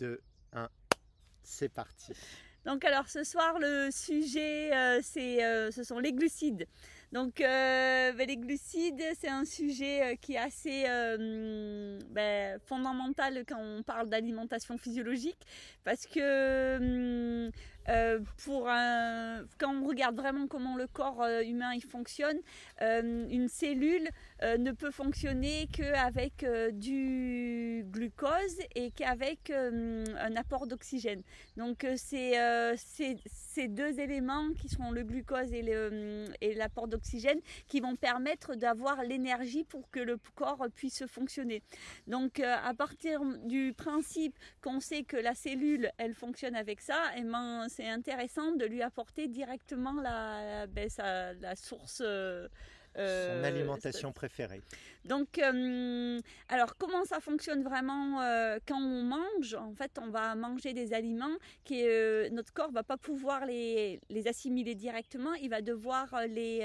2, 0.00 0.18
1, 0.54 0.68
c'est 1.42 1.68
parti. 1.68 2.14
Donc 2.64 2.84
alors 2.84 3.08
ce 3.08 3.24
soir 3.24 3.58
le 3.58 3.90
sujet 3.90 4.74
euh, 4.74 5.00
c'est 5.02 5.44
euh, 5.44 5.70
ce 5.70 5.82
sont 5.82 5.98
les 5.98 6.12
glucides. 6.12 6.66
Donc 7.12 7.40
euh, 7.40 8.12
ben, 8.12 8.26
les 8.26 8.36
glucides 8.36 9.02
c'est 9.18 9.28
un 9.28 9.44
sujet 9.44 10.18
qui 10.20 10.34
est 10.34 10.38
assez 10.38 10.84
ben, 12.10 12.58
fondamental 12.66 13.44
quand 13.46 13.58
on 13.58 13.82
parle 13.82 14.08
d'alimentation 14.08 14.78
physiologique 14.78 15.40
parce 15.84 16.06
que 16.06 17.50
un, 17.90 19.44
quand 19.58 19.74
on 19.74 19.86
regarde 19.86 20.16
vraiment 20.16 20.46
comment 20.46 20.76
le 20.76 20.86
corps 20.86 21.24
humain 21.44 21.72
il 21.74 21.84
fonctionne, 21.84 22.38
une 22.80 23.48
cellule 23.48 24.08
ne 24.42 24.72
peut 24.72 24.90
fonctionner 24.90 25.68
qu'avec 25.72 26.44
du 26.72 27.84
glucose 27.90 28.58
et 28.74 28.90
qu'avec 28.90 29.50
un 29.50 30.36
apport 30.36 30.66
d'oxygène. 30.66 31.22
Donc 31.56 31.86
c'est 31.96 32.38
euh, 32.38 32.74
ces, 32.76 33.68
deux 33.68 34.00
éléments 34.00 34.52
qui 34.54 34.68
sont 34.68 34.90
le 34.90 35.02
glucose 35.02 35.52
et, 35.52 35.64
euh, 35.68 36.26
l'apport 36.56 36.88
d'oxygène 36.88 37.40
qui 37.68 37.80
vont 37.80 37.96
permettre 37.96 38.54
d'avoir 38.54 39.02
l'énergie 39.02 39.64
pour 39.64 39.90
que 39.90 40.00
le 40.00 40.18
corps 40.34 40.66
puisse 40.74 41.04
fonctionner. 41.06 41.62
Donc 42.06 42.40
euh, 42.40 42.56
à 42.64 42.74
partir 42.74 43.22
du 43.44 43.74
principe 43.76 44.34
qu'on 44.62 44.80
sait 44.80 45.02
que 45.02 45.16
la 45.16 45.34
cellule 45.34 45.90
elle 45.98 46.14
fonctionne 46.14 46.54
avec 46.54 46.80
ça, 46.80 46.96
et 47.16 47.20
eh 47.20 47.22
ben, 47.22 47.66
c'est 47.80 47.88
intéressant 47.88 48.52
de 48.52 48.64
lui 48.64 48.82
apporter 48.82 49.28
directement 49.28 50.00
la, 50.00 50.66
ben, 50.66 50.88
la 51.40 51.56
source. 51.56 52.02
Son 52.94 53.44
alimentation 53.44 54.12
préférée. 54.12 54.60
Donc, 55.04 55.38
euh, 55.38 56.20
alors 56.48 56.76
comment 56.76 57.04
ça 57.04 57.20
fonctionne 57.20 57.62
vraiment 57.62 58.20
euh, 58.20 58.58
quand 58.66 58.78
on 58.78 59.02
mange? 59.02 59.54
En 59.54 59.72
fait, 59.72 59.98
on 60.00 60.10
va 60.10 60.34
manger 60.34 60.74
des 60.74 60.92
aliments 60.92 61.36
que 61.64 61.74
euh, 61.74 62.28
notre 62.30 62.52
corps 62.52 62.70
va 62.70 62.82
pas 62.82 62.98
pouvoir 62.98 63.46
les, 63.46 64.00
les, 64.10 64.28
assimiler 64.28 64.74
directement. 64.74 65.32
Il 65.34 65.48
va 65.48 65.62
devoir 65.62 66.06
les, 66.28 66.60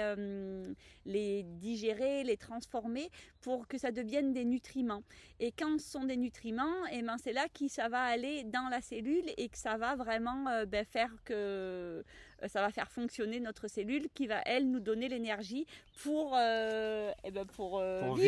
les 1.05 1.43
digérer, 1.43 2.23
les 2.23 2.37
transformer 2.37 3.09
pour 3.41 3.67
que 3.67 3.77
ça 3.77 3.91
devienne 3.91 4.33
des 4.33 4.43
nutriments. 4.43 5.03
Et 5.39 5.51
quand 5.51 5.79
ce 5.79 5.89
sont 5.91 6.03
des 6.03 6.17
nutriments, 6.17 6.85
et 6.91 6.99
eh 6.99 7.01
ben 7.01 7.17
c'est 7.17 7.33
là 7.33 7.47
que 7.47 7.67
ça 7.67 7.87
va 7.87 8.01
aller 8.01 8.43
dans 8.43 8.67
la 8.69 8.81
cellule 8.81 9.25
et 9.37 9.49
que 9.49 9.57
ça 9.57 9.77
va 9.77 9.95
vraiment 9.95 10.45
ben, 10.67 10.83
faire 10.85 11.11
que 11.23 12.03
ça 12.47 12.61
va 12.61 12.69
faire 12.69 12.91
fonctionner 12.91 13.39
notre 13.39 13.67
cellule 13.67 14.07
qui 14.13 14.27
va 14.27 14.41
elle 14.45 14.69
nous 14.69 14.79
donner 14.79 15.07
l'énergie 15.07 15.65
pour, 16.03 16.35
eh 16.37 17.31
ben, 17.31 17.45
pour, 17.45 17.81
pour 18.01 18.15
vivre, 18.15 18.24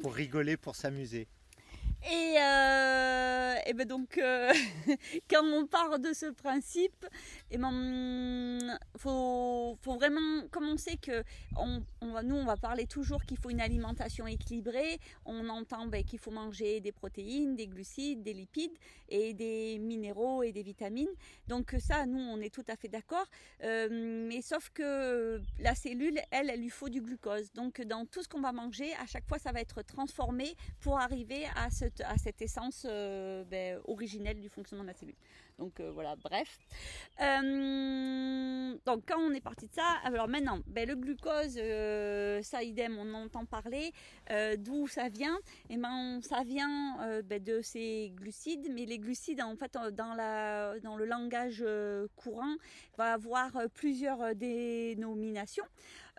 pour 0.00 0.14
rigoler, 0.14 0.56
pour 0.56 0.76
s'amuser. 0.76 1.28
Et, 2.04 2.36
euh, 2.40 3.54
ben 3.74 3.86
donc, 3.86 4.18
euh, 4.18 4.52
quand 5.30 5.44
on 5.44 5.66
part 5.66 5.98
de 5.98 6.12
ce 6.12 6.26
principe, 6.26 7.06
eh 7.50 7.58
ben, 7.58 8.58
faut, 8.96 9.76
vraiment, 9.84 10.46
comme 10.50 10.68
on 10.68 10.76
sait 10.76 10.96
que 10.96 11.22
nous, 11.56 12.34
on 12.34 12.44
va 12.44 12.56
parler 12.56 12.86
toujours 12.86 13.24
qu'il 13.24 13.38
faut 13.38 13.50
une 13.50 13.60
alimentation 13.60 14.26
équilibrée, 14.26 15.00
on 15.24 15.48
entend 15.48 15.86
ben, 15.86 16.04
qu'il 16.04 16.18
faut 16.18 16.30
manger 16.30 16.80
des 16.80 16.92
protéines, 16.92 17.56
des 17.56 17.66
glucides, 17.66 18.22
des 18.22 18.32
lipides 18.32 18.76
et 19.08 19.34
des 19.34 19.78
minéraux 19.78 20.42
et 20.42 20.52
des 20.52 20.62
vitamines. 20.62 21.08
Donc 21.48 21.74
ça, 21.80 22.06
nous, 22.06 22.20
on 22.20 22.40
est 22.40 22.52
tout 22.52 22.64
à 22.68 22.76
fait 22.76 22.88
d'accord. 22.88 23.26
Euh, 23.64 23.88
mais 24.28 24.40
sauf 24.42 24.70
que 24.70 25.40
la 25.58 25.74
cellule, 25.74 26.20
elle, 26.30 26.50
elle 26.50 26.60
lui 26.60 26.70
faut 26.70 26.88
du 26.88 27.00
glucose. 27.00 27.52
Donc 27.52 27.80
dans 27.82 28.06
tout 28.06 28.22
ce 28.22 28.28
qu'on 28.28 28.40
va 28.40 28.52
manger, 28.52 28.92
à 29.02 29.06
chaque 29.06 29.26
fois, 29.26 29.38
ça 29.38 29.52
va 29.52 29.60
être 29.60 29.82
transformé 29.82 30.54
pour 30.80 30.98
arriver 30.98 31.44
à 31.56 31.70
ce 31.70 31.87
à 32.04 32.16
cette 32.18 32.42
essence 32.42 32.86
euh, 32.88 33.44
ben, 33.44 33.80
originelle 33.86 34.40
du 34.40 34.48
fonctionnement 34.48 34.84
de 34.84 34.88
la 34.88 34.94
cellule. 34.94 35.14
Donc 35.58 35.80
euh, 35.80 35.90
voilà, 35.90 36.14
bref. 36.16 36.58
Euh, 37.20 38.76
donc 38.86 39.02
quand 39.06 39.18
on 39.18 39.32
est 39.32 39.40
parti 39.40 39.66
de 39.66 39.72
ça, 39.72 39.96
alors 40.04 40.28
maintenant, 40.28 40.60
ben, 40.66 40.88
le 40.88 40.94
glucose, 40.94 41.58
ça 42.44 42.62
idem, 42.62 42.96
on 42.98 43.14
entend 43.14 43.44
parler. 43.44 43.92
D'où 44.58 44.86
ça 44.86 45.08
vient? 45.08 45.38
Eh 45.68 45.76
ben 45.76 46.20
ça 46.22 46.42
vient 46.44 47.20
ben, 47.24 47.42
de 47.42 47.60
ces 47.62 48.12
glucides, 48.14 48.68
mais 48.72 48.84
les 48.84 48.98
glucides, 48.98 49.40
en 49.40 49.56
fait, 49.56 49.72
dans, 49.72 50.14
dans 50.82 50.96
le 50.96 51.04
langage 51.04 51.64
courant, 52.16 52.54
va 52.96 53.14
avoir 53.14 53.50
plusieurs 53.74 54.34
dénominations. 54.34 55.66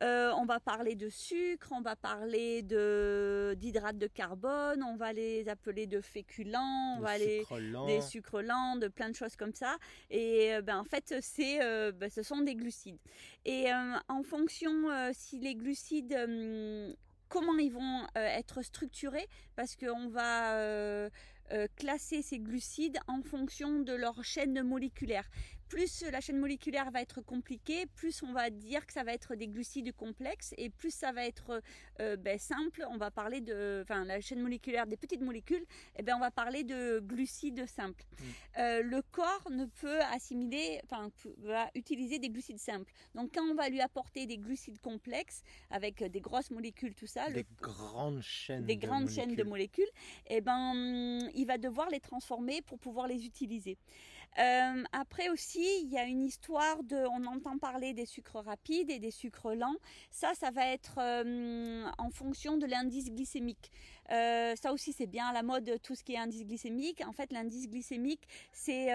Euh, 0.01 0.31
on 0.37 0.45
va 0.45 0.59
parler 0.59 0.95
de 0.95 1.09
sucre, 1.09 1.69
on 1.71 1.81
va 1.81 1.95
parler 1.95 2.61
de 2.61 3.55
d'hydrates 3.57 3.97
de 3.97 4.07
carbone, 4.07 4.81
on 4.83 4.95
va 4.95 5.11
les 5.11 5.49
appeler 5.49 5.87
de 5.87 5.99
féculents, 5.99 6.95
on 6.97 7.01
va 7.01 7.17
les 7.17 7.43
des 7.87 8.01
sucres 8.01 8.41
lents, 8.41 8.77
de 8.77 8.87
plein 8.87 9.09
de 9.09 9.15
choses 9.15 9.35
comme 9.35 9.53
ça. 9.53 9.77
Et 10.09 10.53
euh, 10.53 10.61
ben 10.61 10.77
en 10.77 10.85
fait 10.85 11.15
c'est 11.21 11.61
euh, 11.61 11.91
ben, 11.91 12.09
ce 12.09 12.23
sont 12.23 12.39
des 12.39 12.55
glucides. 12.55 12.99
Et 13.45 13.67
en 14.07 14.23
fonction 14.23 14.71
si 15.13 15.39
les 15.39 15.55
glucides 15.55 16.15
comment 17.27 17.57
ils 17.57 17.71
vont 17.71 18.07
être 18.15 18.61
structurés 18.61 19.27
parce 19.55 19.75
qu'on 19.75 20.07
va 20.07 21.09
classer 21.75 22.21
ces 22.21 22.39
glucides 22.39 22.99
en 23.07 23.21
fonction 23.21 23.79
de 23.79 23.93
leur 23.93 24.23
chaîne 24.23 24.61
moléculaire 24.61 25.29
plus 25.69 26.03
la 26.11 26.19
chaîne 26.19 26.39
moléculaire 26.39 26.91
va 26.91 27.01
être 27.01 27.21
compliquée, 27.21 27.85
plus 27.85 28.23
on 28.23 28.33
va 28.33 28.49
dire 28.49 28.85
que 28.85 28.91
ça 28.91 29.03
va 29.03 29.13
être 29.13 29.35
des 29.35 29.47
glucides 29.47 29.95
complexes 29.95 30.53
et 30.57 30.69
plus 30.69 30.93
ça 30.93 31.11
va 31.11 31.25
être 31.25 31.61
euh, 32.01 32.17
ben, 32.17 32.37
simple. 32.37 32.85
On 32.89 32.97
va 32.97 33.11
parler 33.11 33.39
de, 33.39 33.81
enfin, 33.83 34.03
la 34.03 34.19
chaîne 34.19 34.41
moléculaire 34.41 34.87
des 34.87 34.97
petites 34.97 35.21
molécules, 35.21 35.61
et 35.61 35.99
eh 35.99 36.03
ben, 36.03 36.15
on 36.15 36.19
va 36.19 36.31
parler 36.31 36.63
de 36.63 36.99
glucides 36.99 37.65
simples. 37.67 38.03
Mm. 38.11 38.25
Euh, 38.57 38.81
le 38.81 39.01
corps 39.11 39.47
ne 39.51 39.65
peut 39.65 40.01
assimiler, 40.11 40.81
enfin, 40.85 41.09
va 41.43 41.69
utiliser 41.75 42.17
des 42.17 42.29
glucides 42.29 42.59
simples. 42.59 42.91
Donc, 43.13 43.31
quand 43.35 43.43
on 43.43 43.53
va 43.53 43.69
lui 43.69 43.81
apporter 43.81 44.25
des 44.25 44.37
glucides 44.37 44.79
complexes 44.81 45.43
avec 45.69 46.03
des 46.03 46.19
grosses 46.19 46.51
molécules, 46.51 46.95
tout 46.95 47.07
ça, 47.07 47.29
des 47.29 47.45
grandes 47.61 48.21
chaînes, 48.21 48.65
des 48.65 48.77
grandes 48.77 49.09
chaînes 49.09 49.35
de 49.35 49.43
molécules, 49.43 49.91
et 50.27 50.37
eh 50.37 50.41
ben, 50.41 51.29
il 51.35 51.45
va 51.45 51.57
devoir 51.59 51.89
les 51.89 51.99
transformer 51.99 52.63
pour 52.63 52.79
pouvoir 52.79 53.07
les 53.07 53.25
utiliser. 53.25 53.77
Euh, 54.37 54.83
après 54.91 55.29
aussi, 55.29 55.65
il 55.83 55.89
y 55.89 55.97
a 55.97 56.03
une 56.05 56.23
histoire 56.23 56.83
de, 56.83 56.95
on 56.95 57.25
entend 57.25 57.57
parler 57.57 57.93
des 57.93 58.05
sucres 58.05 58.43
rapides 58.43 58.89
et 58.89 58.99
des 58.99 59.11
sucres 59.11 59.55
lents. 59.55 59.75
Ça, 60.11 60.33
ça 60.33 60.51
va 60.51 60.67
être 60.67 60.99
euh, 60.99 61.85
en 61.97 62.09
fonction 62.09 62.57
de 62.57 62.65
l'indice 62.65 63.11
glycémique. 63.11 63.71
Euh, 64.11 64.55
ça 64.61 64.73
aussi, 64.73 64.93
c'est 64.93 65.07
bien 65.07 65.27
à 65.27 65.33
la 65.33 65.43
mode, 65.43 65.79
tout 65.83 65.95
ce 65.95 66.03
qui 66.03 66.13
est 66.13 66.17
indice 66.17 66.45
glycémique. 66.45 67.01
En 67.05 67.13
fait, 67.13 67.31
l'indice 67.31 67.69
glycémique, 67.69 68.27
c'est 68.51 68.91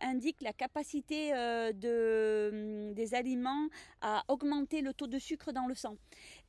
indique 0.00 0.40
la 0.42 0.52
capacité 0.52 1.32
de, 1.32 2.92
des 2.92 3.14
aliments 3.14 3.68
à 4.00 4.22
augmenter 4.28 4.80
le 4.80 4.92
taux 4.92 5.06
de 5.06 5.18
sucre 5.18 5.52
dans 5.52 5.66
le 5.66 5.74
sang. 5.74 5.96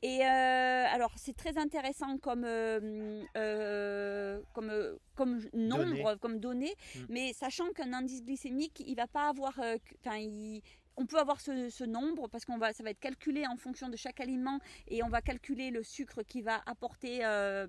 Et 0.01 0.21
euh, 0.21 0.85
alors, 0.89 1.11
c'est 1.17 1.35
très 1.35 1.57
intéressant 1.57 2.17
comme, 2.17 2.43
euh, 2.45 3.21
euh, 3.35 4.39
comme, 4.53 4.71
comme 5.15 5.41
nombre, 5.53 6.15
comme 6.15 6.39
données, 6.39 6.73
mm. 6.95 6.99
mais 7.09 7.33
sachant 7.33 7.69
qu'un 7.73 7.91
indice 7.93 8.23
glycémique, 8.23 8.81
il 8.85 8.95
va 8.95 9.07
pas 9.07 9.27
avoir, 9.27 9.59
enfin, 9.59 10.17
il, 10.17 10.61
on 10.99 11.05
peut 11.05 11.17
avoir 11.17 11.39
ce, 11.39 11.83
nombre 11.85 12.27
parce 12.27 12.43
qu'on 12.43 12.57
va, 12.57 12.73
ça 12.73 12.83
va 12.83 12.89
être 12.89 12.99
calculé 12.99 13.47
en 13.47 13.55
fonction 13.55 13.87
de 13.87 13.95
chaque 13.95 14.19
aliment 14.19 14.59
et 14.89 15.01
on 15.01 15.07
va 15.07 15.21
calculer 15.21 15.71
le 15.71 15.81
sucre 15.81 16.23
qui 16.23 16.41
va 16.41 16.61
apporter 16.65 17.19
euh, 17.23 17.67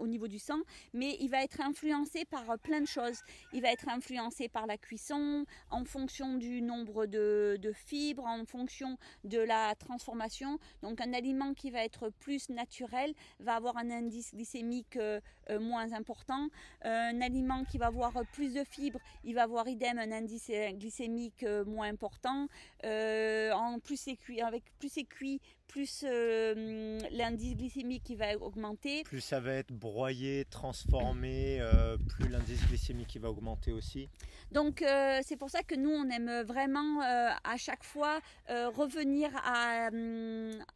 au 0.00 0.08
niveau 0.08 0.26
du 0.26 0.40
sang, 0.40 0.58
mais 0.92 1.16
il 1.20 1.28
va 1.28 1.44
être 1.44 1.60
influencé 1.60 2.24
par 2.24 2.58
plein 2.58 2.80
de 2.80 2.86
choses. 2.86 3.20
Il 3.52 3.62
va 3.62 3.70
être 3.70 3.88
influencé 3.88 4.48
par 4.48 4.66
la 4.66 4.76
cuisson, 4.76 5.46
en 5.70 5.84
fonction 5.84 6.34
du 6.34 6.62
nombre 6.62 7.06
de, 7.06 7.72
fibres, 7.86 8.24
en 8.24 8.44
fonction 8.44 8.98
de 9.22 9.38
la 9.38 9.76
transformation. 9.76 10.58
Donc 10.82 11.00
un 11.00 11.12
aliment 11.12 11.54
qui 11.54 11.70
va 11.70 11.84
être 11.84 12.10
plus 12.18 12.48
naturel 12.48 13.14
va 13.38 13.54
avoir 13.54 13.76
un 13.76 13.90
indice 13.90 14.34
glycémique 14.34 14.96
euh, 14.96 15.20
euh, 15.50 15.60
moins 15.60 15.92
important. 15.92 16.48
un 16.82 17.20
aliment 17.20 17.64
qui 17.64 17.78
va 17.78 17.86
avoir 17.86 18.12
plus 18.32 18.52
de 18.52 18.64
fibres, 18.64 19.00
il 19.22 19.34
va 19.36 19.44
avoir 19.44 19.68
idem 19.68 19.98
un 19.98 20.10
indice 20.10 20.50
glycémique 20.76 21.44
moins 21.66 21.88
important. 21.88 22.48
Euh, 22.84 23.52
en 23.52 23.78
plus 23.78 23.96
c'est 23.96 24.16
cuit, 24.16 24.40
avec 24.40 24.62
plus 24.78 24.90
c'est 24.90 25.04
cuit, 25.04 25.40
plus 25.74 26.04
euh, 26.06 27.00
l'indice 27.10 27.56
glycémique 27.56 28.04
qui 28.04 28.14
va 28.14 28.38
augmenter. 28.40 29.02
Plus 29.02 29.20
ça 29.20 29.40
va 29.40 29.54
être 29.54 29.72
broyé, 29.72 30.44
transformé, 30.48 31.58
euh, 31.60 31.96
plus 31.96 32.28
l'indice 32.28 32.64
glycémique 32.68 33.18
va 33.20 33.28
augmenter 33.28 33.72
aussi. 33.72 34.08
Donc 34.52 34.82
euh, 34.82 35.18
c'est 35.24 35.36
pour 35.36 35.50
ça 35.50 35.64
que 35.64 35.74
nous 35.74 35.90
on 35.90 36.08
aime 36.10 36.42
vraiment 36.42 37.00
à 37.00 37.56
chaque 37.56 37.82
fois 37.82 38.20
revenir 38.48 39.30
à, 39.34 39.88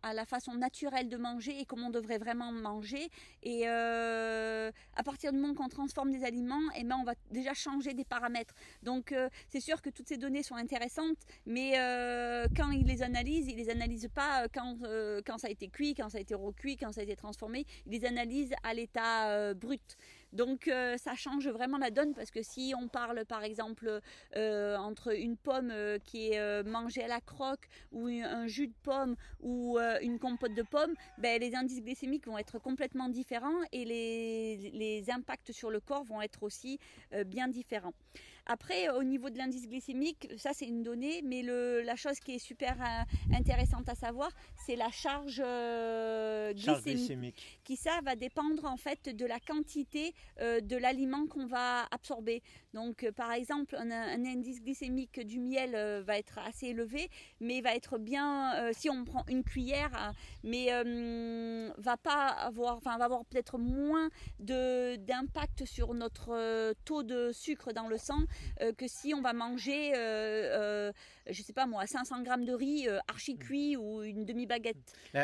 à, 0.03 0.15
la 0.15 0.25
façon 0.25 0.55
naturelle 0.55 1.09
de 1.09 1.17
manger 1.17 1.61
et 1.61 1.65
comment 1.65 1.87
on 1.87 1.91
devrait 1.91 2.19
vraiment 2.19 2.51
manger. 2.51 3.09
Et 3.45 3.69
à 3.69 5.03
partir 5.05 5.33
du 5.33 5.39
moment 5.39 5.55
qu'on 5.55 5.69
transforme 5.69 6.11
des 6.11 6.25
aliments, 6.25 6.69
et 6.75 6.81
eh 6.81 6.85
ben, 6.85 6.97
on 7.01 7.05
va 7.05 7.15
déjà 7.31 7.55
changer 7.55 7.95
des 7.95 8.05
paramètres. 8.05 8.55
Donc 8.83 9.15
c'est 9.49 9.61
sûr 9.61 9.81
que 9.81 9.91
toutes 9.91 10.09
ces 10.09 10.17
données 10.17 10.43
sont 10.43 10.57
intéressantes, 10.57 11.19
mais 11.47 11.75
quand 12.57 12.73
ils 12.73 12.87
les 12.87 13.03
analysent, 13.03 13.47
ils 13.47 13.57
les 13.57 13.71
analysent 13.71 14.11
pas 14.13 14.49
quand 14.49 14.77
euh, 14.89 15.21
quand 15.25 15.39
ça 15.39 15.49
a 15.49 15.51
été 15.51 15.69
cuit, 15.69 15.95
quand 15.95 16.09
ça 16.09 16.19
a 16.19 16.21
été 16.21 16.35
recuit, 16.35 16.77
quand 16.77 16.93
ça 16.93 17.01
a 17.01 17.05
été 17.05 17.17
transformé. 17.17 17.67
Ils 17.87 17.93
les 17.93 18.05
analysent 18.05 18.55
à 18.63 18.75
l'état 18.75 19.31
euh, 19.31 19.55
brut. 19.55 19.97
Donc 20.33 20.69
euh, 20.69 20.97
ça 20.99 21.15
change 21.15 21.49
vraiment 21.49 21.79
la 21.79 21.91
donne 21.91 22.15
parce 22.15 22.31
que 22.31 22.43
si 22.43 22.75
on 22.79 22.89
parle 22.89 23.25
par 23.25 23.45
exemple 23.45 24.01
entre 24.35 25.17
une 25.17 25.37
pomme 25.37 25.73
qui 26.05 26.33
est 26.33 26.63
mangée 26.65 27.03
à 27.03 27.09
la 27.09 27.21
croque 27.21 27.67
ou 27.93 28.09
un 28.09 28.47
jus 28.47 28.69
de 28.69 28.75
pomme 28.83 29.17
ou 29.41 29.79
une 30.03 30.19
compote 30.19 30.55
de 30.55 30.63
pomme, 30.63 30.95
ben, 31.19 31.41
les 31.41 31.55
indices 31.55 31.83
glycémiques 31.83 32.27
vont 32.27 32.39
être 32.39 32.59
complètement 32.59 33.09
différents 33.09 33.63
et 33.73 33.85
les 33.85 35.11
impacts 35.11 35.53
sur 35.53 35.71
le 35.71 35.81
corps 35.81 36.05
vont 36.05 36.21
être 36.21 36.43
aussi 36.43 36.79
bien 37.27 37.49
différents. 37.49 37.95
Après, 38.51 38.89
au 38.89 39.03
niveau 39.03 39.29
de 39.29 39.37
l'indice 39.37 39.69
glycémique, 39.69 40.27
ça 40.39 40.53
c'est 40.55 40.65
une 40.65 40.83
donnée, 40.83 41.21
mais 41.23 41.43
le, 41.43 41.83
la 41.83 41.97
chose 41.97 42.19
qui 42.19 42.37
est 42.37 42.39
super 42.39 42.81
euh, 42.81 43.35
intéressante 43.37 43.91
à 43.91 43.95
savoir, 43.95 44.31
c'est 44.65 44.75
la 44.75 44.91
charge, 44.91 45.43
euh, 45.45 46.55
glycémique, 46.55 47.61
qui 47.63 47.77
ça 47.77 48.01
va 48.03 48.17
dépendre 48.17 48.65
en 48.65 48.79
fait 48.79 49.15
de 49.15 49.27
la 49.27 49.39
quantité 49.39 50.15
euh, 50.41 50.61
de 50.61 50.79
l'aliment 50.79 51.27
qu'on 51.27 51.45
va 51.45 51.85
absorber. 51.91 52.43
Donc, 52.73 53.07
par 53.17 53.33
exemple, 53.33 53.77
un, 53.77 53.91
indice 54.25 54.63
glycémique 54.63 55.21
du 55.21 55.41
miel 55.41 56.03
va 56.05 56.17
être 56.17 56.39
assez 56.39 56.69
élevé, 56.69 57.11
mais 57.41 57.61
va 57.61 57.75
être 57.75 57.99
bien 57.99 58.73
si 58.73 58.89
on 58.89 59.05
prend 59.05 59.25
une 59.29 59.43
cuillère, 59.43 59.91
hein, 59.95 60.13
mais 60.43 60.69
va 61.79 61.97
pas 61.97 62.29
avoir, 62.29 62.77
enfin 62.77 62.97
va 62.99 63.07
avoir 63.07 63.25
peut-être 63.25 63.59
moins 63.59 64.09
de 64.39 64.97
d'impact 64.97 65.65
sur 65.65 65.95
notre 65.95 66.75
taux 66.85 67.03
de 67.03 67.31
sucre 67.33 67.73
dans 67.73 67.89
le 67.89 67.99
sang 67.99 68.21
euh, 68.61 68.73
que 68.73 68.87
si 68.89 69.15
on 69.15 69.23
va 69.23 69.33
manger, 69.33 69.93
je 69.93 69.99
euh, 69.99 70.89
euh, 70.89 70.93
je 71.29 71.43
sais 71.43 71.53
pas 71.53 71.67
moi, 71.67 71.87
500 71.87 72.23
grammes 72.23 72.45
de 72.45 72.53
riz 72.53 72.89
archi 73.07 73.37
cuit 73.37 73.77
ou 73.77 74.03
une 74.03 74.25
demi-baguette. 74.25 74.77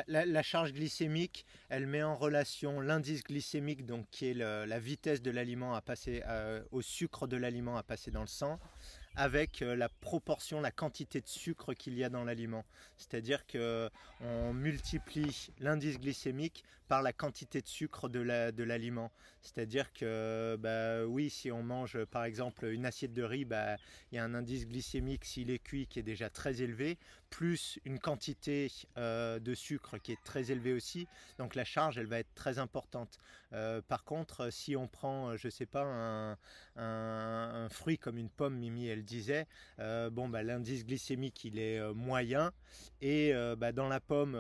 La, 0.06 0.42
charge 0.42 0.72
glycémique, 0.72 1.46
elle 1.68 1.86
met 1.86 2.02
en 2.02 2.14
relation 2.14 2.80
l'indice 2.80 3.22
glycémique, 3.22 3.86
donc 3.86 4.06
qui 4.10 4.26
est 4.28 4.34
la 4.34 4.78
vitesse 4.78 5.22
de 5.22 5.30
l'aliment 5.30 5.74
à 5.74 5.80
passer 5.80 6.22
au 6.70 6.82
sucre 6.82 7.26
de 7.26 7.36
l'aliment 7.36 7.76
à 7.76 7.82
passer 7.82 8.10
dans 8.10 8.20
le 8.20 8.26
sang 8.26 8.58
avec 9.16 9.60
la 9.60 9.88
proportion, 9.88 10.60
la 10.60 10.72
quantité 10.72 11.20
de 11.20 11.28
sucre 11.28 11.72
qu'il 11.72 11.96
y 11.96 12.04
a 12.04 12.08
dans 12.08 12.24
l'aliment. 12.24 12.64
C'est-à-dire 12.96 13.46
qu'on 13.46 14.52
multiplie 14.52 15.50
l'indice 15.60 15.98
glycémique 15.98 16.64
par 16.88 17.02
la 17.02 17.12
quantité 17.12 17.60
de 17.60 17.68
sucre 17.68 18.08
de 18.08 18.62
l'aliment. 18.62 19.10
C'est-à-dire 19.42 19.92
que, 19.92 20.56
bah, 20.58 21.06
oui, 21.06 21.30
si 21.30 21.50
on 21.50 21.62
mange 21.62 22.04
par 22.06 22.24
exemple 22.24 22.66
une 22.66 22.86
assiette 22.86 23.12
de 23.12 23.22
riz, 23.22 23.44
bah, 23.44 23.76
il 24.10 24.16
y 24.16 24.18
a 24.18 24.24
un 24.24 24.34
indice 24.34 24.66
glycémique 24.66 25.24
s'il 25.24 25.50
est 25.50 25.58
cuit 25.58 25.86
qui 25.86 25.98
est 25.98 26.04
déjà 26.04 26.30
très 26.30 26.62
élevé, 26.62 26.98
plus 27.34 27.80
une 27.84 27.98
quantité 27.98 28.70
euh, 28.96 29.40
de 29.40 29.54
sucre 29.54 29.98
qui 29.98 30.12
est 30.12 30.22
très 30.24 30.52
élevée 30.52 30.72
aussi. 30.72 31.08
Donc 31.38 31.56
la 31.56 31.64
charge, 31.64 31.98
elle 31.98 32.06
va 32.06 32.20
être 32.20 32.32
très 32.36 32.60
importante. 32.60 33.18
Euh, 33.52 33.82
par 33.82 34.04
contre, 34.04 34.52
si 34.52 34.76
on 34.76 34.86
prend, 34.86 35.36
je 35.36 35.48
sais 35.48 35.66
pas, 35.66 36.36
un, 36.76 37.68
fruit 37.70 37.98
comme 37.98 38.18
une 38.18 38.30
pomme, 38.30 38.56
Mimi, 38.56 38.86
elle 38.86 39.04
disait, 39.04 39.46
euh, 39.80 40.10
bon, 40.10 40.28
bah, 40.28 40.44
l'indice 40.44 40.86
glycémique, 40.86 41.44
il 41.44 41.58
est 41.58 41.80
moyen. 41.92 42.52
Et 43.00 43.32
bah, 43.58 43.72
dans 43.72 43.88
la 43.88 44.00
pomme, 44.00 44.38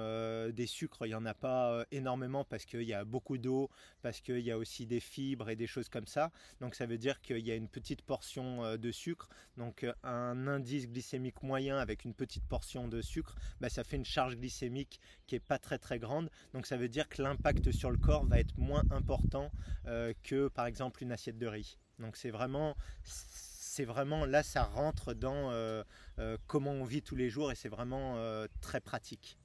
des 0.52 0.66
sucres, 0.66 1.04
il 1.06 1.08
n'y 1.08 1.14
en 1.14 1.26
a 1.26 1.34
pas 1.34 1.84
énormément 1.90 2.43
parce 2.44 2.64
qu'il 2.64 2.82
y 2.82 2.94
a 2.94 3.04
beaucoup 3.04 3.38
d'eau, 3.38 3.70
parce 4.02 4.20
qu'il 4.20 4.40
y 4.40 4.50
a 4.50 4.58
aussi 4.58 4.86
des 4.86 5.00
fibres 5.00 5.50
et 5.50 5.56
des 5.56 5.66
choses 5.66 5.88
comme 5.88 6.06
ça. 6.06 6.30
Donc 6.60 6.74
ça 6.74 6.86
veut 6.86 6.98
dire 6.98 7.20
qu'il 7.20 7.46
y 7.46 7.50
a 7.50 7.54
une 7.54 7.68
petite 7.68 8.02
portion 8.02 8.76
de 8.76 8.92
sucre. 8.92 9.28
Donc 9.56 9.86
un 10.02 10.46
indice 10.46 10.88
glycémique 10.88 11.42
moyen 11.42 11.78
avec 11.78 12.04
une 12.04 12.14
petite 12.14 12.46
portion 12.46 12.88
de 12.88 13.00
sucre, 13.00 13.36
bah, 13.60 13.68
ça 13.68 13.84
fait 13.84 13.96
une 13.96 14.04
charge 14.04 14.36
glycémique 14.36 15.00
qui 15.26 15.34
est 15.34 15.40
pas 15.40 15.58
très 15.58 15.78
très 15.78 15.98
grande. 15.98 16.30
Donc 16.52 16.66
ça 16.66 16.76
veut 16.76 16.88
dire 16.88 17.08
que 17.08 17.22
l'impact 17.22 17.72
sur 17.72 17.90
le 17.90 17.98
corps 17.98 18.24
va 18.26 18.38
être 18.38 18.56
moins 18.58 18.82
important 18.90 19.50
euh, 19.86 20.12
que 20.22 20.48
par 20.48 20.66
exemple 20.66 21.02
une 21.02 21.12
assiette 21.12 21.38
de 21.38 21.46
riz. 21.46 21.78
Donc 21.98 22.16
c'est 22.16 22.30
vraiment 22.30 22.76
c'est 23.02 23.84
vraiment 23.84 24.24
là 24.24 24.42
ça 24.42 24.64
rentre 24.64 25.14
dans 25.14 25.50
euh, 25.50 25.82
euh, 26.18 26.36
comment 26.46 26.72
on 26.72 26.84
vit 26.84 27.02
tous 27.02 27.16
les 27.16 27.28
jours 27.28 27.52
et 27.52 27.54
c'est 27.54 27.68
vraiment 27.68 28.16
très 28.60 28.80
pratique. 28.80 29.38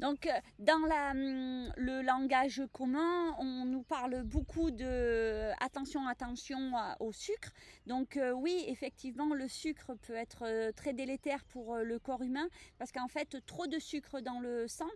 Donc, 0.00 0.26
euh, 0.26 0.30
dans 0.60 0.74
hum, 0.74 1.72
le 1.76 2.02
langage 2.02 2.62
commun, 2.72 3.34
on 3.38 3.64
nous 3.64 3.82
parle 3.82 4.22
beaucoup 4.22 4.70
de 4.70 5.50
attention, 5.60 6.06
attention 6.06 6.72
au 7.00 7.12
sucre. 7.12 7.50
Donc, 7.86 8.16
euh, 8.16 8.30
oui, 8.32 8.64
effectivement, 8.68 9.34
le 9.34 9.48
sucre 9.48 9.94
peut 10.02 10.14
être 10.14 10.44
euh, 10.46 10.70
très 10.72 10.92
délétère 10.92 11.44
pour 11.46 11.76
le 11.76 11.98
corps 11.98 12.22
humain 12.22 12.48
parce 12.78 12.92
qu'en 12.92 13.08
fait, 13.08 13.44
trop 13.46 13.66
de 13.66 13.78
sucre 13.78 14.20
dans 14.20 14.40
le 14.40 14.68
sang 14.68 14.88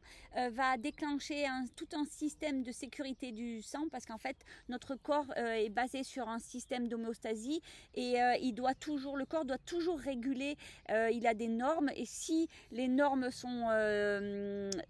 va 0.50 0.76
déclencher 0.76 1.46
tout 1.76 1.88
un 1.94 2.04
système 2.04 2.62
de 2.62 2.72
sécurité 2.72 3.32
du 3.32 3.62
sang 3.62 3.86
parce 3.90 4.06
qu'en 4.06 4.18
fait, 4.18 4.36
notre 4.68 4.94
corps 4.94 5.26
est 5.36 5.68
basé 5.68 6.02
sur 6.02 6.28
un 6.28 6.38
système 6.38 6.88
d'homéostasie 6.88 7.60
et 7.94 8.16
il 8.40 8.52
doit 8.52 8.74
toujours, 8.74 9.16
le 9.16 9.24
corps 9.24 9.44
doit 9.44 9.58
toujours 9.58 9.98
réguler. 9.98 10.56
il 10.88 11.26
a 11.26 11.34
des 11.34 11.48
normes 11.48 11.90
et 11.94 12.06
si 12.06 12.48
les 12.70 12.88
normes 12.88 13.30
sont 13.30 13.68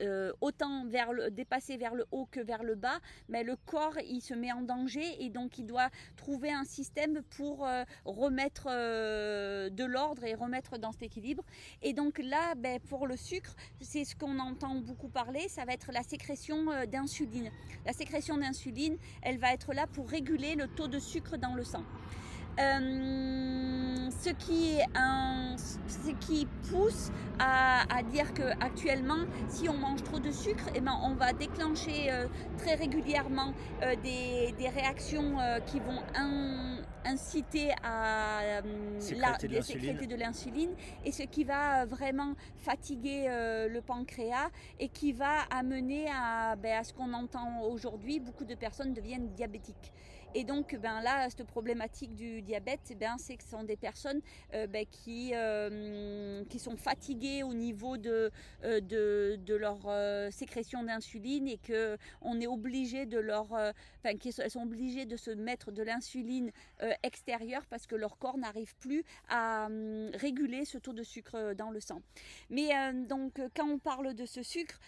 euh, 0.02 0.32
autant 0.40 0.84
vers 0.86 1.12
le, 1.12 1.30
dépasser 1.30 1.76
vers 1.76 1.94
le 1.94 2.06
haut 2.10 2.26
que 2.30 2.40
vers 2.40 2.62
le 2.62 2.74
bas, 2.74 2.98
mais 3.28 3.44
le 3.44 3.56
corps 3.56 3.96
il 4.08 4.20
se 4.20 4.34
met 4.34 4.52
en 4.52 4.62
danger 4.62 5.24
et 5.24 5.30
donc 5.30 5.58
il 5.58 5.66
doit 5.66 5.90
trouver 6.16 6.52
un 6.52 6.64
système 6.64 7.22
pour 7.36 7.66
euh, 7.66 7.84
remettre 8.04 8.66
euh, 8.70 9.70
de 9.70 9.84
l'ordre 9.84 10.24
et 10.24 10.34
remettre 10.34 10.78
dans 10.78 10.92
cet 10.92 11.02
équilibre. 11.02 11.44
Et 11.82 11.92
donc 11.92 12.18
là, 12.18 12.54
ben, 12.56 12.80
pour 12.80 13.06
le 13.06 13.16
sucre, 13.16 13.54
c'est 13.80 14.04
ce 14.04 14.16
qu'on 14.16 14.38
entend 14.38 14.74
beaucoup 14.76 15.08
parler, 15.08 15.48
ça 15.48 15.64
va 15.64 15.72
être 15.72 15.92
la 15.92 16.02
sécrétion 16.02 16.66
d'insuline. 16.86 17.50
La 17.86 17.92
sécrétion 17.92 18.36
d'insuline, 18.36 18.96
elle 19.22 19.38
va 19.38 19.52
être 19.52 19.72
là 19.72 19.86
pour 19.86 20.08
réguler 20.08 20.54
le 20.54 20.68
taux 20.68 20.88
de 20.88 20.98
sucre 20.98 21.36
dans 21.36 21.54
le 21.54 21.64
sang. 21.64 21.84
Euh, 22.58 24.10
ce, 24.10 24.30
qui 24.30 24.74
est 24.74 24.84
un, 24.94 25.56
ce 25.56 26.10
qui 26.26 26.46
pousse 26.70 27.10
à, 27.38 27.82
à 27.94 28.02
dire 28.02 28.34
que 28.34 28.42
actuellement, 28.62 29.24
si 29.48 29.68
on 29.70 29.74
mange 29.74 30.02
trop 30.04 30.18
de 30.18 30.30
sucre, 30.30 30.64
eh 30.74 30.80
ben, 30.80 30.98
on 31.02 31.14
va 31.14 31.32
déclencher 31.32 32.12
euh, 32.12 32.26
très 32.58 32.74
régulièrement 32.74 33.54
euh, 33.82 33.94
des, 34.02 34.54
des, 34.58 34.68
réactions 34.68 35.36
qui 35.66 35.80
vont 35.80 36.02
inciter 37.04 37.72
à 37.82 38.62
sécréter, 39.00 40.06
de 40.06 40.16
l'insuline 40.16 40.70
et 41.04 41.12
ce 41.12 41.22
qui 41.22 41.44
va 41.44 41.84
vraiment 41.86 42.34
fatiguer 42.58 43.26
le 43.68 43.80
pancréas 43.80 44.50
et 44.78 44.88
qui 44.88 45.12
va 45.12 45.40
amener 45.50 46.06
à, 46.10 46.54
ben, 46.56 46.78
à 46.78 46.84
ce 46.84 46.92
qu'on 46.92 47.12
entend 47.12 47.62
aujourd'hui, 47.62 48.20
beaucoup 48.20 48.44
de 48.44 48.54
personnes 48.54 48.92
deviennent 48.92 49.28
diabétiques. 49.30 49.92
Et 50.34 50.44
donc, 50.44 50.74
ben 50.76 51.02
là, 51.02 51.28
cette 51.28 51.46
problématique 51.46 52.14
du 52.14 52.40
diabète, 52.40 52.80
eh 52.90 52.94
ben, 52.94 53.16
c'est 53.18 53.36
que 53.36 53.42
ce 53.44 53.50
sont 53.50 53.64
des 53.64 53.76
personnes 53.76 54.22
euh, 54.54 54.66
ben, 54.66 54.86
qui, 54.90 55.32
euh, 55.34 56.42
qui 56.48 56.58
sont 56.58 56.76
fatiguées 56.76 57.42
au 57.42 57.52
niveau 57.52 57.98
de, 57.98 58.30
euh, 58.64 58.80
de, 58.80 59.38
de, 59.44 59.54
leur 59.54 59.80
sécrétion 60.32 60.82
d'insuline 60.84 61.48
et 61.48 61.58
qu'on 61.58 62.40
est 62.40 62.46
obligé 62.46 63.04
de 63.04 63.18
leur, 63.18 63.52
enfin, 63.52 64.16
qu'elles 64.18 64.50
sont 64.50 64.62
obligées 64.62 65.04
de 65.04 65.16
se 65.16 65.30
mettre 65.30 65.70
de 65.70 65.82
l'insuline 65.82 66.50
extérieure 67.02 67.66
parce 67.66 67.86
que 67.86 67.94
leur 67.94 68.18
corps 68.18 68.38
n'arrive 68.38 68.74
plus 68.76 69.04
à 69.28 69.68
réguler 70.14 70.64
ce 70.64 70.78
taux 70.78 70.94
de 70.94 71.02
sucre 71.02 71.54
dans 71.54 71.70
le 71.70 71.80
sang. 71.80 72.00
Mais 72.50 72.70
donc, 73.08 73.40
quand 73.54 73.68
on 73.68 73.78
parle 73.78 74.14
de 74.14 74.24
ce 74.24 74.42
sucre, 74.42 74.80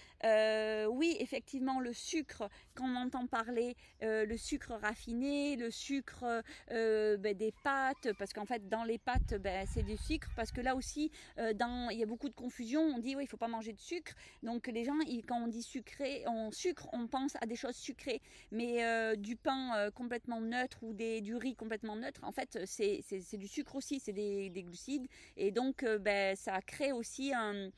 oui, 0.90 1.16
effectivement, 1.20 1.78
le 1.80 1.92
sucre, 1.92 2.48
quand 2.74 2.86
on 2.86 2.96
entend 2.96 3.26
parler 3.26 3.76
le 4.00 4.36
sucre 4.36 4.72
raffiné, 4.72 5.33
le 5.56 5.70
sucre 5.70 6.24
euh, 6.70 7.16
ben, 7.16 7.36
des 7.36 7.52
pâtes, 7.62 8.12
parce 8.18 8.32
qu'en 8.32 8.44
fait 8.44 8.68
dans 8.68 8.84
les 8.84 8.98
pâtes 8.98 9.34
ben, 9.40 9.66
c'est 9.66 9.82
du 9.82 9.96
sucre, 9.96 10.28
parce 10.36 10.52
que 10.52 10.60
là 10.60 10.76
aussi 10.76 11.10
euh, 11.38 11.52
dans, 11.52 11.90
il 11.90 11.98
y 11.98 12.02
a 12.02 12.06
beaucoup 12.06 12.28
de 12.28 12.34
confusion, 12.34 12.80
on 12.80 12.98
dit 12.98 13.16
oui 13.16 13.24
il 13.24 13.28
faut 13.28 13.36
pas 13.36 13.48
manger 13.48 13.72
de 13.72 13.80
sucre, 13.80 14.12
donc 14.42 14.66
les 14.66 14.84
gens 14.84 14.94
quand 15.26 15.40
on 15.42 15.48
dit 15.48 15.62
sucré, 15.62 16.24
on 16.26 16.50
sucre, 16.52 16.88
on 16.92 17.06
pense 17.06 17.36
à 17.40 17.46
des 17.46 17.56
choses 17.56 17.76
sucrées, 17.76 18.20
mais 18.50 18.84
euh, 18.84 19.16
du 19.16 19.36
pain 19.36 19.90
complètement 19.94 20.40
neutre 20.40 20.78
ou 20.82 20.92
du 20.94 21.36
riz 21.36 21.54
complètement 21.54 21.96
neutre, 21.96 22.20
en 22.24 22.32
fait 22.32 22.58
c'est 22.66 23.36
du 23.36 23.48
sucre 23.48 23.76
aussi, 23.76 24.00
c'est 24.00 24.12
des, 24.12 24.50
glucides, 24.50 25.06
et 25.36 25.50
donc 25.50 25.84
ben, 26.00 26.36
ça 26.36 26.60
crée 26.62 26.92
aussi 26.92 27.32
un, 27.34 27.70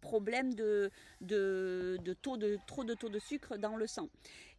problème 0.00 0.54
de, 0.54 0.90
de, 1.20 1.98
de 2.02 2.12
trop 2.14 2.36
de 2.36 2.58
taux 2.94 3.08
de 3.08 3.18
sucre 3.18 3.56
dans 3.56 3.76
le 3.76 3.86
sang. 3.86 4.08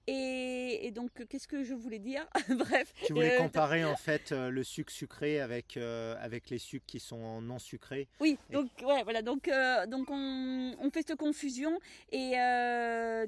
Et, 0.07 0.91
donc, 0.91 1.11
qu'est-ce 1.29 1.47
que 1.47 1.63
je 1.63 1.73
voulais 1.73 1.99
dire? 1.99 2.27
Bref. 2.49 2.93
Tu 3.05 3.13
voulais 3.13 3.35
euh, 3.35 3.37
comparer 3.37 3.85
en 3.85 3.95
fait 3.95 4.31
euh, 4.31 4.49
le 4.49 4.63
sucre 4.63 4.91
sucré 4.91 5.39
avec, 5.39 5.77
euh, 5.77 6.15
avec 6.19 6.49
les 6.49 6.57
sucres 6.57 6.85
qui 6.85 6.99
sont 6.99 7.41
non 7.41 7.57
sucrés. 7.57 8.07
Oui, 8.19 8.37
donc 8.51 8.69
ouais, 8.85 9.03
voilà, 9.03 9.21
donc, 9.21 9.49
donc 9.87 10.09
on, 10.09 10.75
on, 10.79 10.91
fait 10.91 11.07
cette 11.07 11.17
confusion 11.17 11.79
et 12.11 12.33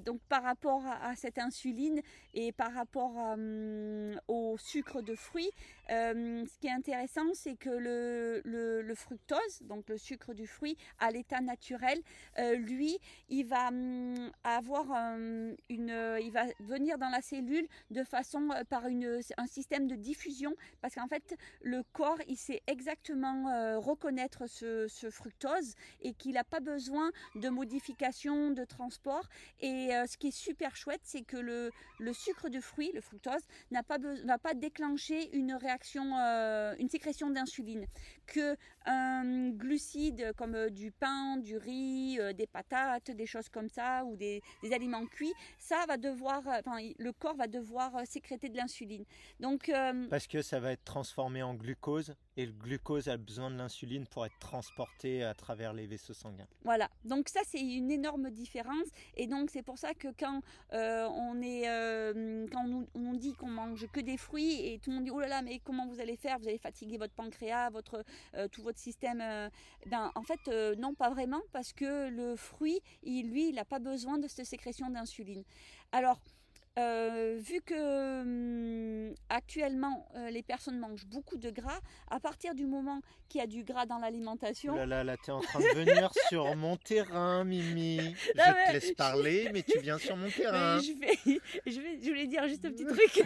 donc 0.06 0.20
par 0.28 0.44
rapport 0.44 0.84
à, 0.86 1.16
cette 1.16 1.38
insuline, 1.38 2.02
Et 2.36 2.52
par 2.52 2.74
rapport 2.74 3.16
au 4.28 4.58
sucre 4.58 5.02
de 5.02 5.16
fruits, 5.16 5.50
ce 5.88 6.60
qui 6.60 6.68
est 6.68 6.72
intéressant, 6.72 7.34
c'est 7.34 7.56
que 7.56 7.70
le, 7.70 8.94
fructose, 8.96 9.62
donc 9.62 9.88
le 9.88 9.98
sucre 9.98 10.34
du 10.34 10.46
fruit, 10.46 10.78
à 11.00 11.12
l'état 11.12 11.40
naturel, 11.40 11.98
lui, 12.58 12.98
il 13.30 13.46
va 13.46 13.70
avoir 14.44 14.92
une, 15.70 15.96
il 16.22 16.32
va 16.32 16.44
venir 16.60 16.98
dans 16.98 17.10
la 17.10 17.22
cellule 17.22 17.68
de 17.90 18.04
façon 18.04 18.50
par 18.70 18.88
une, 18.88 19.22
un 19.38 19.48
système 19.48 19.88
de 19.88 19.96
diffusion, 19.96 20.54
parce 20.82 20.96
qu'en 20.96 21.08
fait, 21.08 21.38
le 21.62 21.84
corps, 21.94 22.20
il 22.28 22.38
sait 22.38 22.62
exactement 22.68 23.80
reconnaître 23.80 24.48
ce, 24.48 24.88
ce 24.90 25.10
fructose 25.10 25.76
et 26.02 26.14
qu'il 26.14 26.34
n'a 26.34 26.44
pas 26.44 26.60
besoin 26.60 27.12
de 27.36 27.48
modification 27.48 28.52
de 28.52 28.66
transport. 28.66 29.26
Et 29.62 29.90
ce 30.08 30.18
qui 30.18 30.28
est 30.28 30.38
super 30.38 30.76
chouette, 30.76 31.02
c'est 31.04 31.24
que 31.24 31.38
le, 31.38 31.72
le 32.00 32.14
sucre 32.26 32.50
de 32.50 32.60
fruit, 32.60 32.92
le 32.94 33.02
fructose, 33.02 33.42
n'a 33.72 33.84
pas, 33.84 33.98
va 34.26 34.38
pas 34.38 34.54
déclencher 34.54 35.36
une 35.36 35.54
réaction, 35.54 36.18
euh, 36.18 36.76
une 36.80 36.90
sécrétion 36.90 37.30
d'insuline. 37.30 37.86
Que 38.28 38.58
un 38.86 39.50
glucide 39.50 40.34
comme 40.38 40.56
euh, 40.56 40.70
du 40.70 40.92
pain, 40.92 41.38
du 41.38 41.58
riz, 41.58 42.20
euh, 42.20 42.34
des 42.34 42.48
patates, 42.48 43.12
des 43.12 43.26
choses 43.26 43.50
comme 43.50 43.70
ça, 43.70 44.04
ou 44.06 44.16
des, 44.16 44.42
des 44.64 44.74
aliments 44.74 45.06
cuits, 45.06 45.34
ça 45.58 45.86
va 45.88 45.98
devoir, 45.98 46.42
enfin, 46.46 46.78
le 46.98 47.12
corps 47.12 47.36
va 47.36 47.48
devoir 47.48 48.06
sécréter 48.06 48.50
de 48.50 48.58
l'insuline. 48.58 49.06
Donc 49.40 49.72
parce 50.10 50.28
que 50.28 50.42
ça 50.42 50.60
va 50.60 50.72
être 50.72 50.84
transformé 50.84 51.42
en 51.44 51.56
glucose 51.56 52.16
et 52.38 52.46
le 52.46 52.52
glucose 52.52 53.08
a 53.08 53.18
besoin 53.18 53.50
de 53.50 53.58
l'insuline 53.58 54.06
pour 54.08 54.26
être 54.26 54.38
transporté 54.40 55.24
à 55.24 55.34
travers 55.34 55.74
les 55.74 55.88
vaisseaux 55.88 56.14
sanguins. 56.14 56.48
Voilà. 56.64 56.90
Donc 57.04 57.30
ça 57.30 57.42
c'est 57.46 57.62
une 57.62 57.92
énorme 57.92 58.30
différence 58.30 58.88
et 59.16 59.28
donc 59.28 59.50
c'est 59.50 59.64
pour 59.64 59.78
ça 59.78 59.94
que 59.94 60.10
quand 60.18 60.42
on 60.72 61.42
est 61.42 61.66
quand 62.52 62.66
on 62.68 62.88
on 62.94 63.14
dit 63.14 63.34
qu'on 63.34 63.50
mange 63.50 63.88
que 63.92 64.00
des 64.00 64.18
fruits 64.18 64.66
et 64.68 64.80
tout 64.80 64.90
le 64.90 64.98
monde 64.98 65.06
dit 65.06 65.12
oh 65.12 65.20
là 65.20 65.28
là 65.28 65.42
mais 65.42 65.60
comment 65.60 65.88
vous 65.88 66.00
allez 66.00 66.18
faire? 66.18 66.40
Vous 66.40 66.48
allez 66.48 66.58
fatiguer 66.58 66.98
votre 66.98 67.14
pancréas 67.14 67.70
votre 67.70 68.04
euh, 68.36 68.48
tout 68.48 68.62
votre 68.62 68.80
système 68.80 69.22
euh, 69.22 69.50
en 70.16 70.24
fait 70.24 70.40
euh, 70.48 70.76
non 70.76 70.94
pas 70.94 71.10
vraiment 71.10 71.42
parce 71.52 71.74
que 71.74 72.10
le 72.10 72.36
fruit 72.36 72.80
il, 73.04 73.30
lui 73.30 73.50
il 73.50 73.56
n'a 73.56 73.66
pas 73.66 73.80
besoin 73.80 74.18
de 74.18 74.28
cette 74.28 74.46
sécrétion 74.46 74.90
d'insuline. 74.90 75.44
Alors 75.92 76.20
euh, 76.78 77.38
vu 77.40 77.62
que 77.62 78.22
hum, 78.22 79.16
actuellement 79.30 80.10
euh, 80.16 80.30
les 80.30 80.44
personnes 80.44 80.78
mangent 80.78 81.06
beaucoup 81.06 81.38
de 81.38 81.50
gras, 81.50 81.80
à 82.10 82.20
partir 82.20 82.54
du 82.54 82.66
moment 82.66 83.02
qu'il 83.30 83.40
y 83.40 83.44
a 83.44 83.48
du 83.48 83.64
gras 83.64 83.86
dans 83.86 83.98
l'alimentation. 83.98 84.76
Là, 84.76 84.86
là, 84.86 85.04
là, 85.04 85.14
es 85.14 85.32
en 85.32 85.40
train 85.40 85.60
de 85.60 85.74
venir 85.74 86.12
sur 86.30 86.54
mon 86.56 86.76
terrain, 86.76 87.46
Mimi. 87.46 88.16
je 88.26 88.32
te 88.32 88.74
laisse 88.74 88.92
parler, 88.92 89.50
mais 89.54 89.64
tu 89.64 89.80
viens 89.80 89.98
sur 89.98 90.18
mon 90.18 90.30
terrain. 90.30 90.80
Je, 90.80 90.92
vais, 91.00 91.18
je, 91.66 91.80
vais, 91.80 92.00
je 92.02 92.08
voulais 92.10 92.28
dire 92.28 92.46
juste 92.48 92.66
un 92.66 92.72
petit 92.72 92.86
truc. 92.86 93.24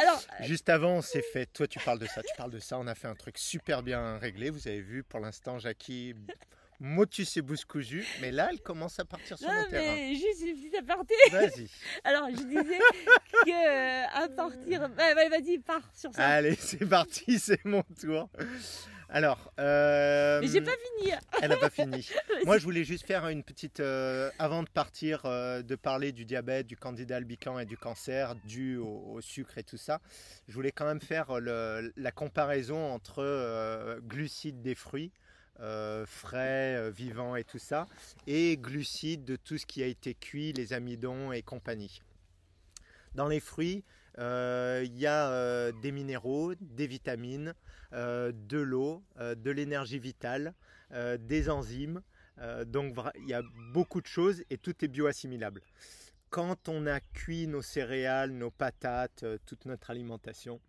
Alors, 0.00 0.22
Juste 0.42 0.68
avant, 0.68 0.98
on 0.98 1.02
s'est 1.02 1.24
fait. 1.32 1.46
Toi, 1.46 1.66
tu 1.66 1.80
parles 1.80 1.98
de 1.98 2.06
ça, 2.06 2.22
tu 2.22 2.34
parles 2.36 2.52
de 2.52 2.60
ça. 2.60 2.78
On 2.78 2.86
a 2.86 2.94
fait 2.94 3.08
un 3.08 3.16
truc 3.16 3.38
super 3.38 3.82
bien 3.82 4.18
réglé. 4.18 4.50
Vous 4.50 4.68
avez 4.68 4.80
vu, 4.80 5.02
pour 5.02 5.18
l'instant, 5.18 5.58
Jackie 5.58 6.14
motus 6.80 7.36
et 7.36 7.42
bouscousu, 7.42 8.06
mais 8.20 8.30
là, 8.30 8.48
elle 8.50 8.60
commence 8.60 8.98
à 8.98 9.04
partir 9.04 9.38
sur 9.38 9.48
non, 9.48 9.54
le 9.70 9.72
mais 9.72 10.14
Juste 10.14 10.42
une 10.46 10.56
petite 10.56 10.76
aparté. 10.76 11.14
Vas-y. 11.30 11.68
Alors, 12.04 12.28
je 12.30 12.42
disais 12.42 12.78
que 13.44 13.50
euh, 13.50 14.06
à 14.12 14.28
partir. 14.28 14.88
Vas-y, 14.96 15.58
pars 15.58 15.88
sur 15.94 16.12
ça. 16.12 16.26
Allez, 16.26 16.54
c'est 16.58 16.86
parti, 16.86 17.38
c'est 17.38 17.64
mon 17.64 17.82
tour. 18.00 18.28
Alors. 19.08 19.52
Euh, 19.60 20.40
mais 20.40 20.48
j'ai 20.48 20.60
pas 20.60 20.72
fini. 20.98 21.12
Elle 21.42 21.50
n'a 21.50 21.56
pas 21.56 21.70
fini. 21.70 22.08
Moi, 22.44 22.58
je 22.58 22.64
voulais 22.64 22.84
juste 22.84 23.06
faire 23.06 23.26
une 23.28 23.42
petite. 23.42 23.80
Euh, 23.80 24.30
avant 24.38 24.62
de 24.62 24.68
partir, 24.68 25.22
de 25.22 25.74
parler 25.76 26.12
du 26.12 26.24
diabète, 26.24 26.66
du 26.66 26.76
candidat 26.76 27.16
albican 27.16 27.58
et 27.58 27.66
du 27.66 27.78
cancer 27.78 28.34
dû 28.44 28.76
au, 28.76 29.20
sucre 29.20 29.58
et 29.58 29.64
tout 29.64 29.76
ça. 29.76 30.00
Je 30.48 30.54
voulais 30.54 30.72
quand 30.72 30.86
même 30.86 31.00
faire 31.00 31.28
la 31.40 32.10
comparaison 32.12 32.92
entre 32.92 33.98
glucides 34.02 34.60
des 34.60 34.74
fruits 34.74 35.12
euh, 35.60 36.04
frais, 36.04 36.76
euh, 36.76 36.90
vivants 36.90 37.34
et 37.34 37.42
tout 37.42 37.58
ça, 37.58 37.86
et 38.26 38.58
glucides 38.58 39.24
de 39.24 39.36
tout 39.36 39.56
ce 39.56 39.64
qui 39.64 39.82
a 39.82 39.86
été 39.86 40.12
cuit, 40.12 40.52
les 40.52 40.74
amidons 40.74 41.32
et 41.32 41.40
compagnie. 41.40 42.02
Dans 43.14 43.26
les 43.26 43.40
fruits, 43.40 43.82
euh, 44.18 44.82
il 44.84 44.98
y 44.98 45.06
a 45.06 45.72
des 45.72 45.92
minéraux, 45.92 46.54
des 46.60 46.86
vitamines, 46.86 47.54
de 47.92 48.58
l'eau, 48.58 49.02
de 49.18 49.50
l'énergie 49.50 49.98
vitale, 49.98 50.52
des 50.90 51.48
enzymes. 51.48 52.02
donc 52.66 52.94
il 53.16 53.28
y 53.28 53.34
a 53.34 53.42
beaucoup 53.72 54.02
de 54.02 54.06
choses 54.06 54.42
et 54.50 54.58
tout 54.58 54.84
est 54.84 54.88
bioassimilable. 54.88 55.62
Quand 56.28 56.68
on 56.68 56.86
a 56.86 57.00
cuit 57.00 57.46
nos 57.46 57.62
céréales, 57.62 58.32
nos 58.32 58.50
patates, 58.50 59.24
toute 59.46 59.64
notre 59.64 59.90
alimentation, 59.90 60.60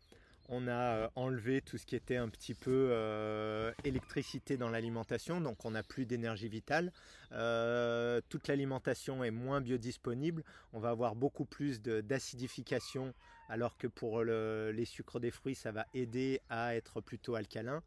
on 0.49 0.67
a 0.67 0.71
euh, 0.71 1.09
enlevé 1.15 1.61
tout 1.61 1.77
ce 1.77 1.85
qui 1.85 1.95
était 1.95 2.15
un 2.15 2.29
petit 2.29 2.53
peu 2.53 2.89
euh, 2.91 3.71
électricité 3.83 4.57
dans 4.57 4.69
l'alimentation, 4.69 5.41
donc 5.41 5.65
on 5.65 5.71
n'a 5.71 5.83
plus 5.83 6.05
d'énergie 6.05 6.47
vitale. 6.47 6.91
Euh, 7.33 8.21
toute 8.29 8.47
l'alimentation 8.47 9.23
est 9.23 9.31
moins 9.31 9.61
biodisponible. 9.61 10.43
On 10.73 10.79
va 10.79 10.89
avoir 10.89 11.15
beaucoup 11.15 11.45
plus 11.45 11.81
d'acidification, 11.81 13.13
alors 13.49 13.77
que 13.77 13.87
pour 13.87 14.23
les 14.23 14.85
sucres 14.85 15.19
des 15.19 15.31
fruits, 15.31 15.55
ça 15.55 15.71
va 15.71 15.85
aider 15.93 16.41
à 16.49 16.75
être 16.75 17.01
plutôt 17.01 17.35
alcalin. 17.35 17.83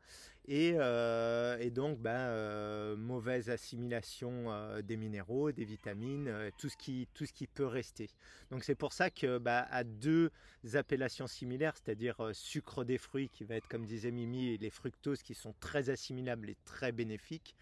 Euh, 0.50 1.58
et, 1.60 1.70
donc 1.70 2.00
ben, 2.00 2.10
euh, 2.10 2.96
mauvaise 2.96 3.50
assimilation 3.50 4.50
euh, 4.50 4.82
des 4.82 4.96
minéraux, 4.96 5.52
des 5.52 5.64
vitamines, 5.64 6.32
tout, 6.58 6.68
ce 6.68 6.76
qui, 6.76 7.46
peut 7.46 7.66
rester. 7.66 8.10
Donc 8.50 8.64
c'est 8.64 8.74
pour 8.74 8.92
ça 8.92 9.10
que 9.10 9.38
ben, 9.38 9.66
à 9.70 9.84
deux 9.84 10.30
appellations 10.74 11.28
similaires, 11.28 11.74
c'est-à-dire 11.76 12.16
sucre 12.32 12.84
des 12.84 12.98
fruits 12.98 13.28
qui 13.28 13.44
va 13.44 13.54
être 13.56 13.68
comme 13.68 13.86
disait 13.86 14.10
Mimi, 14.10 14.58
les 14.58 14.70
fructoses 14.70 15.22
qui 15.22 15.34
sont 15.34 15.54
très 15.60 15.88
assimilables 15.88 16.50
et 16.50 16.56
très 16.64 16.90
bénéfiques, 16.90 17.54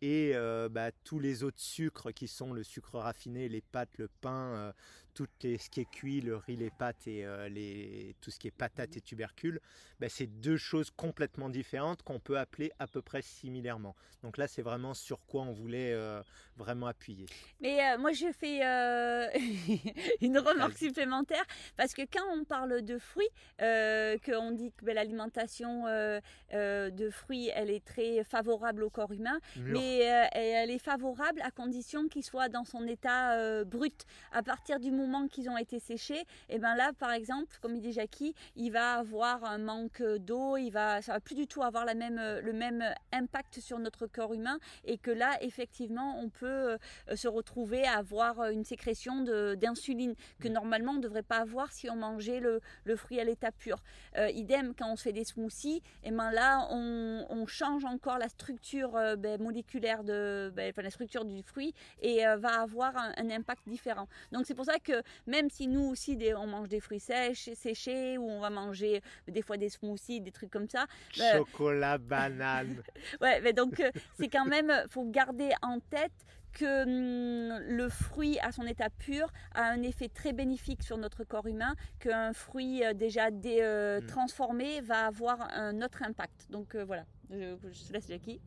et 0.00 0.32
ben, 0.70 0.90
tous 1.04 1.20
les 1.20 1.44
autres 1.44 1.60
sucres 1.60 2.12
qui 2.12 2.26
sont 2.26 2.52
le 2.52 2.64
sucre 2.64 2.98
raffiné, 2.98 3.48
les 3.48 3.60
pâtes, 3.60 3.96
le 3.98 4.08
pain, 4.20 4.74
tout 5.14 5.26
ce 5.40 5.70
qui 5.70 5.80
est 5.80 5.90
cuit, 5.90 6.20
le 6.20 6.36
riz, 6.36 6.56
les 6.56 6.70
pâtes 6.70 7.06
et 7.06 7.24
euh, 7.24 7.48
les, 7.48 8.14
tout 8.20 8.30
ce 8.30 8.38
qui 8.38 8.48
est 8.48 8.52
patates 8.52 8.96
et 8.96 9.00
tubercules, 9.00 9.60
ben, 10.00 10.08
c'est 10.08 10.26
deux 10.26 10.56
choses 10.56 10.90
complètement 10.90 11.48
différentes 11.48 12.02
qu'on 12.02 12.18
peut 12.18 12.38
appeler 12.38 12.72
à 12.78 12.86
peu 12.86 13.02
près 13.02 13.22
similairement. 13.22 13.94
Donc 14.22 14.38
là, 14.38 14.48
c'est 14.48 14.62
vraiment 14.62 14.94
sur 14.94 15.26
quoi 15.26 15.42
on 15.42 15.52
voulait 15.52 15.92
euh, 15.92 16.22
vraiment 16.56 16.86
appuyer. 16.86 17.26
Mais 17.60 17.80
euh, 17.84 17.98
moi, 17.98 18.12
je 18.12 18.32
fais 18.32 18.60
une 20.20 20.38
remarque 20.38 20.76
supplémentaire 20.76 21.44
parce 21.76 21.92
que 21.92 22.02
quand 22.02 22.24
on 22.32 22.44
parle 22.44 22.82
de 22.82 22.98
fruits, 22.98 23.28
qu'on 23.58 24.52
dit 24.52 24.72
que 24.72 24.84
ben, 24.84 24.94
l'alimentation 24.94 25.84
de 25.84 27.10
fruits, 27.10 27.50
elle 27.54 27.70
est 27.70 27.84
très 27.84 28.24
favorable 28.24 28.82
au 28.82 28.90
corps 28.90 29.12
humain, 29.12 29.38
mais 29.56 29.98
elle 30.32 30.70
est 30.70 30.78
favorable 30.78 31.40
à 31.42 31.50
condition 31.50 32.08
qu'il 32.08 32.24
soit 32.24 32.48
dans 32.48 32.64
son 32.64 32.86
état 32.86 33.64
brut. 33.64 34.04
À 34.32 34.42
partir 34.42 34.80
du 34.80 34.90
moment 34.90 35.01
qu'ils 35.30 35.48
ont 35.48 35.56
été 35.56 35.78
séchés, 35.78 36.20
et 36.48 36.56
eh 36.56 36.58
ben 36.58 36.74
là, 36.74 36.92
par 36.98 37.12
exemple, 37.12 37.56
comme 37.60 37.74
il 37.74 37.80
dit 37.80 37.92
Jackie, 37.92 38.34
il 38.56 38.70
va 38.70 38.94
avoir 38.94 39.44
un 39.44 39.58
manque 39.58 40.02
d'eau, 40.02 40.56
il 40.56 40.70
va, 40.70 41.02
ça 41.02 41.12
va 41.12 41.20
plus 41.20 41.34
du 41.34 41.46
tout 41.46 41.62
avoir 41.62 41.84
la 41.84 41.94
même, 41.94 42.20
le 42.42 42.52
même 42.52 42.84
impact 43.12 43.60
sur 43.60 43.78
notre 43.78 44.06
corps 44.06 44.34
humain, 44.34 44.58
et 44.84 44.98
que 44.98 45.10
là, 45.10 45.36
effectivement, 45.42 46.18
on 46.20 46.28
peut 46.28 46.76
euh, 47.08 47.16
se 47.16 47.28
retrouver 47.28 47.84
à 47.84 47.98
avoir 47.98 48.44
une 48.50 48.64
sécrétion 48.64 49.22
d'insuline 49.56 50.14
que 50.40 50.48
normalement 50.48 50.92
on 50.92 50.96
ne 50.96 51.02
devrait 51.02 51.22
pas 51.22 51.38
avoir 51.38 51.72
si 51.72 51.90
on 51.90 51.96
mangeait 51.96 52.40
le, 52.40 52.60
le 52.84 52.96
fruit 52.96 53.20
à 53.20 53.24
l'état 53.24 53.52
pur. 53.52 53.82
Euh, 54.16 54.28
idem 54.30 54.74
quand 54.74 54.90
on 54.90 54.96
se 54.96 55.02
fait 55.02 55.12
des 55.12 55.24
smoothies, 55.24 55.82
et 56.02 56.08
eh 56.08 56.10
ben 56.10 56.30
là, 56.30 56.66
on, 56.70 57.26
on, 57.28 57.46
change 57.46 57.84
encore 57.84 58.18
la 58.18 58.28
structure 58.28 58.96
euh, 58.96 59.16
ben, 59.16 59.40
moléculaire 59.40 60.04
de, 60.04 60.52
ben, 60.54 60.72
la 60.76 60.90
structure 60.90 61.24
du 61.24 61.42
fruit 61.42 61.74
et 62.00 62.24
va 62.38 62.62
avoir 62.62 62.96
un, 62.96 63.12
un 63.16 63.30
impact 63.30 63.68
différent. 63.68 64.08
Donc 64.30 64.46
c'est 64.46 64.54
pour 64.54 64.64
ça 64.64 64.78
que 64.78 64.91
même 65.26 65.50
si 65.50 65.66
nous 65.68 65.84
aussi 65.84 66.18
on 66.36 66.46
mange 66.46 66.68
des 66.68 66.80
fruits 66.80 67.00
sèches, 67.00 67.50
séchés 67.54 68.18
ou 68.18 68.28
on 68.28 68.40
va 68.40 68.50
manger 68.50 69.02
des 69.28 69.42
fois 69.42 69.56
des 69.56 69.68
smoothies, 69.68 70.20
des 70.20 70.32
trucs 70.32 70.50
comme 70.50 70.68
ça. 70.68 70.86
Euh, 71.20 71.38
Chocolat, 71.38 71.98
banane. 71.98 72.82
ouais, 73.20 73.40
mais 73.40 73.52
donc 73.52 73.80
euh, 73.80 73.90
c'est 74.18 74.28
quand 74.28 74.44
même, 74.44 74.72
faut 74.88 75.04
garder 75.04 75.50
en 75.62 75.80
tête 75.80 76.12
que 76.52 76.82
hum, 76.82 77.62
le 77.66 77.88
fruit 77.88 78.38
à 78.40 78.52
son 78.52 78.66
état 78.66 78.90
pur 78.90 79.32
a 79.54 79.64
un 79.64 79.82
effet 79.82 80.08
très 80.08 80.32
bénéfique 80.32 80.82
sur 80.82 80.98
notre 80.98 81.24
corps 81.24 81.46
humain, 81.46 81.74
qu'un 81.98 82.32
fruit 82.32 82.84
euh, 82.84 82.92
déjà 82.92 83.30
mm. 83.30 84.06
transformé 84.06 84.80
va 84.80 85.06
avoir 85.06 85.48
un 85.52 85.80
autre 85.82 86.02
impact. 86.02 86.46
Donc 86.50 86.76
voilà, 86.76 87.04
je, 87.30 87.56
je 87.72 87.84
te 87.84 87.92
laisse 87.92 88.08
Jackie. 88.08 88.40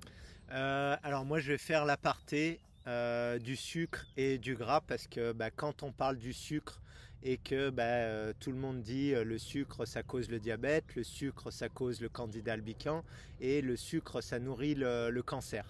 alors 0.50 1.26
moi 1.26 1.40
je 1.40 1.52
vais 1.52 1.58
faire 1.58 1.86
l'aparté 1.86 2.60
euh, 2.88 3.40
du 3.40 3.56
sucre 3.56 4.06
et 4.16 4.38
du 4.38 4.56
gras 4.56 4.82
parce 4.82 5.08
que 5.08 5.32
bah, 5.32 5.50
quand 5.50 5.84
on 5.84 5.92
parle 5.92 6.18
du 6.18 6.34
sucre 6.34 6.82
et 7.24 7.38
que 7.38 7.72
bah, 7.72 8.34
tout 8.40 8.52
le 8.52 8.58
monde 8.58 8.82
dit 8.82 9.12
le 9.12 9.38
sucre 9.40 9.86
ça 9.86 10.04
cause 10.04 10.30
le 10.30 10.40
diabète, 10.40 10.96
le 10.96 11.04
sucre 11.04 11.50
ça 11.50 11.68
cause 11.70 12.00
le 12.00 12.10
candida 12.10 12.54
albicans 12.54 13.04
et 13.42 13.62
le 13.62 13.76
sucre 13.76 14.22
ça 14.22 14.40
nourrit 14.40 14.76
le, 14.76 15.22
cancer. 15.22 15.66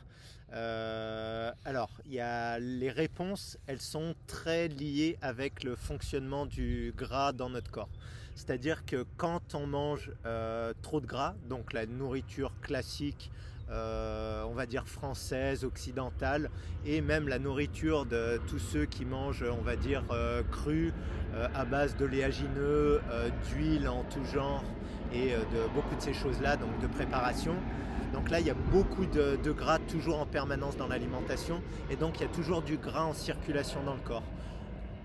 alors, 0.52 1.92
y 2.06 2.20
a 2.20 2.60
les 2.60 2.92
réponses, 2.92 3.58
elles 3.68 3.82
sont 3.82 4.16
très 4.28 4.68
liées 4.68 5.18
avec 5.22 5.64
le 5.64 5.78
fonctionnement 5.78 6.46
du 6.46 6.94
gras 6.98 7.32
dans 7.32 7.50
notre 7.50 7.72
corps. 7.72 7.90
C'est-à-dire 8.36 8.86
que 8.86 9.06
quand 9.16 9.56
on 9.56 9.68
mange 9.68 10.12
trop 10.82 11.00
de 11.00 11.06
gras, 11.06 11.36
donc 11.48 11.72
la 11.72 11.86
nourriture 11.86 12.52
classique 12.60 13.32
euh, 13.72 14.44
on 14.44 14.54
va 14.54 14.66
dire 14.66 14.88
française, 14.88 15.64
occidentale, 15.64 16.50
et 16.86 17.02
même 17.02 17.28
la 17.28 17.40
nourriture 17.40 18.06
de 18.06 18.40
tous 18.48 18.60
ceux 18.60 18.86
qui 18.86 19.06
mangent, 19.06 19.46
on 19.50 19.64
va 19.64 19.76
dire, 19.76 20.04
euh, 20.12 20.44
cru, 20.44 20.94
euh, 21.34 21.48
à 21.56 21.66
base 21.66 21.96
d'oléagineux, 21.98 23.02
d'huile 23.50 23.88
en 23.88 24.04
tout 24.04 24.24
genre, 24.26 24.64
et 25.14 25.30
de 25.30 25.74
beaucoup 25.74 25.96
de 25.96 26.02
ces 26.02 26.14
choses-là, 26.14 26.58
donc 26.58 26.80
de 26.80 26.88
préparation. 26.88 27.56
Donc 28.14 28.30
là, 28.30 28.40
il 28.40 28.46
y 28.46 28.52
a 28.52 28.56
beaucoup 28.72 29.06
de, 29.06 29.38
de 29.44 29.52
gras 29.52 29.80
toujours 29.80 30.20
en 30.20 30.26
permanence 30.26 30.78
dans 30.78 30.88
l'alimentation, 30.88 31.62
et 31.90 31.96
donc 31.96 32.20
il 32.20 32.24
y 32.24 32.26
a 32.26 32.30
toujours 32.30 32.62
du 32.62 32.78
gras 32.78 33.06
en 33.06 33.14
circulation 33.14 33.84
dans 33.84 33.94
le 33.94 34.00
corps. 34.02 34.24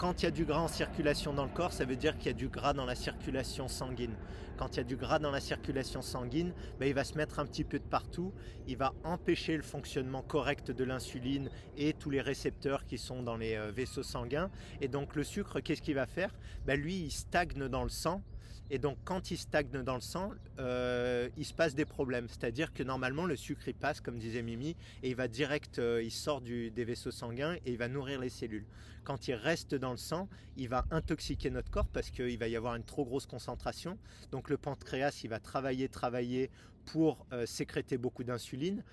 Quand 0.00 0.22
il 0.22 0.24
y 0.24 0.28
a 0.28 0.30
du 0.30 0.46
gras 0.46 0.60
en 0.60 0.68
circulation 0.68 1.34
dans 1.34 1.44
le 1.44 1.50
corps, 1.50 1.74
ça 1.74 1.84
veut 1.84 1.94
dire 1.94 2.16
qu'il 2.16 2.28
y 2.28 2.30
a 2.30 2.32
du 2.32 2.48
gras 2.48 2.72
dans 2.72 2.86
la 2.86 2.94
circulation 2.94 3.68
sanguine. 3.68 4.14
Quand 4.56 4.74
il 4.74 4.76
y 4.78 4.80
a 4.80 4.84
du 4.84 4.96
gras 4.96 5.18
dans 5.18 5.30
la 5.30 5.40
circulation 5.40 6.00
sanguine, 6.00 6.54
ben, 6.78 6.86
il 6.86 6.94
va 6.94 7.04
se 7.04 7.18
mettre 7.18 7.38
un 7.38 7.44
petit 7.44 7.64
peu 7.64 7.78
de 7.78 7.84
partout. 7.84 8.32
Il 8.66 8.78
va 8.78 8.94
empêcher 9.04 9.58
le 9.58 9.62
fonctionnement 9.62 10.22
correct 10.22 10.70
de 10.70 10.84
l'insuline 10.84 11.50
et 11.76 11.92
tous 11.92 12.08
les 12.08 12.22
récepteurs 12.22 12.86
qui 12.86 12.96
sont 12.96 13.22
dans 13.22 13.36
les 13.36 13.56
euh, 13.56 13.72
vaisseaux 13.72 14.02
sanguins. 14.02 14.50
Et 14.80 14.88
donc 14.88 15.16
le 15.16 15.22
sucre, 15.22 15.60
qu'est-ce 15.60 15.82
qu'il 15.82 15.96
va 15.96 16.06
faire? 16.06 16.34
Ben, 16.64 16.80
Lui, 16.80 16.94
il 16.94 17.10
stagne 17.10 17.68
dans 17.68 17.82
le 17.82 17.90
sang 17.90 18.22
et 18.70 18.78
donc 18.78 18.96
quand 19.04 19.30
il 19.30 19.36
stagne 19.36 19.68
dans 19.68 19.96
le 19.96 20.00
sang, 20.00 20.30
euh, 20.58 21.28
il 21.36 21.44
se 21.44 21.52
passe 21.52 21.74
des 21.74 21.84
problèmes. 21.84 22.28
C'est-à-dire 22.28 22.72
que 22.72 22.82
normalement 22.82 23.26
le 23.26 23.36
sucre 23.36 23.66
il 23.66 23.74
passe, 23.74 24.00
comme 24.00 24.18
disait 24.18 24.42
Mimi, 24.42 24.76
et 25.02 25.10
il 25.10 25.16
va 25.16 25.28
direct, 25.28 25.78
euh, 25.78 26.02
il 26.02 26.12
sort 26.12 26.40
des 26.40 26.84
vaisseaux 26.84 27.10
sanguins 27.10 27.54
et 27.66 27.72
il 27.72 27.78
va 27.78 27.88
nourrir 27.88 28.20
les 28.20 28.28
cellules. 28.28 28.66
Quand 29.02 29.28
il 29.28 29.34
reste 29.34 29.74
dans 29.74 29.90
le 29.90 29.96
sang, 29.96 30.28
il 30.56 30.68
va 30.68 30.84
intoxiquer 30.90 31.50
notre 31.50 31.70
corps 31.70 31.88
parce 31.88 32.10
qu'il 32.10 32.38
va 32.38 32.48
y 32.48 32.56
avoir 32.56 32.76
une 32.76 32.84
trop 32.84 33.04
grosse 33.04 33.26
concentration. 33.26 33.98
Donc 34.30 34.48
le 34.48 34.56
pancréas, 34.56 35.20
il 35.24 35.30
va 35.30 35.40
travailler, 35.40 35.88
travailler 35.88 36.50
pour 36.84 37.26
euh, 37.32 37.46
sécréter 37.46 37.98
beaucoup 37.98 38.24
d'insuline. 38.24 38.84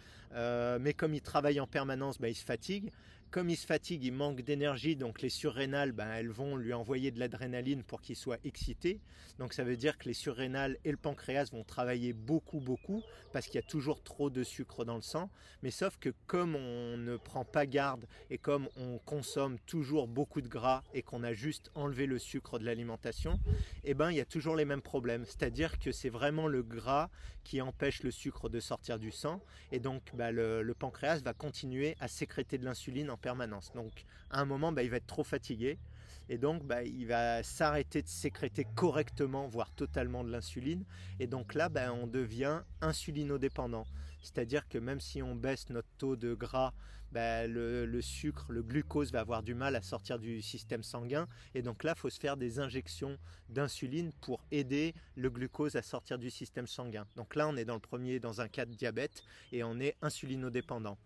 mais 0.80 0.94
comme 0.94 1.14
il 1.14 1.22
travaille 1.22 1.60
en 1.60 1.68
permanence, 1.68 2.20
ben, 2.20 2.28
il 2.28 2.36
se 2.36 2.46
fatigue. 2.46 2.92
Comme 3.30 3.50
il 3.50 3.58
se 3.58 3.66
fatigue, 3.66 4.06
il 4.06 4.14
manque 4.14 4.42
d'énergie, 4.42 4.96
donc 4.96 5.22
les 5.22 5.30
surrénales, 5.30 5.92
ben, 5.92 6.10
elles 6.12 6.30
vont 6.30 6.56
lui 6.56 6.74
envoyer 6.74 7.12
de 7.12 7.20
l'adrénaline 7.20 7.84
pour 7.84 8.02
qu'il 8.02 8.16
soit 8.16 8.40
excité. 8.46 9.02
Donc 9.38 9.54
ça 9.54 9.66
veut 9.66 9.76
dire 9.76 9.98
que 9.98 10.06
les 10.06 10.14
surrénales 10.14 10.78
et 10.86 10.92
le 10.92 10.98
pancréas 10.98 11.50
vont 11.52 11.66
travailler 11.66 12.14
beaucoup, 12.14 12.62
beaucoup, 12.62 13.04
parce 13.34 13.48
qu'il 13.48 13.56
y 13.56 13.64
a 13.64 13.68
toujours 13.68 14.02
trop 14.02 14.30
de 14.30 14.44
sucre 14.44 14.86
dans 14.86 14.96
le 14.96 15.02
sang. 15.02 15.30
Mais 15.62 15.72
sauf 15.72 15.98
que 15.98 16.14
comme 16.26 16.56
on 16.56 16.98
ne 16.98 17.18
prend 17.18 17.44
pas 17.44 17.66
garde 17.66 18.08
et 18.30 18.38
comme 18.38 18.70
on 18.78 18.98
consomme 19.00 19.60
toujours 19.66 20.08
beaucoup 20.08 20.40
de 20.40 20.48
gras 20.48 20.84
et 20.94 21.02
qu'on 21.02 21.24
a 21.24 21.34
juste 21.34 21.70
enlevé 21.76 22.06
le 22.06 22.20
sucre 22.20 22.60
de 22.60 22.66
l'alimentation, 22.66 23.42
eh 23.84 23.94
ben, 23.94 24.10
il 24.10 24.16
y 24.16 24.22
a 24.22 24.26
toujours 24.26 24.56
les 24.56 24.66
mêmes 24.66 24.82
problèmes. 24.82 25.26
C'est-à-dire 25.26 25.80
que 25.80 25.92
c'est 25.92 26.10
vraiment 26.10 26.48
le 26.48 26.64
gras 26.64 27.10
qui 27.48 27.62
empêche 27.62 28.04
le 28.04 28.12
sucre 28.12 28.50
de 28.50 28.60
sortir 28.60 29.00
du 29.00 29.10
sang. 29.10 29.42
Et 29.72 29.80
donc 29.80 30.02
ben, 30.14 30.32
le, 30.32 30.74
pancréas 30.78 31.22
va 31.22 31.34
continuer 31.34 31.96
à 32.02 32.10
sécréter 32.10 32.58
de 32.58 32.66
l'insuline 32.66 33.10
permanence. 33.22 33.72
Donc 33.74 34.04
à 34.30 34.42
un 34.42 34.46
moment, 34.46 34.74
bah, 34.74 34.84
il 34.84 34.90
va 34.90 34.98
être 34.98 35.08
trop 35.08 35.24
fatigué 35.24 35.80
et 36.28 36.38
donc 36.38 36.66
bah, 36.66 36.84
il 36.84 37.08
va 37.08 37.42
s'arrêter 37.44 38.02
de 38.02 38.08
sécréter 38.10 38.68
correctement, 38.76 39.48
voire 39.48 39.72
totalement 39.72 40.26
de 40.26 40.30
l'insuline. 40.30 40.84
Et 41.22 41.28
donc 41.28 41.54
là, 41.54 41.70
bah, 41.70 41.94
on 41.94 42.06
devient 42.06 42.64
insulinodépendant. 42.82 43.88
C'est-à-dire 44.22 44.68
que 44.68 44.78
même 44.78 45.00
si 45.00 45.24
on 45.24 45.34
baisse 45.34 45.70
notre 45.70 45.88
taux 45.98 46.18
de 46.18 46.34
gras, 46.34 46.74
le, 47.14 48.00
sucre, 48.02 48.52
le 48.52 48.62
glucose 48.62 49.12
va 49.12 49.22
avoir 49.22 49.44
du 49.44 49.56
mal 49.56 49.76
à 49.76 49.82
sortir 49.82 50.20
du 50.20 50.42
système 50.42 50.84
sanguin. 50.84 51.28
Et 51.56 51.62
donc 51.62 51.84
là, 51.84 51.94
il 51.96 52.00
faut 52.00 52.10
se 52.10 52.20
faire 52.20 52.38
des 52.38 52.60
injections 52.60 53.18
d'insuline 53.50 54.12
pour 54.22 54.44
aider 54.52 54.94
le 55.16 55.30
glucose 55.30 55.76
à 55.76 55.82
sortir 55.82 56.18
du 56.18 56.30
système 56.30 56.68
sanguin. 56.68 57.08
Donc 57.16 57.36
là, 57.36 57.48
on 57.48 57.56
est 57.56 57.66
dans 57.66 57.76
le 57.76 57.80
premier, 57.80 58.20
dans 58.20 58.42
un 58.42 58.48
cas 58.48 58.66
de 58.66 58.74
diabète, 58.74 59.24
et 59.52 59.64
on 59.64 59.80
est 59.80 59.96
insulinodépendant. 60.02 60.98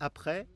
Après, 0.00 0.46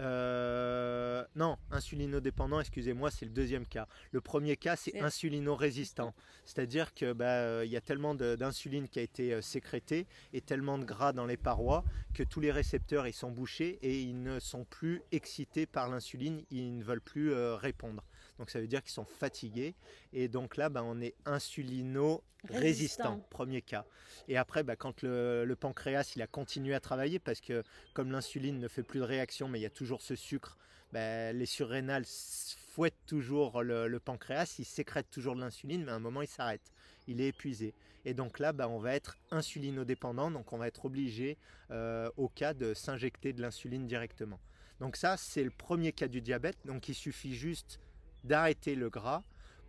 euh, 0.00 1.24
non, 1.34 1.56
insulinodépendant, 1.70 2.60
excusez-moi, 2.60 3.10
c'est 3.10 3.24
le 3.24 3.30
deuxième 3.30 3.66
cas. 3.66 3.86
Le 4.10 4.20
premier 4.20 4.56
cas, 4.56 4.76
c'est 4.76 5.00
insulino-résistant. 5.00 6.14
C'est-à-dire 6.44 6.94
qu'il 6.94 7.12
bah, 7.14 7.40
euh, 7.40 7.64
y 7.66 7.76
a 7.76 7.80
tellement 7.80 8.14
d'insuline 8.14 8.88
qui 8.88 8.98
a 8.98 9.02
été 9.02 9.32
euh, 9.32 9.40
sécrétée 9.40 10.06
et 10.32 10.40
tellement 10.40 10.78
de 10.78 10.84
gras 10.84 11.12
dans 11.12 11.26
les 11.26 11.36
parois 11.36 11.84
que 12.14 12.22
tous 12.22 12.40
les 12.40 12.52
récepteurs 12.52 13.06
ils 13.06 13.12
sont 13.12 13.30
bouchés 13.30 13.78
et 13.82 14.00
ils 14.00 14.22
ne 14.22 14.38
sont 14.38 14.64
plus 14.64 15.02
excités 15.12 15.66
par 15.66 15.88
l'insuline, 15.88 16.42
ils 16.50 16.76
ne 16.78 16.82
veulent 16.82 17.00
plus 17.00 17.32
répondre. 17.54 18.02
Donc 18.38 18.50
ça 18.50 18.60
veut 18.60 18.66
dire 18.66 18.82
qu'ils 18.82 18.92
sont 18.92 19.06
fatigués. 19.06 19.74
Et 20.12 20.28
donc 20.28 20.56
là, 20.56 20.68
bah, 20.68 20.82
on 20.84 21.00
est 21.00 21.14
insulino-résistant, 21.24 23.20
premier 23.30 23.62
cas. 23.62 23.86
Et 24.28 24.36
après, 24.36 24.62
bah, 24.62 24.76
quand 24.76 25.02
le, 25.02 25.54
pancréas 25.58 26.12
il 26.16 26.22
a 26.22 26.26
continué 26.26 26.74
à 26.74 26.80
travailler, 26.80 27.18
parce 27.18 27.40
que 27.40 27.62
comme 27.94 28.12
l'insuline 28.12 28.58
ne 28.58 28.68
fait 28.68 28.82
plus 28.82 29.00
de 29.00 29.04
réaction, 29.04 29.48
mais 29.48 29.58
il 29.58 29.62
y 29.62 29.66
a 29.66 29.70
toujours 29.70 30.02
ce 30.02 30.14
sucre, 30.14 30.58
bah, 30.92 31.32
les 31.32 31.46
surrénales 31.46 32.04
fouettent 32.06 33.06
toujours 33.06 33.62
le, 33.62 33.98
pancréas, 33.98 34.56
il 34.58 34.66
sécrète 34.66 35.10
toujours 35.10 35.34
de 35.34 35.40
l'insuline, 35.40 35.84
mais 35.84 35.92
à 35.92 35.94
un 35.94 36.00
moment 36.00 36.20
il 36.22 36.28
s'arrête, 36.28 36.72
il 37.06 37.20
est 37.20 37.28
épuisé. 37.28 37.74
Et 38.04 38.14
donc 38.14 38.38
là, 38.38 38.52
on 38.68 38.78
va 38.78 38.94
être 38.94 39.16
insulinodépendant, 39.32 40.30
donc 40.30 40.52
on 40.52 40.58
va 40.58 40.68
être 40.68 40.84
obligé 40.84 41.38
euh, 41.72 42.08
au 42.16 42.28
cas 42.28 42.54
de 42.54 42.72
s'injecter 42.72 43.32
de 43.32 43.42
l'insuline 43.42 43.86
directement. 43.86 44.38
Donc 44.78 44.96
ça, 44.96 45.16
c'est 45.16 45.42
le 45.42 45.50
premier 45.50 45.92
cas 45.92 46.06
du 46.06 46.20
diabète. 46.20 46.58
Donc 46.66 46.88
il 46.88 46.94
suffit 46.94 47.34
juste 47.34 47.80
d'arrêter 48.26 48.74
le 48.74 48.90
gras 48.90 49.22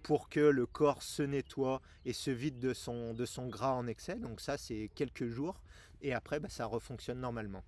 pour 0.03 0.29
que 0.29 0.39
le 0.39 0.65
corps 0.65 1.03
se 1.03 1.23
nettoie 1.23 1.81
et 2.05 2.13
se 2.13 2.31
vide 2.31 2.59
de 2.59 2.73
son, 2.73 3.13
de 3.13 3.25
son 3.25 3.47
gras 3.47 3.73
en 3.73 3.87
excès. 3.87 4.15
Donc 4.15 4.39
ça, 4.39 4.57
c'est 4.57 4.89
quelques 4.95 5.27
jours. 5.27 5.61
Et 6.01 6.13
après, 6.13 6.39
bah, 6.39 6.49
ça 6.49 6.65
refonctionne 6.65 7.19
normalement. 7.19 7.63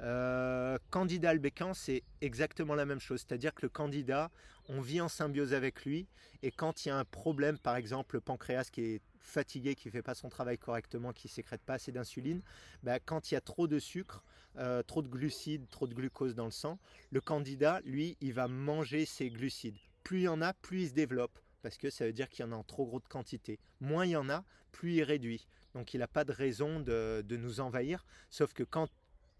Euh, 0.00 0.78
candida 0.90 1.30
albécan, 1.30 1.74
c'est 1.74 2.02
exactement 2.20 2.74
la 2.74 2.86
même 2.86 3.00
chose. 3.00 3.24
C'est-à-dire 3.26 3.54
que 3.54 3.62
le 3.62 3.68
candidat, 3.68 4.30
on 4.68 4.80
vit 4.80 5.00
en 5.00 5.08
symbiose 5.08 5.54
avec 5.54 5.84
lui. 5.84 6.08
Et 6.42 6.50
quand 6.50 6.84
il 6.84 6.88
y 6.88 6.90
a 6.90 6.96
un 6.96 7.04
problème, 7.04 7.58
par 7.58 7.76
exemple 7.76 8.16
le 8.16 8.20
pancréas 8.20 8.68
qui 8.70 8.82
est 8.82 9.00
fatigué, 9.20 9.74
qui 9.74 9.88
ne 9.88 9.92
fait 9.92 10.02
pas 10.02 10.14
son 10.14 10.28
travail 10.28 10.58
correctement, 10.58 11.12
qui 11.12 11.28
ne 11.28 11.32
sécrète 11.32 11.62
pas 11.62 11.74
assez 11.74 11.92
d'insuline, 11.92 12.42
bah, 12.82 12.98
quand 12.98 13.30
il 13.30 13.34
y 13.34 13.36
a 13.36 13.40
trop 13.40 13.66
de 13.66 13.78
sucre, 13.78 14.22
euh, 14.56 14.82
trop 14.82 15.02
de 15.02 15.08
glucides, 15.08 15.68
trop 15.70 15.86
de 15.86 15.94
glucose 15.94 16.34
dans 16.34 16.46
le 16.46 16.50
sang, 16.50 16.78
le 17.10 17.20
candidat, 17.20 17.80
lui, 17.84 18.16
il 18.20 18.32
va 18.32 18.48
manger 18.48 19.06
ses 19.06 19.30
glucides 19.30 19.78
plus 20.06 20.20
il 20.20 20.22
y 20.22 20.28
en 20.28 20.40
a, 20.40 20.54
plus 20.54 20.82
il 20.82 20.88
se 20.90 20.94
développe, 20.94 21.36
parce 21.62 21.76
que 21.76 21.90
ça 21.90 22.06
veut 22.06 22.12
dire 22.12 22.28
qu'il 22.28 22.44
y 22.44 22.48
en 22.48 22.52
a 22.52 22.54
en 22.56 22.62
trop 22.62 22.86
grosse 22.86 23.08
quantité. 23.08 23.58
Moins 23.80 24.06
il 24.06 24.10
y 24.10 24.16
en 24.16 24.30
a, 24.30 24.44
plus 24.70 24.94
il 24.94 25.02
réduit. 25.02 25.48
Donc 25.74 25.94
il 25.94 25.98
n'a 25.98 26.06
pas 26.06 26.24
de 26.24 26.30
raison 26.30 26.78
de, 26.78 27.24
nous 27.28 27.58
envahir, 27.58 28.06
sauf 28.30 28.52
que 28.52 28.62
quand 28.62 28.88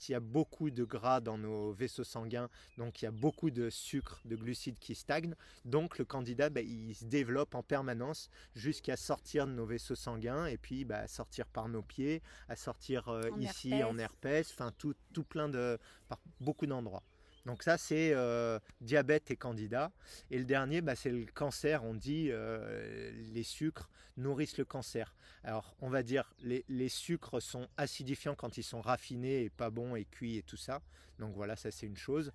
il 0.09 0.12
y 0.12 0.14
a 0.16 0.20
beaucoup 0.20 0.70
de 0.70 0.83
gras 0.83 1.20
dans 1.20 1.38
nos 1.38 1.72
vaisseaux 1.72 2.02
sanguins, 2.02 2.50
donc 2.79 3.00
il 3.00 3.05
y 3.05 3.09
a 3.09 3.12
beaucoup 3.12 3.52
de 3.52 3.70
sucre, 3.70 4.20
de 4.24 4.35
glucides 4.35 4.81
qui 4.81 4.96
stagnent, 4.96 5.37
donc 5.64 5.98
le 5.98 6.05
candidat, 6.05 6.50
ben, 6.50 6.66
il 6.66 6.96
se 6.96 7.05
développe 7.05 7.55
en 7.55 7.62
permanence 7.62 8.29
jusqu'à 8.57 8.96
sortir 8.96 9.46
de 9.46 9.52
nos 9.52 9.66
vaisseaux 9.66 9.94
sanguins 9.94 10.46
et 10.46 10.59
puis 10.59 10.85
ben, 10.85 10.96
à 10.96 11.07
sortir 11.07 11.46
par 11.46 11.68
nos 11.68 11.83
pieds, 11.83 12.22
à 12.48 12.57
sortir 12.57 13.07
euh, 13.09 13.31
ici 13.38 13.85
en 13.85 13.96
herpès, 13.98 14.50
enfin 14.50 14.72
tout, 14.76 14.96
tout 15.12 15.24
plein 15.24 15.48
de, 15.48 15.79
par 16.09 16.18
beaucoup 16.40 16.66
d'endroits. 16.66 17.05
Donc 17.46 17.62
ça, 17.62 17.78
c'est 17.78 18.12
euh, 18.12 18.59
diabète 18.80 19.30
et 19.30 19.37
candida. 19.37 19.92
Et 20.30 20.38
le 20.38 20.44
dernier, 20.44 20.80
bah, 20.80 20.96
c'est 20.96 21.11
le 21.11 21.24
cancer. 21.26 21.85
On 21.85 21.94
dit 21.94 22.28
euh, 22.30 23.12
les 23.32 23.44
sucres 23.44 23.88
nourrissent 24.16 24.59
le 24.59 24.64
cancer. 24.64 25.14
Alors, 25.44 25.76
on 25.80 25.88
va 25.88 26.02
dire 26.02 26.35
les, 26.40 26.64
les 26.68 26.88
sucres 26.88 27.40
sont 27.40 27.68
acidifiants 27.76 28.35
quand 28.35 28.59
ils 28.59 28.64
sont 28.64 28.80
raffinés 28.80 29.44
et 29.44 29.50
pas 29.50 29.70
bons 29.70 29.94
et 29.94 30.04
cuits 30.04 30.37
et 30.38 30.42
tout 30.42 30.56
ça. 30.56 30.82
Donc 31.18 31.35
voilà, 31.35 31.56
ça 31.56 31.70
c'est 31.70 31.87
une 31.87 31.96
chose. 31.96 32.32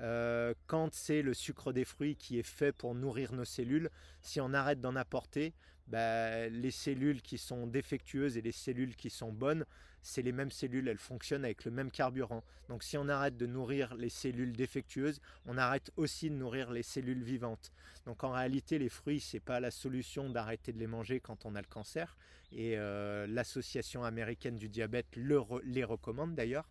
Euh, 0.00 0.54
quand 0.66 0.92
c'est 0.94 1.22
le 1.22 1.34
sucre 1.34 1.72
des 1.72 1.84
fruits 1.84 2.16
qui 2.16 2.38
est 2.38 2.42
fait 2.42 2.72
pour 2.72 2.94
nourrir 2.94 3.32
nos 3.32 3.44
cellules, 3.44 3.90
si 4.22 4.40
on 4.40 4.52
arrête 4.54 4.80
d'en 4.80 4.96
apporter, 4.96 5.52
bah, 5.86 6.48
les 6.48 6.70
cellules 6.70 7.20
qui 7.22 7.38
sont 7.38 7.66
défectueuses 7.66 8.36
et 8.36 8.42
les 8.42 8.52
cellules 8.52 8.96
qui 8.96 9.10
sont 9.10 9.32
bonnes, 9.32 9.64
c'est 10.04 10.22
les 10.22 10.32
mêmes 10.32 10.50
cellules, 10.50 10.86
elles 10.88 10.98
fonctionnent 10.98 11.44
avec 11.44 11.64
le 11.64 11.70
même 11.70 11.90
carburant. 11.90 12.44
Donc 12.68 12.82
si 12.82 12.98
on 12.98 13.08
arrête 13.08 13.36
de 13.36 13.46
nourrir 13.46 13.94
les 13.94 14.10
cellules 14.10 14.52
défectueuses, 14.52 15.20
on 15.46 15.56
arrête 15.56 15.90
aussi 15.96 16.28
de 16.28 16.34
nourrir 16.34 16.70
les 16.70 16.82
cellules 16.82 17.22
vivantes. 17.22 17.72
Donc 18.04 18.22
en 18.22 18.30
réalité, 18.30 18.78
les 18.78 18.90
fruits, 18.90 19.20
c'est 19.20 19.40
pas 19.40 19.60
la 19.60 19.70
solution 19.70 20.28
d'arrêter 20.28 20.72
de 20.72 20.78
les 20.78 20.86
manger 20.86 21.20
quand 21.20 21.46
on 21.46 21.54
a 21.54 21.60
le 21.60 21.66
cancer. 21.66 22.16
Et 22.52 22.76
euh, 22.76 23.26
l'association 23.26 24.04
américaine 24.04 24.56
du 24.56 24.68
diabète 24.68 25.16
les 25.16 25.84
recommande 25.84 26.34
d'ailleurs. 26.34 26.68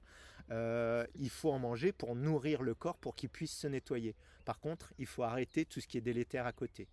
Euh, 0.52 1.06
il 1.16 1.30
faut 1.30 1.52
en 1.52 1.60
manger 1.60 1.92
pour 1.92 2.16
nourrir 2.16 2.62
le 2.62 2.76
corps 2.76 2.98
pour 2.98 3.16
qu'il 3.16 3.30
puisse 3.30 3.56
se 3.58 3.68
nettoyer. 3.68 4.16
Par 4.46 4.60
contre, 4.60 4.94
il 5.00 5.08
faut 5.08 5.24
arrêter 5.24 5.66
tout 5.66 5.82
ce 5.82 5.88
qui 5.88 5.98
est 5.98 6.02
délétère 6.02 6.46
à 6.46 6.52
côté. 6.52 6.88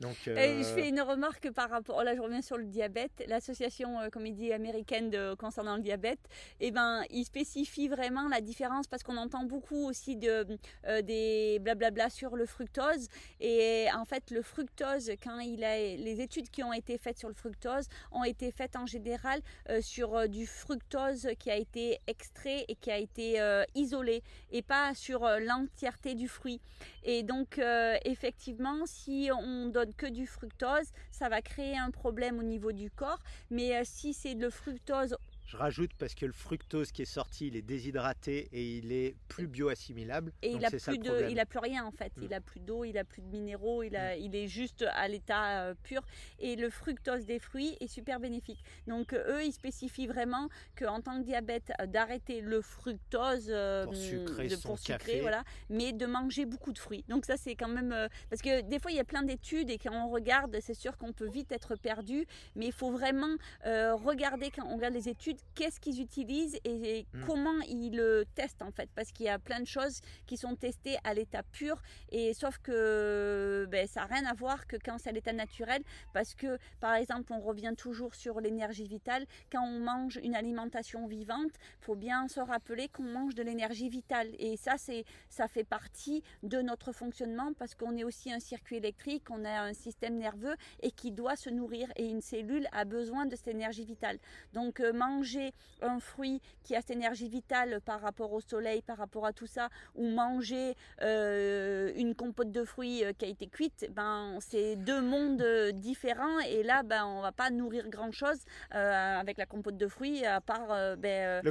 Donc, 0.00 0.16
je 0.24 0.30
euh, 0.30 0.62
fais 0.62 0.88
une 0.88 1.02
remarque 1.02 1.50
par 1.50 1.68
rapport, 1.68 2.02
là 2.02 2.16
je 2.16 2.22
reviens 2.22 2.40
sur 2.40 2.56
le 2.56 2.64
diabète, 2.64 3.22
l'association, 3.28 4.00
euh, 4.00 4.08
comme 4.08 4.24
il 4.24 4.34
dit, 4.34 4.50
américaine 4.50 5.10
de, 5.10 5.34
concernant 5.34 5.76
le 5.76 5.82
diabète, 5.82 6.20
eh 6.60 6.70
ben, 6.70 7.02
il 7.10 7.24
spécifie 7.24 7.86
vraiment 7.86 8.26
la 8.28 8.40
différence 8.40 8.86
parce 8.86 9.02
qu'on 9.02 9.18
entend 9.18 9.44
beaucoup 9.44 9.86
aussi 9.86 10.16
de, 10.16 10.46
euh, 10.86 11.02
des 11.02 11.58
blablabla 11.60 12.08
sur 12.08 12.36
le 12.36 12.46
fructose. 12.46 13.08
Et 13.40 13.88
en 13.94 14.06
fait, 14.06 14.30
le 14.30 14.40
fructose, 14.40 15.10
quand 15.22 15.38
il 15.40 15.62
a, 15.64 15.76
les 15.76 16.20
études 16.22 16.48
qui 16.48 16.62
ont 16.62 16.72
été 16.72 16.96
faites 16.96 17.18
sur 17.18 17.28
le 17.28 17.34
fructose 17.34 17.84
ont 18.10 18.24
été 18.24 18.50
faites 18.52 18.76
en 18.76 18.86
général 18.86 19.40
sur 19.80 20.28
du 20.28 20.46
fructose 20.46 21.28
qui 21.38 21.50
a 21.50 21.56
été 21.56 21.98
extrait 22.06 22.64
et 22.68 22.74
qui 22.74 22.90
a 22.90 22.98
été 22.98 23.40
isolé 23.74 24.22
et 24.50 24.62
pas 24.62 24.94
sur 24.94 25.28
l'entièreté 25.40 26.14
du 26.14 26.28
fruit. 26.28 26.60
Et 27.04 27.22
donc, 27.22 27.60
effectivement, 28.04 28.86
si 28.86 29.30
on 29.32 29.66
donne 29.66 29.89
que 29.96 30.06
du 30.06 30.26
fructose, 30.26 30.92
ça 31.10 31.28
va 31.28 31.42
créer 31.42 31.76
un 31.76 31.90
problème 31.90 32.38
au 32.38 32.42
niveau 32.42 32.72
du 32.72 32.90
corps. 32.90 33.20
Mais 33.50 33.76
euh, 33.76 33.82
si 33.84 34.12
c'est 34.12 34.34
le 34.34 34.50
fructose 34.50 35.16
je 35.50 35.56
rajoute 35.56 35.90
parce 35.98 36.14
que 36.14 36.26
le 36.26 36.32
fructose 36.32 36.92
qui 36.92 37.02
est 37.02 37.12
sorti, 37.12 37.48
il 37.48 37.56
est 37.56 37.62
déshydraté 37.62 38.48
et 38.52 38.78
il 38.78 38.92
est 38.92 39.16
plus 39.26 39.48
bioassimilable. 39.48 40.32
Et 40.42 40.52
il 40.52 40.64
a 40.64 40.70
plus 40.70 40.98
de, 40.98 41.28
il 41.28 41.40
a 41.40 41.46
plus 41.46 41.58
rien 41.58 41.84
en 41.84 41.90
fait. 41.90 42.16
Mm. 42.16 42.22
Il 42.22 42.34
a 42.34 42.40
plus 42.40 42.60
d'eau, 42.60 42.84
il 42.84 42.96
a 42.96 43.04
plus 43.04 43.20
de 43.20 43.26
minéraux, 43.26 43.82
il 43.82 43.96
a, 43.96 44.14
mm. 44.14 44.20
il 44.20 44.36
est 44.36 44.46
juste 44.46 44.84
à 44.92 45.08
l'état 45.08 45.62
euh, 45.62 45.74
pur. 45.82 46.02
Et 46.38 46.54
le 46.54 46.70
fructose 46.70 47.26
des 47.26 47.40
fruits 47.40 47.76
est 47.80 47.88
super 47.88 48.20
bénéfique. 48.20 48.62
Donc 48.86 49.12
euh, 49.12 49.38
eux, 49.38 49.44
ils 49.44 49.52
spécifient 49.52 50.06
vraiment 50.06 50.48
qu'en 50.78 51.00
tant 51.00 51.20
que 51.20 51.24
diabète, 51.24 51.72
euh, 51.80 51.86
d'arrêter 51.86 52.42
le 52.42 52.62
fructose 52.62 53.52
pour 53.84 53.96
sucrer, 53.96 54.46
de, 54.46 54.56
pour 54.56 54.78
sucrer 54.78 55.20
voilà, 55.20 55.42
mais 55.68 55.92
de 55.92 56.06
manger 56.06 56.46
beaucoup 56.46 56.72
de 56.72 56.78
fruits. 56.78 57.04
Donc 57.08 57.24
ça 57.24 57.36
c'est 57.36 57.56
quand 57.56 57.68
même 57.68 58.08
parce 58.28 58.40
que 58.40 58.60
des 58.60 58.78
fois 58.78 58.92
il 58.92 58.96
y 58.96 59.00
a 59.00 59.04
plein 59.04 59.24
d'études 59.24 59.70
et 59.70 59.78
quand 59.78 60.06
on 60.06 60.10
regarde, 60.10 60.56
c'est 60.60 60.74
sûr 60.74 60.96
qu'on 60.96 61.12
peut 61.12 61.28
vite 61.28 61.50
être 61.50 61.74
perdu, 61.74 62.24
mais 62.54 62.66
il 62.66 62.72
faut 62.72 62.92
vraiment 62.92 63.34
regarder 63.64 64.52
quand 64.52 64.64
on 64.68 64.76
regarde 64.76 64.94
les 64.94 65.08
études 65.08 65.39
qu'est-ce 65.54 65.80
qu'ils 65.80 66.00
utilisent 66.00 66.58
et, 66.64 67.06
mm. 67.12 67.24
comment 67.26 67.60
ils 67.68 67.96
le 67.96 68.24
testent 68.34 68.62
en 68.62 68.70
fait. 68.70 68.88
Parce 68.94 69.12
qu'il 69.12 69.26
y 69.26 69.28
a 69.28 69.38
plein 69.38 69.60
de 69.60 69.66
choses 69.66 70.00
qui 70.26 70.36
sont 70.36 70.54
testées 70.54 70.96
à 71.04 71.14
l'état 71.14 71.42
pur 71.42 71.80
et 72.10 72.34
sauf 72.34 72.58
que 72.58 73.66
ben, 73.70 73.86
ça 73.86 74.00
n'a 74.00 74.06
rien 74.06 74.26
à 74.26 74.34
voir 74.34 74.66
que 74.66 74.76
quand 74.76 74.98
c'est 74.98 75.10
à 75.10 75.12
l'état 75.12 75.32
naturel. 75.32 75.82
Parce 76.12 76.34
que 76.34 76.58
par 76.80 76.94
exemple, 76.94 77.32
on 77.32 77.40
revient 77.40 77.74
toujours 77.76 78.14
sur 78.14 78.40
l'énergie 78.40 78.86
vitale. 78.86 79.26
Quand 79.50 79.62
on 79.62 79.80
mange 79.80 80.18
une 80.22 80.34
alimentation 80.34 81.06
vivante, 81.06 81.52
faut 81.80 81.96
bien 81.96 82.28
se 82.28 82.40
rappeler 82.40 82.88
qu'on 82.88 83.02
mange 83.04 83.34
de 83.34 83.42
l'énergie 83.42 83.88
vitale. 83.88 84.28
Et 84.38 84.56
ça, 84.56 84.76
c'est 84.78 85.04
ça 85.28 85.48
fait 85.48 85.64
partie 85.64 86.22
de 86.42 86.60
notre 86.60 86.92
fonctionnement 86.92 87.52
parce 87.58 87.74
qu'on 87.74 87.96
est 87.96 88.04
aussi 88.04 88.32
un 88.32 88.40
circuit 88.40 88.76
électrique, 88.76 89.24
on 89.30 89.44
a 89.44 89.62
un 89.62 89.72
système 89.72 90.16
nerveux 90.16 90.56
et 90.82 90.90
qui 90.90 91.12
doit 91.12 91.36
se 91.36 91.50
nourrir. 91.50 91.88
Et 91.96 92.06
une 92.06 92.20
cellule 92.20 92.66
a 92.72 92.84
besoin 92.84 93.26
de 93.26 93.36
cette 93.36 93.48
énergie 93.48 93.84
vitale. 93.84 94.18
Donc 94.52 94.80
euh, 94.80 94.92
manger 95.30 95.52
un 95.82 96.00
fruit 96.00 96.40
qui 96.62 96.74
a 96.76 96.80
cette 96.80 96.90
énergie 96.90 97.28
vitale 97.28 97.80
par 97.84 98.00
rapport 98.00 98.32
au 98.32 98.40
soleil, 98.40 98.82
par 98.82 98.98
rapport 98.98 99.24
à 99.26 99.32
tout 99.32 99.46
ça, 99.46 99.68
ou 99.94 100.08
manger 100.08 100.74
euh, 101.02 101.92
une 101.96 102.14
compote 102.14 102.50
de 102.50 102.64
fruits 102.64 103.04
euh, 103.04 103.12
qui 103.16 103.24
a 103.24 103.28
été 103.28 103.46
cuite, 103.46 103.88
ben 103.94 104.36
c'est 104.40 104.76
deux 104.76 105.00
mondes 105.00 105.42
différents 105.74 106.38
et 106.40 106.62
là 106.62 106.82
ben 106.82 107.04
on 107.06 107.22
va 107.22 107.32
pas 107.32 107.50
nourrir 107.50 107.88
grand 107.88 108.12
chose 108.12 108.38
euh, 108.74 109.20
avec 109.20 109.38
la 109.38 109.46
compote 109.46 109.76
de 109.76 109.88
fruits 109.88 110.24
à 110.26 110.40
part 110.40 110.96
ben, 110.98 111.42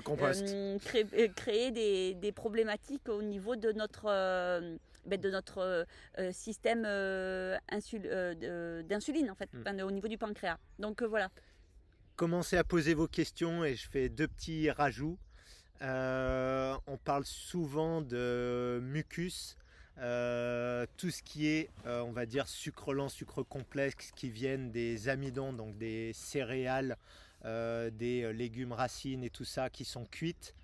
créer, 1.36 1.72
des, 1.72 2.32
problématiques 2.32 3.10
au 3.10 3.22
niveau 3.22 3.56
de 3.56 3.72
notre 3.72 4.06
ben, 5.06 5.20
de 5.20 5.32
notre 5.32 5.86
système 6.32 6.84
d'insuline 8.88 9.32
en 9.32 9.36
fait, 9.36 9.50
hmm. 9.54 9.82
au 9.82 9.92
niveau 9.92 10.08
du 10.08 10.18
pancréas. 10.18 10.58
Donc 10.78 11.02
voilà 11.02 11.30
commencez 12.20 12.58
à 12.58 12.66
poser 12.66 12.96
vos 12.96 13.08
questions 13.08 13.64
et 13.64 13.78
je 13.78 13.88
fais 13.88 14.10
deux 14.10 14.28
petits 14.28 14.70
rajouts. 14.70 15.18
Euh, 15.82 16.76
on 16.86 16.98
parle 16.98 17.24
souvent 17.24 18.02
de 18.02 18.82
mucus, 18.84 19.56
euh, 20.00 20.86
tout 20.98 21.12
ce 21.12 21.24
qui 21.24 21.48
est, 21.48 21.70
euh, 21.86 22.02
on 22.02 22.12
va 22.12 22.26
dire, 22.26 22.50
sucre 22.50 22.94
lent, 22.94 23.08
sucre 23.08 23.42
complexe 23.42 24.12
qui 24.14 24.30
viennent 24.30 24.70
des 24.70 25.08
amidons, 25.08 25.54
donc 25.54 25.78
des 25.78 26.12
céréales, 26.14 26.98
des 27.46 28.34
légumes 28.34 28.74
racines 28.74 29.24
et 29.24 29.30
tout 29.30 29.46
ça 29.46 29.70
qui 29.70 29.86
sont 29.86 30.04
cuites. 30.04 30.56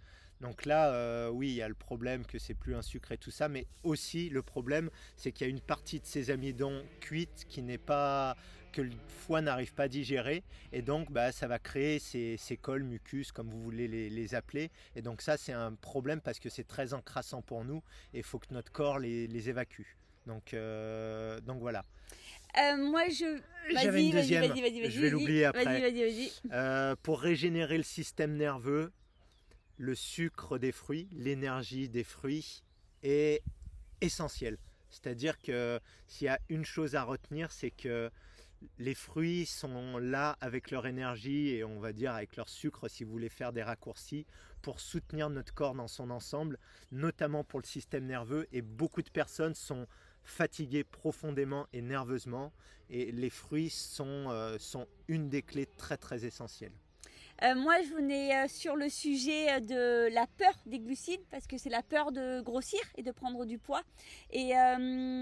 Donc 0.41 0.65
là, 0.65 1.31
oui, 1.31 1.51
il 1.51 1.55
y 1.55 1.61
a 1.61 1.69
le 1.69 1.73
problème 1.73 2.25
que 2.25 2.37
c'est 2.37 2.53
plus 2.53 2.75
un 2.75 2.81
sucre 2.81 3.13
et 3.13 3.17
tout 3.17 3.31
ça, 3.31 3.47
mais 3.47 3.65
aussi 3.83 4.27
le 4.27 4.41
problème, 4.41 4.89
c'est 5.15 5.31
qu'il 5.31 5.47
y 5.47 5.49
a 5.49 5.51
une 5.51 5.61
partie 5.61 6.01
de 6.01 6.05
ces 6.05 6.31
amidons 6.31 6.83
cuites 6.99 7.45
qui 7.47 7.61
n'est 7.61 7.77
pas 7.77 8.35
que 8.75 8.81
le 8.81 8.91
foie 9.07 9.41
n'arrive 9.41 9.73
pas 9.73 9.83
à 9.83 9.87
digérer 9.87 10.43
et 10.73 10.81
donc 10.81 11.09
bah, 11.09 11.31
ça 11.31 11.47
va 11.47 11.59
créer 11.59 11.99
ces, 11.99 12.59
cols, 12.61 12.83
mucus, 12.83 13.31
comme 13.31 13.49
vous 13.49 13.63
voulez 13.63 13.87
les, 13.87 14.35
appeler. 14.35 14.69
Et 14.95 15.01
donc 15.01 15.21
ça 15.21 15.37
c'est 15.37 15.53
un 15.53 15.73
problème 15.73 16.19
parce 16.19 16.39
que 16.39 16.49
c'est 16.49 16.67
très 16.67 16.93
encrassant 16.93 17.41
pour 17.41 17.63
nous 17.63 17.81
et 18.13 18.17
il 18.17 18.23
faut 18.23 18.37
que 18.37 18.53
notre 18.53 18.71
corps 18.71 18.99
les, 18.99 19.49
évacue. 19.49 19.83
Donc, 20.27 20.53
euh, 20.53 21.39
donc 21.41 21.59
voilà. 21.59 21.83
Euh, 22.57 22.77
moi, 22.77 23.07
je. 23.09 23.39
J'avais 23.71 24.05
une 24.05 24.11
deuxième. 24.11 24.43
je 24.55 25.01
vais 25.01 25.09
l'oublier 25.09 25.45
après. 25.45 25.93
Euh, 26.51 26.95
pour 27.03 27.21
régénérer 27.21 27.77
le 27.77 27.83
système 27.83 28.35
nerveux, 28.35 28.91
le 29.77 29.93
sucre 29.93 30.57
des 30.57 30.71
fruits, 30.71 31.07
l'énergie 31.11 31.89
des 31.89 32.03
fruits 32.03 32.63
est 33.03 33.43
essentiel. 34.01 34.57
C'est-à-dire 34.89 35.39
que 35.41 35.79
s'il 36.07 36.25
y 36.25 36.29
a 36.29 36.39
une 36.49 36.65
chose 36.65 36.95
à 36.95 37.03
retenir, 37.03 37.51
c'est 37.51 37.71
que 37.71 38.09
les 38.77 38.95
fruits 38.95 39.45
sont 39.45 39.97
là 39.97 40.37
avec 40.41 40.71
leur 40.71 40.85
énergie 40.85 41.49
et 41.49 41.63
on 41.63 41.79
va 41.79 41.93
dire 41.93 42.13
avec 42.13 42.35
leur 42.35 42.49
sucre 42.49 42.87
si 42.87 43.03
vous 43.03 43.11
voulez 43.11 43.29
faire 43.29 43.53
des 43.53 43.63
raccourcis 43.63 44.25
pour 44.61 44.79
soutenir 44.79 45.29
notre 45.29 45.53
corps 45.53 45.75
dans 45.75 45.87
son 45.87 46.09
ensemble, 46.09 46.57
notamment 46.91 47.43
pour 47.43 47.59
le 47.59 47.65
système 47.65 48.05
nerveux 48.05 48.47
et 48.51 48.61
beaucoup 48.61 49.01
de 49.01 49.09
personnes 49.09 49.55
sont 49.55 49.87
fatiguées 50.23 50.83
profondément 50.83 51.67
et 51.73 51.81
nerveusement 51.81 52.51
et 52.89 53.11
les 53.11 53.29
fruits 53.29 53.69
sont, 53.69 54.25
euh, 54.29 54.57
sont 54.59 54.87
une 55.07 55.29
des 55.29 55.41
clés 55.41 55.67
très 55.77 55.97
très 55.97 56.25
essentielles. 56.25 56.73
Euh, 57.43 57.53
moi, 57.53 57.75
je 57.81 57.93
venais 57.93 58.33
euh, 58.33 58.47
sur 58.47 58.77
le 58.77 58.87
sujet 58.87 59.51
euh, 59.51 59.59
de 59.59 60.13
la 60.13 60.25
peur 60.25 60.53
des 60.65 60.79
glucides, 60.79 61.21
parce 61.29 61.47
que 61.47 61.57
c'est 61.57 61.69
la 61.69 61.83
peur 61.83 62.13
de 62.13 62.39
grossir 62.39 62.79
et 62.95 63.03
de 63.03 63.11
prendre 63.11 63.45
du 63.45 63.57
poids. 63.57 63.81
Et 64.31 64.53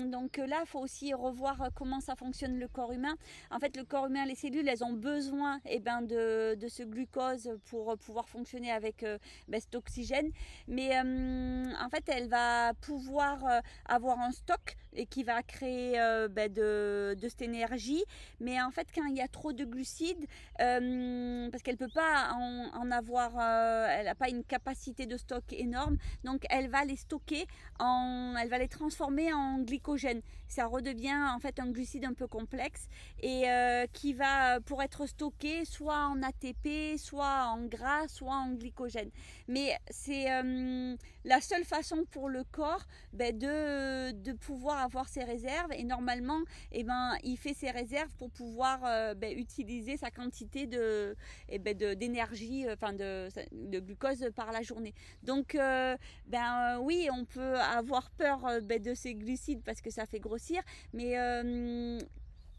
donc 0.05 0.37
là, 0.37 0.61
il 0.61 0.67
faut 0.67 0.79
aussi 0.79 1.13
revoir 1.13 1.69
comment 1.75 1.99
ça 1.99 2.15
fonctionne 2.15 2.57
le 2.57 2.67
corps 2.67 2.91
humain. 2.91 3.15
En 3.51 3.59
fait, 3.59 3.75
le 3.77 3.83
corps 3.83 4.07
humain, 4.07 4.25
les 4.25 4.35
cellules, 4.35 4.67
elles 4.67 4.83
ont 4.83 4.93
besoin 4.93 5.59
eh 5.65 5.79
ben, 5.79 6.01
de, 6.01 6.55
de, 6.55 6.67
ce 6.67 6.83
glucose 6.83 7.57
pour 7.65 7.95
pouvoir 7.97 8.27
fonctionner 8.27 8.71
avec 8.71 9.05
ben, 9.47 9.61
cet 9.61 9.75
oxygène. 9.75 10.31
Mais 10.67 10.97
en 10.99 11.89
fait, 11.89 12.03
elle 12.07 12.27
va 12.27 12.73
pouvoir 12.81 13.61
avoir 13.85 14.19
un 14.19 14.31
stock 14.31 14.77
et 14.95 15.05
qui 15.05 15.23
va 15.23 15.41
créer 15.43 15.93
ben, 16.29 16.51
de, 16.51 17.15
de, 17.19 17.27
cette 17.27 17.43
énergie. 17.43 18.03
Mais 18.39 18.61
en 18.61 18.71
fait, 18.71 18.87
quand 18.93 19.05
il 19.05 19.17
y 19.17 19.21
a 19.21 19.27
trop 19.27 19.53
de 19.53 19.65
glucides, 19.65 20.25
parce 20.57 21.63
qu'elle 21.63 21.77
peut 21.77 21.87
pas 21.93 22.02
en, 22.35 22.91
avoir, 22.91 23.31
euh, 23.37 23.87
elle 23.89 24.05
n'a 24.05 24.15
pas 24.15 24.29
une 24.29 24.43
capacité 24.43 25.05
de 25.05 25.17
stock 25.17 25.43
énorme, 25.51 25.97
donc 26.23 26.45
elle 26.49 26.69
va 26.69 26.85
les 26.85 26.95
stocker, 26.95 27.47
en, 27.79 28.35
elle 28.39 28.49
va 28.49 28.57
les 28.57 28.67
transformer 28.67 29.33
en 29.33 29.59
glycogène. 29.59 30.21
Ça 30.47 30.67
redevient 30.67 31.15
en 31.15 31.39
fait 31.39 31.59
un 31.59 31.71
glucide 31.71 32.05
un 32.05 32.13
peu 32.13 32.27
complexe 32.27 32.87
et 33.21 33.49
euh, 33.49 33.87
qui 33.91 34.13
va 34.13 34.59
pour 34.61 34.83
être 34.83 35.07
stocké 35.07 35.65
soit 35.65 36.05
en 36.07 36.21
ATP, 36.21 36.97
soit 36.97 37.47
en 37.47 37.65
gras, 37.65 38.07
soit 38.07 38.35
en 38.35 38.51
glycogène. 38.51 39.09
Mais 39.47 39.77
c'est 39.89 40.31
euh, 40.31 40.95
la 41.23 41.41
seule 41.41 41.63
façon 41.63 42.05
pour 42.11 42.29
le 42.29 42.43
corps 42.43 42.85
ben, 43.13 43.37
de, 43.37 44.11
de 44.11 44.33
pouvoir 44.33 44.77
avoir 44.77 45.07
ses 45.09 45.23
réserves 45.23 45.71
et 45.71 45.83
normalement, 45.83 46.41
eh 46.71 46.83
ben, 46.83 47.15
il 47.23 47.37
fait 47.37 47.55
ses 47.55 47.71
réserves 47.71 48.13
pour 48.19 48.29
pouvoir 48.29 48.81
ben, 49.15 49.37
utiliser 49.37 49.97
sa 49.97 50.11
quantité 50.11 50.67
de, 50.67 51.15
eh 51.49 51.59
ben, 51.59 51.75
de 51.75 51.92
d'énergie, 51.95 52.67
euh, 52.67 52.73
enfin 52.73 52.93
de, 52.93 53.79
glucose 53.79 54.29
par 54.35 54.51
la 54.51 54.61
journée. 54.61 54.93
Donc, 55.23 55.55
euh, 55.55 55.95
ben 56.27 56.77
euh, 56.77 56.77
oui, 56.79 57.09
on 57.11 57.25
peut 57.25 57.55
avoir 57.55 58.11
peur 58.11 58.39
ben, 58.63 58.81
de 58.81 58.93
ces 58.93 59.15
glucides 59.15 59.63
parce 59.63 59.81
que 59.81 59.89
ça 59.89 60.05
fait 60.05 60.19
grossir, 60.19 60.61
mais 60.93 61.15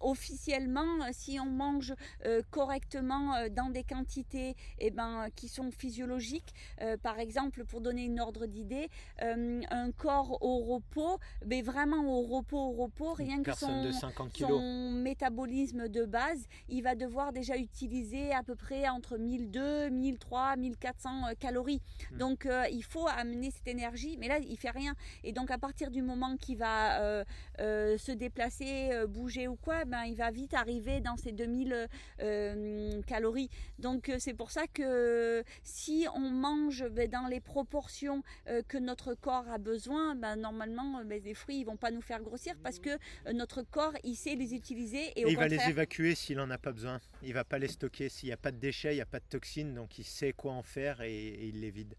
officiellement, 0.04 1.02
euh, 1.02 1.08
si 1.12 1.40
on 1.40 1.46
mange 1.46 1.94
euh, 2.26 2.42
correctement 2.50 3.34
euh, 3.34 3.48
dans 3.48 3.70
des 3.70 3.82
quantités 3.82 4.54
eh 4.78 4.90
ben, 4.90 5.28
qui 5.34 5.48
sont 5.48 5.70
physiologiques, 5.70 6.54
par 7.02 7.18
exemple, 7.18 7.64
pour 7.64 7.80
donner 7.80 8.04
une 8.04 8.20
ordre 8.20 8.46
d'idée, 8.46 8.88
un 9.20 9.90
corps 9.92 10.42
au 10.42 10.58
repos, 10.58 11.18
mais 11.46 11.62
vraiment 11.62 12.04
au 12.04 12.22
repos, 12.22 12.58
au 12.58 12.72
repos, 12.72 13.14
rien 13.14 13.42
que 13.42 13.54
son, 13.54 13.90
son, 13.92 14.90
métabolisme 14.92 15.88
de 15.88 16.04
base, 16.04 16.46
il 16.68 16.82
va 16.82 16.94
devoir 16.94 17.32
déjà 17.32 17.56
utiliser 17.56 18.32
à 18.32 18.42
peu 18.42 18.54
près 18.54 18.88
entre 18.88 19.16
1200, 19.16 19.90
1300, 19.90 20.56
1400 20.58 21.10
calories. 21.38 21.80
Hmm. 22.12 22.18
Donc 22.18 22.48
il 22.70 22.84
faut 22.84 23.06
amener 23.08 23.50
cette 23.50 23.68
énergie, 23.68 24.16
mais 24.18 24.28
là 24.28 24.38
il 24.38 24.58
fait 24.58 24.70
rien. 24.70 24.94
Et 25.22 25.32
donc 25.32 25.50
à 25.50 25.58
partir 25.58 25.90
du 25.90 26.02
moment 26.02 26.36
qu'il 26.36 26.58
va 26.58 27.24
se 27.58 28.12
déplacer, 28.12 28.90
bouger 29.08 29.48
ou 29.48 29.56
quoi, 29.56 29.84
ben, 29.84 29.93
il 30.02 30.16
va 30.16 30.30
vite 30.30 30.54
arriver 30.54 31.00
dans 31.00 31.16
ces 31.16 31.32
2000 31.32 31.88
euh, 32.20 33.02
calories. 33.02 33.50
Donc 33.78 34.10
c'est 34.18 34.34
pour 34.34 34.50
ça 34.50 34.66
que 34.66 35.42
si 35.62 36.06
on 36.14 36.30
mange 36.30 36.86
ben, 36.90 37.08
dans 37.08 37.26
les 37.26 37.40
proportions 37.40 38.22
que 38.68 38.78
notre 38.78 39.14
corps 39.14 39.48
a 39.48 39.58
besoin, 39.58 40.14
ben, 40.14 40.36
normalement 40.36 41.02
ben, 41.04 41.22
les 41.22 41.34
fruits 41.34 41.60
ils 41.60 41.64
vont 41.64 41.76
pas 41.76 41.90
nous 41.90 42.02
faire 42.02 42.22
grossir 42.22 42.54
parce 42.62 42.78
que 42.78 42.98
notre 43.32 43.62
corps 43.62 43.94
il 44.04 44.16
sait 44.16 44.34
les 44.34 44.54
utiliser 44.54 45.06
et, 45.16 45.24
il 45.26 45.36
va 45.36 45.48
les 45.48 45.68
évacuer 45.68 46.14
s'il 46.14 46.40
en 46.40 46.50
a 46.50 46.58
pas 46.58 46.72
besoin. 46.72 47.00
Il 47.22 47.34
va 47.34 47.44
pas 47.44 47.58
les 47.58 47.68
stocker 47.68 48.08
s'il 48.08 48.28
n'y 48.28 48.32
a 48.32 48.36
pas 48.36 48.52
de 48.52 48.58
déchets, 48.58 48.92
il 48.92 48.96
n'y 48.96 49.02
a 49.02 49.06
pas 49.06 49.20
de 49.20 49.26
toxines, 49.28 49.74
donc 49.74 49.98
il 49.98 50.04
sait 50.04 50.32
quoi 50.32 50.52
en 50.52 50.62
faire 50.62 51.00
et 51.00 51.48
il 51.48 51.60
les 51.60 51.70
vide. 51.70 51.94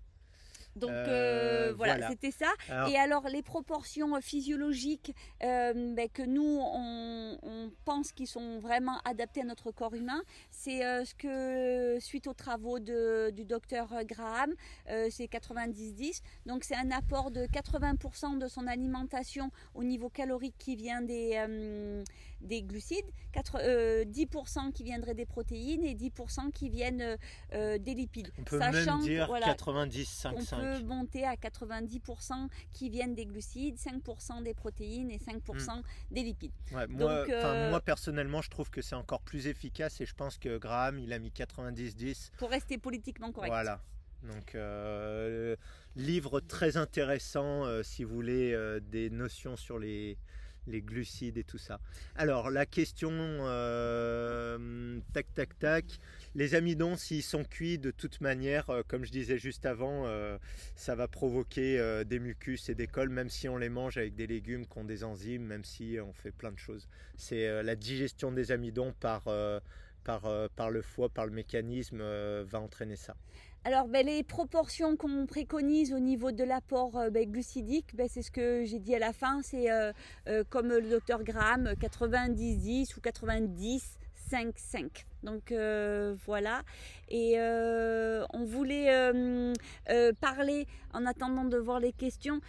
Donc 0.75 0.89
euh, 0.91 1.69
euh, 1.69 1.73
voilà, 1.75 2.09
c'était 2.09 2.31
ça. 2.31 2.51
Et 2.89 2.97
alors 2.97 3.27
les 3.29 3.41
proportions 3.41 4.19
physiologiques 4.21 5.13
euh, 5.43 5.93
ben, 5.95 6.09
que 6.09 6.23
nous 6.23 6.59
on, 6.61 7.71
pense 7.85 8.11
qu'ils 8.11 8.27
sont 8.27 8.59
vraiment 8.59 8.99
adaptés 9.05 9.41
à 9.41 9.45
notre 9.45 9.71
corps 9.71 9.93
humain, 9.93 10.21
c'est 10.51 10.81
ce 11.05 11.15
que 11.15 11.99
suite 11.99 12.27
aux 12.27 12.33
travaux 12.33 12.79
du 12.79 13.45
docteur 13.45 13.87
Graham, 14.05 14.53
c'est 14.87 15.25
90-10. 15.25 16.21
Donc 16.45 16.63
c'est 16.63 16.75
un 16.75 16.91
apport 16.91 17.31
de 17.31 17.41
80% 17.45 18.37
de 18.37 18.47
son 18.47 18.67
alimentation 18.67 19.51
au 19.73 19.83
niveau 19.83 20.09
calorique 20.09 20.55
qui 20.57 20.75
vient 20.75 21.01
des 21.01 21.39
des 22.41 22.63
glucides, 22.63 23.05
4, 23.31 24.03
10% 24.05 24.71
qui 24.71 24.83
viendraient 24.83 25.15
des 25.15 25.25
protéines 25.25 25.83
et 25.83 25.95
10% 25.95 26.51
qui 26.51 26.69
viennent 26.69 27.17
des 27.51 27.93
lipides. 27.93 28.31
On 28.37 28.43
peut 28.43 28.59
même 28.59 28.99
dire 29.01 29.27
90-5-5 29.27 30.83
monter 30.83 31.25
à 31.25 31.35
90% 31.35 32.47
qui 32.73 32.89
viennent 32.89 33.15
des 33.15 33.25
glucides, 33.25 33.77
5% 33.77 34.43
des 34.43 34.53
protéines 34.53 35.11
et 35.11 35.17
5% 35.17 35.77
hmm. 35.77 35.81
des 36.11 36.23
lipides. 36.23 36.51
moi, 36.71 37.25
euh, 37.29 37.69
moi, 37.69 37.81
personnellement, 37.81 38.41
je 38.41 38.49
trouve 38.49 38.69
que 38.69 38.81
c'est 38.81 38.95
encore 38.95 39.21
plus 39.21 39.47
efficace 39.47 40.01
et 40.01 40.05
je 40.05 40.15
pense 40.15 40.37
que 40.37 40.57
Graham, 40.57 40.99
il 40.99 41.13
a 41.13 41.19
mis 41.19 41.29
90-10. 41.29 42.31
Pour 42.37 42.49
rester 42.49 42.77
politiquement 42.77 43.31
correct. 43.31 43.51
Voilà. 43.51 43.81
Donc, 44.23 44.55
euh, 44.55 45.55
livre 45.95 46.39
très 46.39 46.77
intéressant 46.77 47.65
euh, 47.65 47.83
si 47.83 48.03
vous 48.03 48.15
voulez 48.15 48.57
des 48.81 49.09
notions 49.09 49.55
sur 49.55 49.77
les, 49.77 50.17
les 50.67 50.81
glucides 50.81 51.37
et 51.37 51.43
tout 51.43 51.57
ça. 51.57 51.79
Alors, 52.15 52.49
la 52.49 52.65
question, 52.65 53.11
tac, 55.13 55.33
tac, 55.33 55.59
tac. 55.59 55.85
Les 56.35 56.53
amidons, 56.53 56.97
s'ils 56.97 57.23
sont 57.23 57.45
cuits, 57.45 57.79
de 57.79 57.91
toute 57.91 58.19
manière, 58.19 58.69
euh, 58.69 58.81
comme 58.85 59.05
je 59.05 59.11
disais 59.11 59.37
juste 59.37 59.65
avant, 59.65 60.05
euh, 60.05 60.37
ça 60.75 60.93
va 60.93 61.07
provoquer 61.07 61.79
euh, 61.79 62.03
des 62.03 62.19
mucus 62.19 62.67
et 62.67 62.75
des 62.75 62.87
cols, 62.87 63.07
même 63.07 63.29
si 63.29 63.47
on 63.47 63.55
les 63.55 63.69
mange 63.69 63.97
avec 63.97 64.15
des 64.15 64.27
légumes 64.27 64.67
qui 64.67 64.77
ont 64.77 64.83
des 64.83 65.05
enzymes, 65.05 65.43
même 65.43 65.63
si 65.63 65.97
on 66.05 66.11
fait 66.11 66.31
plein 66.31 66.51
de 66.51 66.59
choses. 66.59 66.89
C'est 67.15 67.63
la 67.63 67.75
digestion 67.77 68.33
des 68.33 68.51
amidons 68.51 68.93
par, 68.99 69.23
par 70.03 70.71
le 70.71 70.81
foie, 70.81 71.07
par 71.07 71.25
le 71.25 71.31
mécanisme, 71.31 72.03
va 72.43 72.59
entraîner 72.59 72.97
ça. 72.97 73.15
Alors, 73.67 73.87
ben, 73.87 74.05
les 74.05 74.21
proportions 74.21 74.95
qu'on 74.95 75.25
préconise 75.25 75.91
au 75.91 75.97
niveau 75.97 76.31
de 76.31 76.43
l'apport 76.43 77.09
ben, 77.11 77.27
glucidique, 77.27 77.95
ben, 77.95 78.07
c'est 78.07 78.21
ce 78.21 78.29
que 78.29 78.63
j'ai 78.63 78.77
dit 78.77 78.93
à 78.93 78.99
la 78.99 79.11
fin, 79.11 79.41
c'est 79.41 79.69
comme 80.51 80.67
le 80.67 80.87
docteur 80.87 81.23
Graham, 81.23 81.73
90-10 81.81 82.95
ou 82.95 83.01
90-5-5. 84.29 85.05
Donc 85.23 85.51
euh, 85.51 86.15
voilà. 86.25 86.61
Et 87.09 87.33
euh, 87.37 88.25
on 88.33 88.45
voulait 88.45 88.87
euh, 88.89 89.53
parler, 90.21 90.67
en 90.93 91.05
attendant 91.05 91.45
de 91.45 91.57
voir 91.57 91.79
les 91.79 91.91
questions, 91.91 92.39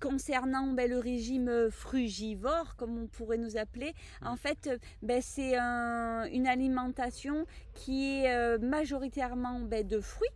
concernant 0.00 0.68
ben, 0.72 0.90
le 0.90 0.98
régime 0.98 1.70
frugivore, 1.70 2.76
comme 2.76 2.98
on 2.98 3.06
pourrait 3.06 3.38
nous 3.38 3.56
appeler. 3.56 3.94
En 4.22 4.36
fait, 4.36 4.70
ben, 5.02 5.20
c'est 5.22 5.56
une 5.56 6.46
alimentation 6.46 7.46
qui 7.74 8.24
est 8.24 8.58
majoritairement 8.58 9.60
ben, 9.60 9.86
de 9.86 10.00
fruits. 10.00 10.28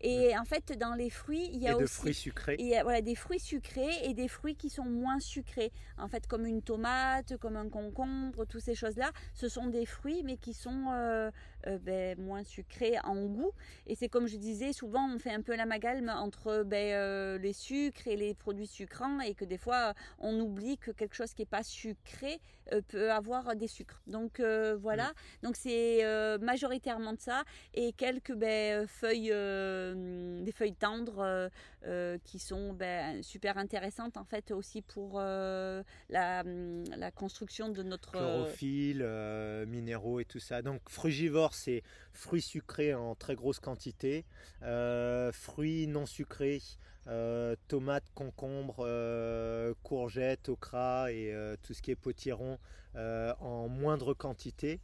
Et 0.00 0.36
en 0.38 0.44
fait, 0.44 0.76
dans 0.78 0.94
les 0.94 1.10
fruits, 1.10 1.48
il 1.52 1.60
y 1.60 1.66
a 1.66 1.72
et 1.72 1.74
aussi 1.74 1.94
fruits 1.94 2.14
sucrés. 2.14 2.56
Voilà, 2.82 3.00
des 3.00 3.14
fruits 3.14 3.40
sucrés 3.40 4.04
et 4.04 4.14
des 4.14 4.28
fruits 4.28 4.54
qui 4.54 4.70
sont 4.70 4.84
moins 4.84 5.18
sucrés. 5.18 5.72
En 5.96 6.08
fait, 6.08 6.26
comme 6.26 6.46
une 6.46 6.62
tomate, 6.62 7.36
comme 7.38 7.56
un 7.56 7.68
concombre, 7.68 8.44
toutes 8.44 8.62
ces 8.62 8.74
choses-là, 8.74 9.10
ce 9.34 9.48
sont 9.48 9.66
des 9.66 9.86
fruits, 9.86 10.22
mais 10.24 10.36
qui 10.36 10.54
sont 10.54 10.86
euh, 10.92 11.30
euh, 11.66 11.78
ben, 11.78 12.18
moins 12.18 12.44
sucrés 12.44 12.96
en 13.04 13.24
goût. 13.26 13.52
Et 13.86 13.94
c'est 13.94 14.08
comme 14.08 14.26
je 14.26 14.36
disais, 14.36 14.72
souvent 14.72 15.08
on 15.12 15.18
fait 15.18 15.32
un 15.32 15.42
peu 15.42 15.56
l'amalgame 15.56 16.08
entre 16.08 16.62
ben, 16.64 16.94
euh, 16.94 17.38
les 17.38 17.52
sucres 17.52 18.06
et 18.06 18.16
les 18.16 18.34
produits 18.34 18.66
sucrants, 18.66 19.20
et 19.20 19.34
que 19.34 19.44
des 19.44 19.58
fois 19.58 19.94
on 20.18 20.38
oublie 20.40 20.78
que 20.78 20.90
quelque 20.90 21.14
chose 21.14 21.34
qui 21.34 21.42
n'est 21.42 21.46
pas 21.46 21.62
sucré 21.62 22.40
peut 22.88 23.10
avoir 23.10 23.56
des 23.56 23.66
sucres. 23.66 24.02
Donc 24.06 24.40
voilà, 24.40 25.08
mm. 25.08 25.46
donc 25.46 25.56
c'est 25.56 26.04
majoritairement 26.38 27.14
de 27.14 27.20
ça, 27.20 27.44
et 27.74 27.92
quelques 27.92 28.34
ben, 28.34 28.86
feuilles 28.86 29.32
euh, 29.32 30.42
des 30.42 30.52
feuilles 30.52 30.74
tendres 30.74 31.50
euh, 31.84 31.98
euh, 31.98 32.18
qui 32.24 32.38
sont 32.38 32.72
ben, 32.72 33.22
super 33.22 33.58
intéressantes 33.58 34.16
en 34.16 34.24
fait 34.24 34.50
aussi 34.50 34.82
pour 34.82 35.20
la, 35.20 35.74
la, 36.08 37.10
construction 37.10 37.68
de 37.68 37.82
notre 37.82 38.12
chlorophylle, 38.12 39.04
minéraux 39.66 40.20
et 40.20 40.24
tout 40.24 40.38
ça. 40.38 40.62
Donc 40.62 40.80
frugivore, 40.88 41.54
c'est 41.54 41.82
fruits 42.12 42.42
sucrés 42.42 42.94
en 42.94 43.14
très 43.14 43.34
grosse 43.34 43.58
quantité, 43.58 44.24
fruits 45.32 45.86
non 45.86 46.06
sucrés. 46.06 46.62
tomates, 47.68 48.10
concombres, 48.14 48.86
courgettes, 49.82 50.48
okra 50.48 51.10
et 51.12 51.34
tout 51.62 51.74
ce 51.74 51.82
qui 51.82 51.90
est 51.90 51.96
potiron 51.96 52.58
en 52.94 53.68
moindre 53.68 54.14
quantité. 54.14 54.80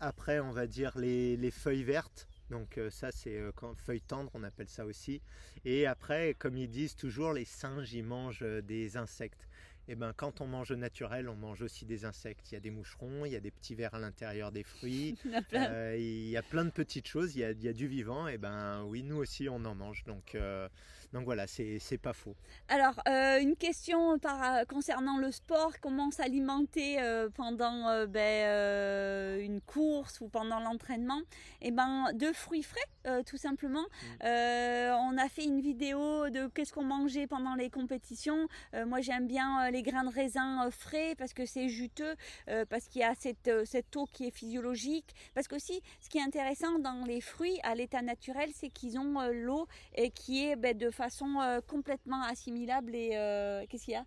après, 0.00 0.40
on 0.40 0.50
va 0.50 0.66
dire 0.66 0.96
les 0.96 1.50
feuilles 1.50 1.84
vertes, 1.84 2.26
donc 2.52 2.76
euh, 2.76 2.90
ça 2.90 3.10
c'est 3.10 3.38
euh, 3.38 3.50
feuille 3.76 4.02
tendre, 4.02 4.30
on 4.34 4.44
appelle 4.44 4.68
ça 4.68 4.84
aussi. 4.84 5.22
Et 5.64 5.86
après, 5.86 6.34
comme 6.38 6.56
ils 6.56 6.68
disent 6.68 6.94
toujours, 6.94 7.32
les 7.32 7.46
singes 7.46 7.94
ils 7.94 8.04
mangent 8.04 8.42
euh, 8.42 8.60
des 8.60 8.96
insectes. 8.98 9.48
Et 9.88 9.92
eh 9.92 9.94
ben 9.96 10.12
quand 10.14 10.40
on 10.40 10.46
mange 10.46 10.70
naturel, 10.70 11.28
on 11.28 11.34
mange 11.34 11.62
aussi 11.62 11.86
des 11.86 12.04
insectes. 12.04 12.52
Il 12.52 12.54
y 12.54 12.56
a 12.56 12.60
des 12.60 12.70
moucherons, 12.70 13.24
il 13.24 13.32
y 13.32 13.36
a 13.36 13.40
des 13.40 13.50
petits 13.50 13.74
vers 13.74 13.94
à 13.94 13.98
l'intérieur 13.98 14.52
des 14.52 14.62
fruits. 14.62 15.18
il, 15.52 16.28
y 16.28 16.36
a 16.36 16.42
plein. 16.42 16.64
de 16.64 16.70
petites 16.70 17.08
choses. 17.08 17.34
Il 17.34 17.40
y 17.40 17.68
a, 17.68 17.72
du 17.72 17.88
vivant. 17.88 18.28
Et 18.28 18.38
ben 18.38 18.84
oui, 18.84 19.02
nous 19.02 19.16
aussi 19.16 19.48
on 19.48 19.64
en 19.64 19.74
mange. 19.74 20.04
Donc 20.04 20.36
donc 21.12 21.24
voilà, 21.26 21.46
c'est 21.46 21.98
pas 21.98 22.14
faux. 22.14 22.34
Alors, 22.68 22.94
euh, 23.06 23.38
une 23.38 23.54
question 23.56 24.18
par, 24.18 24.66
concernant 24.66 25.18
le 25.18 25.30
sport, 25.30 25.72
comment 25.80 26.10
s'alimenter 26.10 27.02
euh, 27.02 27.28
pendant 27.28 27.88
euh, 27.88 28.06
ben, 28.06 29.38
une 29.40 29.60
course 29.60 30.22
ou 30.22 30.28
pendant 30.28 30.58
l'entraînement? 30.58 31.20
Eh 31.60 31.70
ben, 31.70 32.12
de 32.14 32.32
fruits 32.32 32.62
frais, 32.62 33.22
tout 33.26 33.36
simplement. 33.36 33.84
Mm. 34.20 34.24
on 34.24 35.18
a 35.18 35.28
fait 35.28 35.44
une 35.44 35.60
vidéo 35.60 36.30
de 36.30 36.46
qu'est-ce 36.46 36.72
qu'on 36.72 36.84
mangeait 36.84 37.26
pendant 37.26 37.54
les 37.54 37.68
compétitions. 37.68 38.48
moi, 38.86 39.00
j'aime 39.00 39.26
bien 39.26 39.70
les 39.70 39.82
grains 39.82 40.04
de 40.04 40.14
raisin 40.14 40.70
frais 40.70 41.14
parce 41.18 41.34
que 41.34 41.44
c'est 41.44 41.68
juteux, 41.68 42.14
parce 42.70 42.88
qu'il 42.88 43.02
y 43.02 43.04
a 43.04 43.14
cette, 43.14 43.50
cette 43.66 43.94
eau 43.96 44.06
qui 44.12 44.26
est 44.26 44.30
physiologique. 44.30 45.14
Parce 45.34 45.48
que 45.48 45.56
aussi, 45.56 45.82
ce 46.00 46.08
qui 46.08 46.18
est 46.18 46.22
intéressant 46.22 46.78
dans 46.78 47.04
les 47.04 47.20
fruits 47.20 47.58
à 47.62 47.74
l'état 47.74 48.02
naturel, 48.02 48.50
c'est 48.54 48.70
qu'ils 48.70 48.98
ont 48.98 49.20
l'eau 49.30 49.66
qui 50.14 50.46
est 50.46 50.56
ben, 50.56 50.76
de 50.76 50.90
façon 50.90 51.01
euh, 51.42 51.60
complètement 51.60 52.22
assimilable 52.22 52.94
et 52.94 53.10
euh, 53.14 53.64
qu'est-ce 53.68 53.84
qu'il 53.84 53.94
y 53.94 53.96
a? 53.96 54.06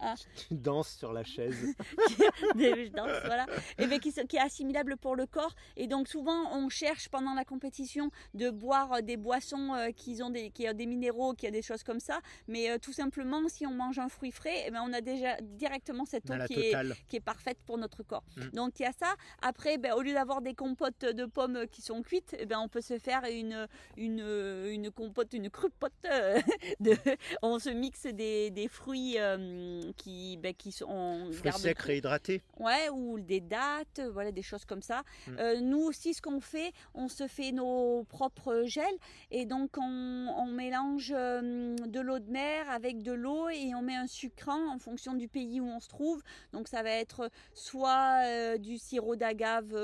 Ah. 0.00 0.14
Tu 0.36 0.54
danses 0.54 0.96
sur 0.96 1.12
la 1.12 1.24
chaise. 1.24 1.74
je 2.56 2.88
danse, 2.88 3.10
voilà. 3.24 3.46
Et 3.78 3.86
bien, 3.86 3.98
qui, 3.98 4.12
qui, 4.12 4.36
est 4.36 4.40
assimilable 4.40 4.96
pour 4.96 5.16
le 5.16 5.26
corps. 5.26 5.54
Et 5.76 5.86
donc, 5.86 6.08
souvent, 6.08 6.56
on 6.56 6.68
cherche 6.68 7.08
pendant 7.08 7.34
la 7.34 7.44
compétition 7.44 8.10
de 8.34 8.50
boire 8.50 9.02
des 9.02 9.16
boissons 9.16 9.74
euh, 9.74 9.90
qui, 9.90 10.22
ont 10.22 10.30
des, 10.30 10.50
qui 10.50 10.68
ont 10.68 10.72
des 10.72 10.86
minéraux, 10.86 11.34
qui 11.34 11.46
ont 11.46 11.50
des 11.50 11.62
choses 11.62 11.82
comme 11.82 12.00
ça. 12.00 12.20
Mais 12.46 12.70
euh, 12.70 12.78
tout 12.78 12.92
simplement, 12.92 13.48
si 13.48 13.66
on 13.66 13.72
mange 13.72 13.98
un 13.98 14.08
fruit 14.08 14.30
frais, 14.30 14.64
eh 14.66 14.70
ben, 14.70 14.82
on 14.84 14.92
a 14.92 15.00
déjà 15.00 15.36
directement 15.40 16.04
cette 16.04 16.30
eau 16.30 16.34
qui 16.46 16.60
est, 16.60 16.74
qui 17.08 17.16
est, 17.16 17.20
parfaite 17.20 17.58
pour 17.66 17.78
notre 17.78 18.02
corps. 18.02 18.24
Mm. 18.36 18.48
Donc, 18.54 18.80
il 18.80 18.84
y 18.84 18.86
a 18.86 18.92
ça. 18.92 19.14
Après, 19.42 19.76
ben, 19.78 19.92
au 19.92 20.02
lieu 20.02 20.14
d'avoir 20.14 20.40
des 20.40 20.54
compotes 20.54 21.04
de 21.04 21.26
pommes 21.26 21.66
qui 21.70 21.82
sont 21.82 22.02
cuites, 22.02 22.34
eh 22.38 22.46
ben, 22.46 22.58
on 22.58 22.68
peut 22.68 22.80
se 22.80 22.98
faire 22.98 23.24
une, 23.24 23.68
une, 23.96 24.20
une 24.66 24.90
compote, 24.90 25.32
une 25.32 25.50
crupote. 25.50 25.92
de, 26.80 26.96
on 27.42 27.58
se 27.58 27.70
mixe 27.70 28.06
des, 28.06 28.50
des 28.50 28.68
fruits. 28.68 29.18
Euh, 29.18 29.57
qui, 29.96 30.36
ben, 30.38 30.54
qui 30.54 30.72
sont 30.72 31.30
fruits 31.32 31.52
secs 31.52 31.78
réhydratés. 31.78 32.42
Ouais, 32.58 32.88
ou 32.90 33.20
des 33.20 33.40
dates, 33.40 34.00
voilà, 34.12 34.32
des 34.32 34.42
choses 34.42 34.64
comme 34.64 34.82
ça. 34.82 35.02
Mm. 35.26 35.32
Euh, 35.38 35.60
nous 35.60 35.80
aussi, 35.80 36.14
ce 36.14 36.22
qu'on 36.22 36.40
fait, 36.40 36.72
on 36.94 37.08
se 37.08 37.26
fait 37.26 37.52
nos 37.52 38.04
propres 38.04 38.64
gels 38.64 38.84
et 39.30 39.44
donc 39.44 39.76
on, 39.78 40.46
mélange 40.48 41.12
euh, 41.14 41.76
de 41.76 42.00
l'eau 42.00 42.18
de 42.18 42.30
mer 42.30 42.68
avec 42.70 43.02
de 43.02 43.12
l'eau 43.12 43.48
et 43.48 43.74
on 43.74 43.82
met 43.82 43.94
un 43.94 44.06
sucrant 44.06 44.72
en 44.72 44.78
fonction 44.78 45.14
du 45.14 45.28
pays 45.28 45.60
où 45.60 45.66
on 45.66 45.78
se 45.78 45.88
trouve. 45.88 46.22
Donc 46.52 46.68
ça 46.68 46.82
va 46.82 46.90
être 46.90 47.30
soit 47.54 48.24
euh, 48.24 48.58
du 48.58 48.78
sirop 48.78 49.14
d'agave 49.14 49.76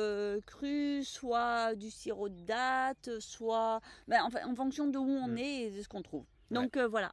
cru, 0.46 1.04
soit 1.04 1.74
du 1.74 1.90
sirop 1.90 2.28
de 2.28 2.40
date, 2.40 3.20
soit 3.20 3.80
ben, 4.08 4.22
en 4.22 4.54
fonction 4.54 4.88
de 4.88 4.98
où 4.98 5.08
on 5.08 5.28
mm. 5.28 5.38
est 5.38 5.62
et 5.62 5.70
de 5.70 5.82
ce 5.82 5.88
qu'on 5.88 6.02
trouve. 6.02 6.24
Donc 6.50 6.76
voilà. 6.76 7.12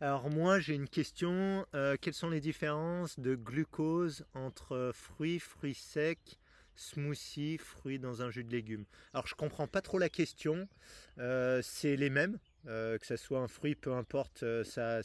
Alors 0.00 0.30
moi 0.30 0.60
j'ai 0.60 0.74
une 0.74 0.88
question. 0.88 1.66
quelles 2.00 2.14
sont 2.14 2.30
les 2.30 2.40
différences 2.40 3.18
de 3.18 3.34
glucose 3.34 4.24
entre 4.32 4.92
fruits, 4.94 5.40
fruits 5.40 5.74
secs, 5.74 6.38
smoothie, 6.76 7.58
fruits 7.58 7.98
dans 7.98 8.22
un 8.22 8.30
jus 8.30 8.44
de 8.44 8.52
légumes? 8.52 8.84
Alors 9.12 9.26
je 9.26 9.34
comprends 9.34 9.66
pas 9.66 9.80
trop 9.80 9.98
la 9.98 10.08
question. 10.08 10.68
c'est 11.16 11.96
les 11.96 12.10
mêmes. 12.10 12.38
que 12.64 12.98
ce 13.02 13.16
soit 13.16 13.40
un 13.40 13.48
fruit, 13.48 13.74
peu 13.74 13.92
importe, 13.92 14.44
ça, 14.62 15.00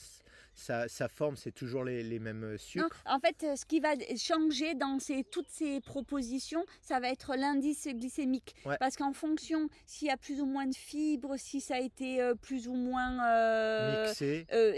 sa, 0.56 1.08
forme, 1.08 1.36
c'est 1.36 1.52
toujours 1.52 1.84
les, 1.84 2.20
mêmes 2.20 2.44
euh, 2.44 2.58
sucres. 2.58 3.04
en 3.06 3.20
fait, 3.20 3.44
euh, 3.44 3.56
ce 3.56 3.66
qui 3.66 3.80
va 3.80 3.94
changer 4.18 4.76
dans 4.76 4.98
toutes 5.32 5.50
ces 5.50 5.82
propositions, 5.82 6.66
ça 6.82 7.00
va 7.00 7.10
être 7.10 7.36
l'indice 7.36 7.88
glycémique. 7.88 8.56
Parce 8.80 8.96
qu'en 8.96 9.14
fonction, 9.14 9.68
s'il 9.86 10.08
y 10.08 10.12
a 10.12 10.18
plus 10.18 10.42
ou 10.42 10.46
moins 10.46 10.66
de 10.66 10.76
fibres, 10.76 11.36
si 11.38 11.60
ça 11.62 11.76
a 11.76 11.80
été 11.80 12.22
euh, 12.22 12.36
plus 12.36 12.68
ou 12.68 12.76
moins 12.76 13.04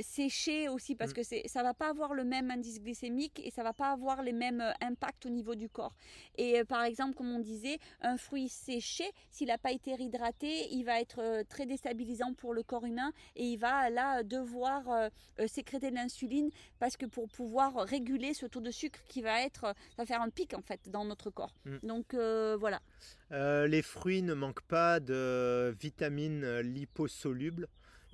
séché 0.01 0.69
aussi, 0.69 0.95
parce 0.95 1.11
mm. 1.11 1.13
que 1.13 1.21
ça 1.47 1.63
va 1.63 1.73
pas 1.73 1.89
avoir 1.89 2.13
le 2.13 2.23
même 2.23 2.51
indice 2.51 2.81
glycémique 2.81 3.41
et 3.43 3.51
ça 3.51 3.63
va 3.63 3.73
pas 3.73 3.91
avoir 3.91 4.23
les 4.23 4.33
mêmes 4.33 4.63
impacts 4.81 5.25
au 5.25 5.29
niveau 5.29 5.55
du 5.55 5.69
corps. 5.69 5.95
Et 6.37 6.63
par 6.65 6.83
exemple, 6.83 7.15
comme 7.15 7.31
on 7.31 7.39
disait, 7.39 7.79
un 8.01 8.17
fruit 8.17 8.49
séché, 8.49 9.05
s'il 9.31 9.47
n'a 9.47 9.57
pas 9.57 9.71
été 9.71 9.95
réhydraté, 9.95 10.67
il 10.71 10.83
va 10.83 10.99
être 10.99 11.43
très 11.49 11.65
déstabilisant 11.65 12.33
pour 12.33 12.53
le 12.53 12.63
corps 12.63 12.85
humain 12.85 13.11
et 13.35 13.45
il 13.45 13.57
va 13.57 13.89
là 13.89 14.23
devoir 14.23 15.09
sécréter 15.65 15.89
de 15.89 15.95
l'insuline 15.95 16.49
parce 16.79 16.95
que 16.95 17.05
pour 17.05 17.27
pouvoir 17.27 17.73
réguler 17.85 18.33
ce 18.33 18.45
taux 18.45 18.61
de 18.61 18.71
sucre 18.71 18.99
qui 19.07 19.21
va 19.21 19.41
être, 19.41 19.61
ça 19.61 19.73
va 19.97 20.05
faire 20.05 20.21
un 20.21 20.29
pic 20.29 20.53
en 20.53 20.61
fait 20.61 20.89
dans 20.89 21.05
notre 21.05 21.31
corps. 21.31 21.55
Mm. 21.65 21.77
Donc 21.83 22.13
euh, 22.13 22.55
voilà. 22.59 22.81
Euh, 23.31 23.67
les 23.67 23.81
fruits 23.81 24.21
ne 24.21 24.33
manquent 24.33 24.67
pas 24.67 24.99
de 24.99 25.75
vitamines 25.79 26.59
liposolubles. 26.59 27.67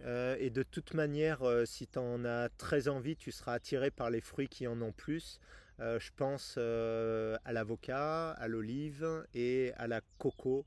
Euh, 0.04 0.36
et 0.40 0.50
de 0.50 0.64
toute 0.64 0.94
manière, 0.94 1.42
si 1.66 1.88
tu 1.88 2.00
en 2.00 2.26
as 2.26 2.50
très 2.58 2.88
envie, 2.88 3.16
tu 3.16 3.32
seras 3.32 3.54
attiré 3.54 3.92
par 3.92 4.10
les 4.10 4.22
fruits 4.22 4.48
qui 4.48 4.66
en 4.66 4.82
ont 4.82 4.94
plus. 4.94 5.40
je 5.80 6.10
pense 6.16 6.58
à 6.58 7.54
l'avocat, 7.54 8.32
à 8.32 8.48
l'olive 8.48 9.26
et 9.34 9.74
à 9.78 9.88
la 9.88 10.02
coco. 10.18 10.66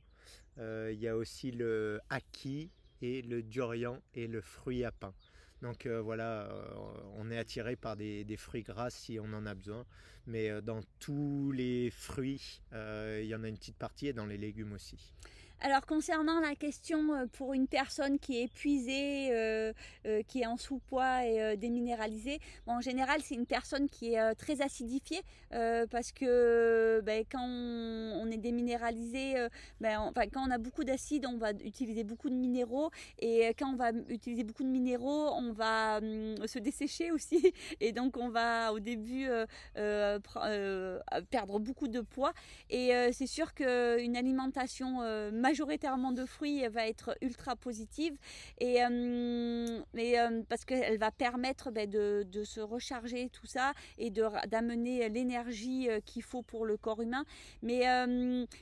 Il 0.59 1.01
y 1.01 1.09
a 1.09 1.17
aussi 1.17 1.51
le 1.51 2.01
haki 2.11 2.71
et 3.03 3.23
le 3.23 3.43
durian 3.43 4.01
et 4.15 4.29
le 4.29 4.41
fruit 4.41 4.85
à 4.85 4.93
pain. 4.93 5.15
Donc 5.63 5.87
euh, 5.87 6.01
voilà, 6.01 6.43
euh, 6.43 6.75
on 7.17 7.31
est 7.31 7.39
attiré 7.39 7.77
par 7.77 7.97
des, 7.97 8.37
fruits 8.37 8.63
gras 8.63 8.91
si 8.91 9.19
on 9.19 9.33
en 9.33 9.47
a 9.47 9.55
besoin. 9.55 9.85
Mais 10.27 10.51
euh, 10.51 10.61
dans 10.61 10.81
tous 11.01 11.53
les 11.53 11.91
fruits, 11.91 12.61
il 12.73 13.27
y 13.27 13.35
en 13.35 13.45
a 13.45 13.49
une 13.49 13.57
petite 13.57 13.77
partie 13.79 14.09
et 14.09 14.13
dans 14.13 14.27
les 14.27 14.39
légumes 14.39 14.73
aussi. 14.73 15.15
Alors 15.61 15.87
concernant 15.87 16.41
la 16.41 16.55
question 16.55 17.15
euh, 17.15 17.27
pour 17.33 17.55
une 17.55 17.67
personne 17.67 18.19
qui 18.19 18.39
est 18.39 18.45
épuisée, 18.45 19.31
euh, 19.33 19.73
euh, 20.07 20.23
qui 20.29 20.43
est 20.43 20.47
en 20.47 20.59
sous-poids 20.59 21.25
et 21.25 21.57
déminéralisée, 21.57 22.39
en 22.67 22.81
général 22.81 23.21
c'est 23.23 23.35
une 23.35 23.47
personne 23.47 23.89
qui 23.89 24.15
est 24.15 24.35
très 24.35 24.61
acidifiée 24.61 25.23
parce 25.91 26.11
que 26.13 27.01
ben, 27.05 27.25
quand 27.31 27.45
on, 27.47 28.31
est 28.31 28.39
déminéralisé, 28.39 29.35
ben, 29.81 30.01
enfin, 30.01 30.27
quand 30.27 30.47
on 30.47 30.51
a 30.51 30.59
beaucoup 30.59 30.83
d'acide, 30.83 31.27
on 31.27 31.39
va 31.39 31.53
utiliser 31.65 32.03
beaucoup 32.03 32.29
de 32.29 32.35
minéraux 32.35 32.91
et 33.21 33.55
quand 33.59 33.73
on 33.73 33.77
va 33.77 33.93
utiliser 34.09 34.43
beaucoup 34.43 34.65
de 34.65 34.69
minéraux, 34.69 35.31
on 35.35 35.53
va 35.53 35.99
hum, 35.99 36.47
se 36.47 36.59
dessécher 36.59 37.13
aussi 37.13 37.53
et 37.81 37.93
donc 37.93 38.17
on 38.17 38.31
va 38.31 38.73
au 38.73 38.81
début 38.81 39.29
perdre 41.31 41.61
beaucoup 41.61 41.89
de 41.89 42.01
poids. 42.01 42.33
Et 42.69 42.91
c'est 43.13 43.29
sûr 43.29 43.55
qu'une 43.55 44.17
alimentation 44.17 45.01
majoritairement 45.45 46.13
de 46.13 46.25
fruits 46.25 46.67
va 46.69 46.89
être 46.89 47.17
ultra 47.21 47.55
positive 47.55 48.17
et, 48.59 48.83
euh, 48.83 49.79
euh, 49.99 50.43
parce 50.49 50.65
qu'elle 50.65 50.97
va 50.97 51.11
permettre 51.11 51.71
ben, 51.71 51.89
de, 51.89 52.25
de, 52.33 52.45
se 52.45 52.61
recharger 52.61 53.29
tout 53.29 53.47
ça 53.47 53.73
et 53.99 54.11
d'amener 54.11 55.09
l'énergie 55.11 55.91
euh, 55.91 56.01
qu'il 56.01 56.23
faut 56.23 56.41
pour 56.41 56.65
le 56.65 56.79
corps 56.79 57.03
humain. 57.03 57.25
Mais 57.63 57.83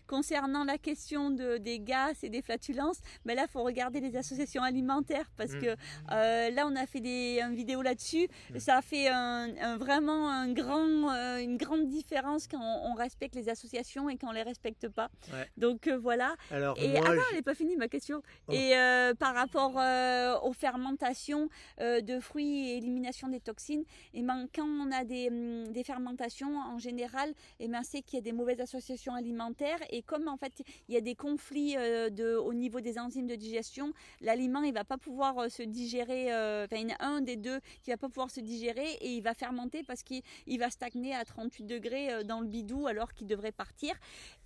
concernant 0.06 0.64
la 0.64 0.78
question 0.78 1.30
de, 1.30 1.58
des 1.58 1.78
gaz 1.78 2.24
et 2.24 2.30
des 2.30 2.42
flatulences, 2.42 3.00
ben 3.24 3.36
là, 3.36 3.44
il 3.48 3.50
faut 3.50 3.62
regarder 3.62 4.00
les 4.00 4.16
associations 4.16 4.62
alimentaires 4.62 5.30
parce 5.36 5.54
que 5.54 5.74
mmh. 5.74 6.54
là, 6.56 6.66
on 6.66 6.74
a 6.74 6.86
fait 6.86 7.00
des, 7.00 7.40
une 7.40 7.54
vidéo 7.54 7.82
là-dessus. 7.82 8.28
Mmh. 8.28 8.58
Ça 8.58 8.78
a 8.78 8.82
fait 8.82 9.08
un, 9.08 9.76
vraiment 9.76 10.30
un 10.30 10.52
grand, 10.52 11.10
une 11.38 11.56
grande 11.56 11.86
différence 11.88 12.48
quand 12.48 12.60
on, 12.90 12.94
respecte 12.94 13.34
les 13.34 13.48
associations 13.48 14.08
et 14.10 14.16
quand 14.16 14.28
on 14.28 14.32
les 14.32 14.42
respecte 14.42 14.88
pas. 14.88 15.10
Donc 15.56 15.88
voilà. 15.88 16.34
Alors, 16.50 16.71
et 16.76 16.96
attends, 16.96 17.12
elle 17.30 17.36
n'est 17.36 17.42
pas 17.42 17.54
finie 17.54 17.76
ma 17.76 17.88
question. 17.88 18.22
Oh. 18.48 18.52
Et 18.52 18.76
euh, 18.76 19.14
par 19.14 19.34
rapport 19.34 19.78
euh, 19.78 20.38
aux 20.40 20.52
fermentations 20.52 21.48
euh, 21.80 22.00
de 22.00 22.20
fruits 22.20 22.70
et 22.70 22.76
élimination 22.76 23.28
des 23.28 23.40
toxines, 23.40 23.84
et 24.14 24.20
eh 24.20 24.22
ben, 24.22 24.46
quand 24.54 24.66
on 24.66 24.90
a 24.92 25.04
des, 25.04 25.28
hum, 25.28 25.72
des 25.72 25.84
fermentations, 25.84 26.56
en 26.58 26.78
général, 26.78 27.30
et 27.60 27.64
eh 27.64 27.68
ben, 27.68 27.82
c'est 27.82 28.02
qu'il 28.02 28.18
y 28.18 28.20
a 28.20 28.22
des 28.22 28.32
mauvaises 28.32 28.60
associations 28.60 29.14
alimentaires. 29.14 29.78
Et 29.90 30.02
comme 30.02 30.28
en 30.28 30.36
fait, 30.36 30.62
il 30.88 30.94
y 30.94 30.98
a 30.98 31.00
des 31.00 31.14
conflits 31.14 31.74
de, 31.74 32.36
au 32.36 32.54
niveau 32.54 32.80
des 32.80 32.98
enzymes 32.98 33.26
de 33.26 33.34
digestion, 33.34 33.92
l'aliment, 34.20 34.62
il 34.62 34.74
va 34.74 34.84
pas 34.84 34.98
pouvoir 34.98 35.50
se 35.50 35.62
digérer. 35.62 36.26
Enfin, 36.64 36.76
il 36.76 36.90
y 36.90 36.92
en 36.92 36.96
a 36.96 37.04
un 37.04 37.20
des 37.20 37.36
deux 37.36 37.60
qui 37.82 37.90
va 37.90 37.96
pas 37.96 38.08
pouvoir 38.08 38.30
se 38.30 38.40
digérer 38.40 38.92
et 39.00 39.12
il 39.12 39.22
va 39.22 39.34
fermenter 39.34 39.82
parce 39.82 40.02
qu'il 40.02 40.22
va 40.58 40.70
stagner 40.70 41.14
à 41.14 41.24
38 41.24 41.64
degrés 41.64 42.24
dans 42.24 42.40
le 42.40 42.46
bidou 42.46 42.86
alors 42.86 43.12
qu'il 43.12 43.26
devrait 43.26 43.52
partir. 43.52 43.94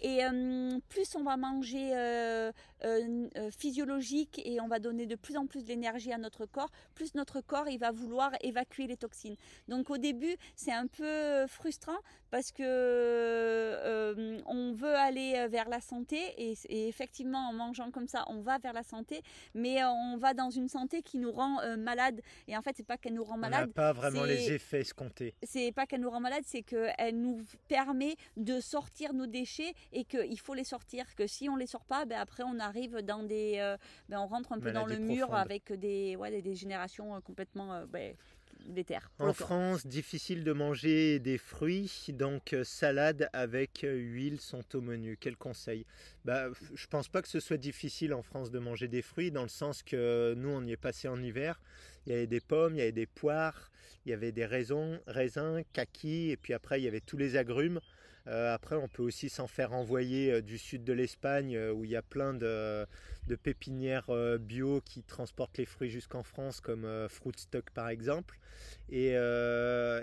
Et 0.00 0.24
hum, 0.24 0.80
plus 0.88 1.14
on 1.16 1.22
va 1.22 1.36
manger 1.36 1.92
euh, 2.16 2.52
euh, 2.84 3.28
euh, 3.36 3.50
physiologique 3.50 4.42
et 4.44 4.60
on 4.60 4.68
va 4.68 4.78
donner 4.78 5.06
de 5.06 5.16
plus 5.16 5.38
en 5.38 5.46
plus 5.46 5.64
d'énergie 5.64 6.12
à 6.12 6.18
notre 6.18 6.44
corps, 6.44 6.70
plus 6.94 7.14
notre 7.14 7.40
corps 7.40 7.68
il 7.68 7.78
va 7.78 7.90
vouloir 7.90 8.32
évacuer 8.42 8.86
les 8.86 8.98
toxines. 8.98 9.36
Donc 9.66 9.88
au 9.88 9.96
début 9.96 10.36
c'est 10.56 10.72
un 10.72 10.86
peu 10.86 11.46
frustrant 11.46 11.96
parce 12.30 12.52
que 12.52 14.42
on 14.46 14.72
veut 14.72 14.94
aller 14.94 15.46
vers 15.48 15.70
la 15.70 15.80
santé 15.80 16.18
et, 16.36 16.88
effectivement 16.88 17.48
en 17.48 17.54
mangeant 17.54 17.90
comme 17.90 18.08
ça 18.08 18.24
on 18.28 18.40
va 18.40 18.58
vers 18.58 18.74
la 18.74 18.82
santé, 18.82 19.22
mais 19.54 19.82
on 19.84 20.18
va 20.18 20.34
dans 20.34 20.50
une 20.50 20.68
santé 20.68 21.00
qui 21.02 21.18
nous 21.18 21.32
rend 21.32 21.58
malade 21.78 22.20
et 22.46 22.56
en 22.58 22.62
fait 22.62 22.74
c'est 22.76 22.86
pas 22.86 22.98
qu'elle 22.98 23.14
nous 23.14 23.24
rend 23.24 23.38
malade. 23.38 23.70
On 23.70 23.72
pas 23.72 23.94
vraiment 23.94 24.24
les 24.24 24.52
effets 24.52 24.80
escomptés. 24.80 25.34
C'est 25.42 25.72
pas 25.72 25.86
qu'elle 25.86 26.02
nous 26.02 26.10
rend 26.10 26.20
malade, 26.20 26.44
c'est 26.44 26.62
qu'elle 26.62 27.18
nous 27.18 27.40
permet 27.68 28.16
de 28.36 28.60
sortir 28.60 29.14
nos 29.14 29.26
déchets 29.26 29.72
et 29.92 30.04
qu'il 30.04 30.38
faut 30.38 30.54
les 30.54 30.64
sortir. 30.64 31.06
Que 31.14 31.26
si 31.26 31.48
on 31.48 31.56
les 31.56 31.66
sort 31.66 31.84
pas, 31.84 32.04
ben 32.06 32.18
après 32.18 32.42
on 32.42 32.58
arrive 32.58 32.98
dans 33.02 33.22
des, 33.22 33.56
euh, 33.58 33.76
ben 34.08 34.18
on 34.20 34.26
rentre 34.26 34.52
un 34.52 34.58
peu 34.58 34.72
dans 34.72 34.86
le 34.86 34.98
mur 34.98 35.34
avec 35.34 35.72
des, 35.72 36.16
ouais, 36.16 36.40
des, 36.40 36.54
générations 36.54 37.14
euh, 37.14 37.20
complètement 37.20 37.74
euh, 37.74 37.86
ben, 37.86 38.14
terres. 38.86 39.10
En 39.18 39.32
France, 39.32 39.86
difficile 39.86 40.42
de 40.42 40.52
manger 40.52 41.18
des 41.18 41.38
fruits, 41.38 41.90
donc 42.08 42.56
salade 42.64 43.28
avec 43.32 43.84
huile 43.84 44.40
sont 44.40 44.64
au 44.74 44.80
menu. 44.80 45.16
Quel 45.20 45.36
conseil? 45.36 45.84
Bah, 46.24 46.48
Je 46.74 46.86
pense 46.86 47.08
pas 47.08 47.22
que 47.22 47.28
ce 47.28 47.38
soit 47.38 47.58
difficile 47.58 48.12
en 48.12 48.22
France 48.22 48.50
de 48.50 48.58
manger 48.58 48.88
des 48.88 49.02
fruits, 49.02 49.30
dans 49.30 49.42
le 49.42 49.48
sens 49.48 49.82
que 49.82 50.34
nous, 50.36 50.48
on 50.48 50.64
y 50.64 50.72
est 50.72 50.76
passé 50.76 51.06
en 51.06 51.22
hiver. 51.22 51.60
Il 52.06 52.12
y 52.12 52.16
avait 52.16 52.26
des 52.26 52.40
pommes, 52.40 52.74
il 52.74 52.78
y 52.78 52.82
avait 52.82 52.92
des 52.92 53.06
poires, 53.06 53.70
il 54.04 54.10
y 54.10 54.12
avait 54.12 54.32
des 54.32 54.46
raisins, 54.46 55.00
raisins 55.06 55.62
kakis, 55.72 56.30
et 56.30 56.36
puis 56.36 56.52
après, 56.52 56.80
il 56.80 56.84
y 56.84 56.88
avait 56.88 57.00
tous 57.00 57.16
les 57.16 57.36
agrumes. 57.36 57.80
Euh, 58.28 58.54
après, 58.54 58.76
on 58.76 58.88
peut 58.88 59.02
aussi 59.02 59.28
s'en 59.28 59.46
faire 59.46 59.72
envoyer 59.72 60.32
euh, 60.32 60.42
du 60.42 60.58
sud 60.58 60.82
de 60.84 60.92
l'Espagne 60.92 61.56
euh, 61.56 61.72
où 61.72 61.84
il 61.84 61.90
y 61.90 61.96
a 61.96 62.02
plein 62.02 62.34
de, 62.34 62.86
pépinières 63.34 64.10
bio 64.38 64.80
qui 64.80 65.02
transportent 65.02 65.58
les 65.58 65.64
fruits 65.64 65.90
jusqu'en 65.90 66.22
France, 66.22 66.60
comme 66.60 66.86
Fruitstock 67.08 67.70
par 67.70 67.88
exemple. 67.88 68.38
Et, 68.88 69.12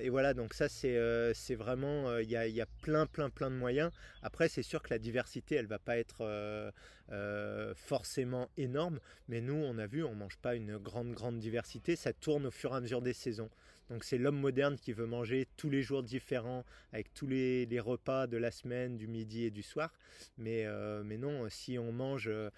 voilà, 0.09 0.33
donc 0.33 0.53
ça 0.53 0.67
c'est 0.69 1.55
vraiment, 1.55 2.17
il 2.17 2.29
y 2.29 2.61
a, 2.61 2.65
plein 2.81 3.05
plein 3.05 3.29
plein 3.29 3.49
de 3.49 3.55
moyens. 3.55 3.91
Après, 4.21 4.49
c'est 4.49 4.63
sûr 4.63 4.81
que 4.81 4.89
la 4.89 4.99
diversité, 4.99 5.55
elle 5.55 5.67
va 5.67 5.79
pas 5.79 5.97
être 5.97 6.71
forcément 7.75 8.49
énorme, 8.57 8.99
mais 9.27 9.41
nous, 9.41 9.55
on 9.55 9.77
a 9.77 9.87
vu, 9.87 10.03
on 10.03 10.15
mange 10.15 10.37
pas 10.37 10.55
une 10.55 10.77
grande 10.77 11.13
grande 11.13 11.39
diversité, 11.39 11.95
ça 11.95 12.13
tourne 12.13 12.47
au 12.47 12.51
fur 12.51 12.73
et 12.73 12.77
à 12.77 12.81
mesure 12.81 13.01
des 13.01 13.13
saisons. 13.13 13.49
Donc 13.89 14.03
c'est 14.03 14.17
l'homme 14.17 14.39
moderne 14.39 14.77
qui 14.77 14.93
veut 14.93 15.05
manger 15.05 15.47
tous 15.57 15.69
les 15.69 15.81
jours 15.81 16.03
différents 16.03 16.65
avec 16.93 17.13
tous 17.13 17.27
les, 17.27 17.67
repas 17.79 18.27
de 18.27 18.37
la 18.37 18.49
semaine, 18.49 18.97
du 18.97 19.07
midi 19.07 19.45
et 19.45 19.51
du 19.51 19.61
soir. 19.61 19.93
Mais, 20.37 20.65
euh, 20.65 21.03
mais 21.03 21.17
non, 21.17 21.47
si 21.49 21.77
on 21.77 21.91
mange 21.91 22.27
euh, 22.27 22.49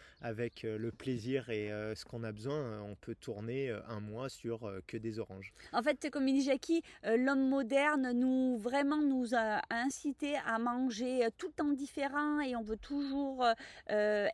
euh, 0.63 0.78
le 0.78 0.91
plaisir 0.91 1.50
et 1.50 1.70
ce 1.96 2.06
qu'on 2.06 2.24
a 2.24 2.32
besoin, 2.32 2.82
on 2.82 2.96
peut 2.96 3.15
tourner 3.15 3.72
un 3.89 4.00
mois 4.00 4.30
sur 4.30 4.72
que 4.88 4.98
des 4.98 5.20
oranges. 5.20 5.54
En 5.74 5.82
fait, 5.82 6.10
comme 6.12 6.28
il 6.28 6.39
dit 6.39 6.46
Jackie, 6.46 6.82
l'homme 7.04 7.50
moderne 7.50 8.12
nous 8.13 8.58
vraiment 8.58 9.02
nous 9.02 9.36
a 9.36 9.62
incité 9.70 10.36
à 10.46 10.60
manger 10.60 11.28
tout 11.38 11.48
le 11.48 11.54
temps 11.54 11.72
différent 11.72 12.39
et 12.39 12.56
on 12.56 12.62
veut 12.62 12.78
toujours 12.78 13.46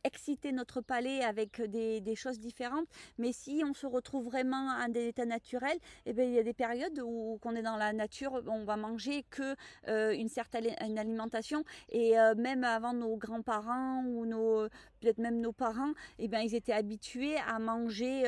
exciter 0.04 0.52
notre 0.52 0.82
palais 0.82 1.24
avec 1.24 1.62
des, 1.62 2.16
choses 2.16 2.40
différentes. 2.40 2.88
Mais 3.18 3.32
si 3.32 3.64
on 3.66 3.74
se 3.74 3.88
retrouve 3.88 4.26
vraiment 4.26 4.70
à 4.72 4.88
des 4.90 5.08
états 5.08 5.26
naturels, 5.26 5.78
eh 6.06 6.14
bien, 6.14 6.26
il 6.26 6.34
y 6.34 6.40
a 6.40 6.44
des 6.44 6.54
périodes 6.54 7.00
où 7.04 7.38
qu'on 7.42 7.56
est 7.56 7.62
dans 7.62 7.78
la 7.78 7.94
nature, 7.94 8.42
on 8.48 8.64
va 8.64 8.78
manger 8.78 9.24
que 9.30 9.56
euh, 9.88 10.12
une 10.12 10.30
certaine 10.30 10.98
alimentation 10.98 11.64
et 11.90 12.20
euh, 12.20 12.36
même 12.36 12.64
avant 12.64 12.94
nos 12.94 13.16
grands-parents 13.18 14.04
ou 14.06 14.26
nos 14.26 14.68
peut-être 15.02 15.18
même 15.18 15.42
nos 15.42 15.52
parents, 15.52 15.92
eh 16.20 16.28
ben, 16.28 16.40
ils 16.40 16.56
étaient 16.56 16.72
habitués 16.72 17.36
à 17.48 17.60
manger 17.60 18.24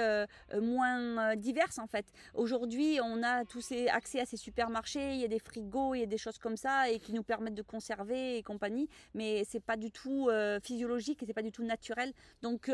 moins 0.62 1.36
divers 1.36 1.70
en 1.78 1.88
fait. 1.88 2.06
Aujourd'hui, 2.34 3.00
on 3.02 3.24
a 3.24 3.46
tous 3.46 3.72
accès 3.92 4.20
à 4.20 4.26
ces 4.26 4.38
supermarchés, 4.38 5.14
il 5.14 5.22
y 5.22 5.26
a 5.26 5.28
des 5.28 5.40
frigos, 5.40 5.96
il 5.96 6.00
y 6.00 6.04
a 6.04 6.08
des 6.08 6.18
choses 6.18 6.38
comme 6.38 6.58
ça 6.58 6.90
et 6.90 7.00
qui 7.00 7.14
nous 7.14 7.24
permettent 7.24 7.56
de 7.56 7.62
conserver 7.62 8.38
et 8.38 8.44
compagnie, 8.44 8.90
mais 9.14 9.44
c'est 9.46 9.64
pas 9.64 9.78
du 9.78 9.92
tout 9.92 10.30
physiologique 10.64 11.24
et 11.24 11.26
c'est 11.26 11.34
pas 11.34 11.42
du 11.42 11.52
tout 11.52 11.64
naturel. 11.64 12.12
Donc 12.42 12.70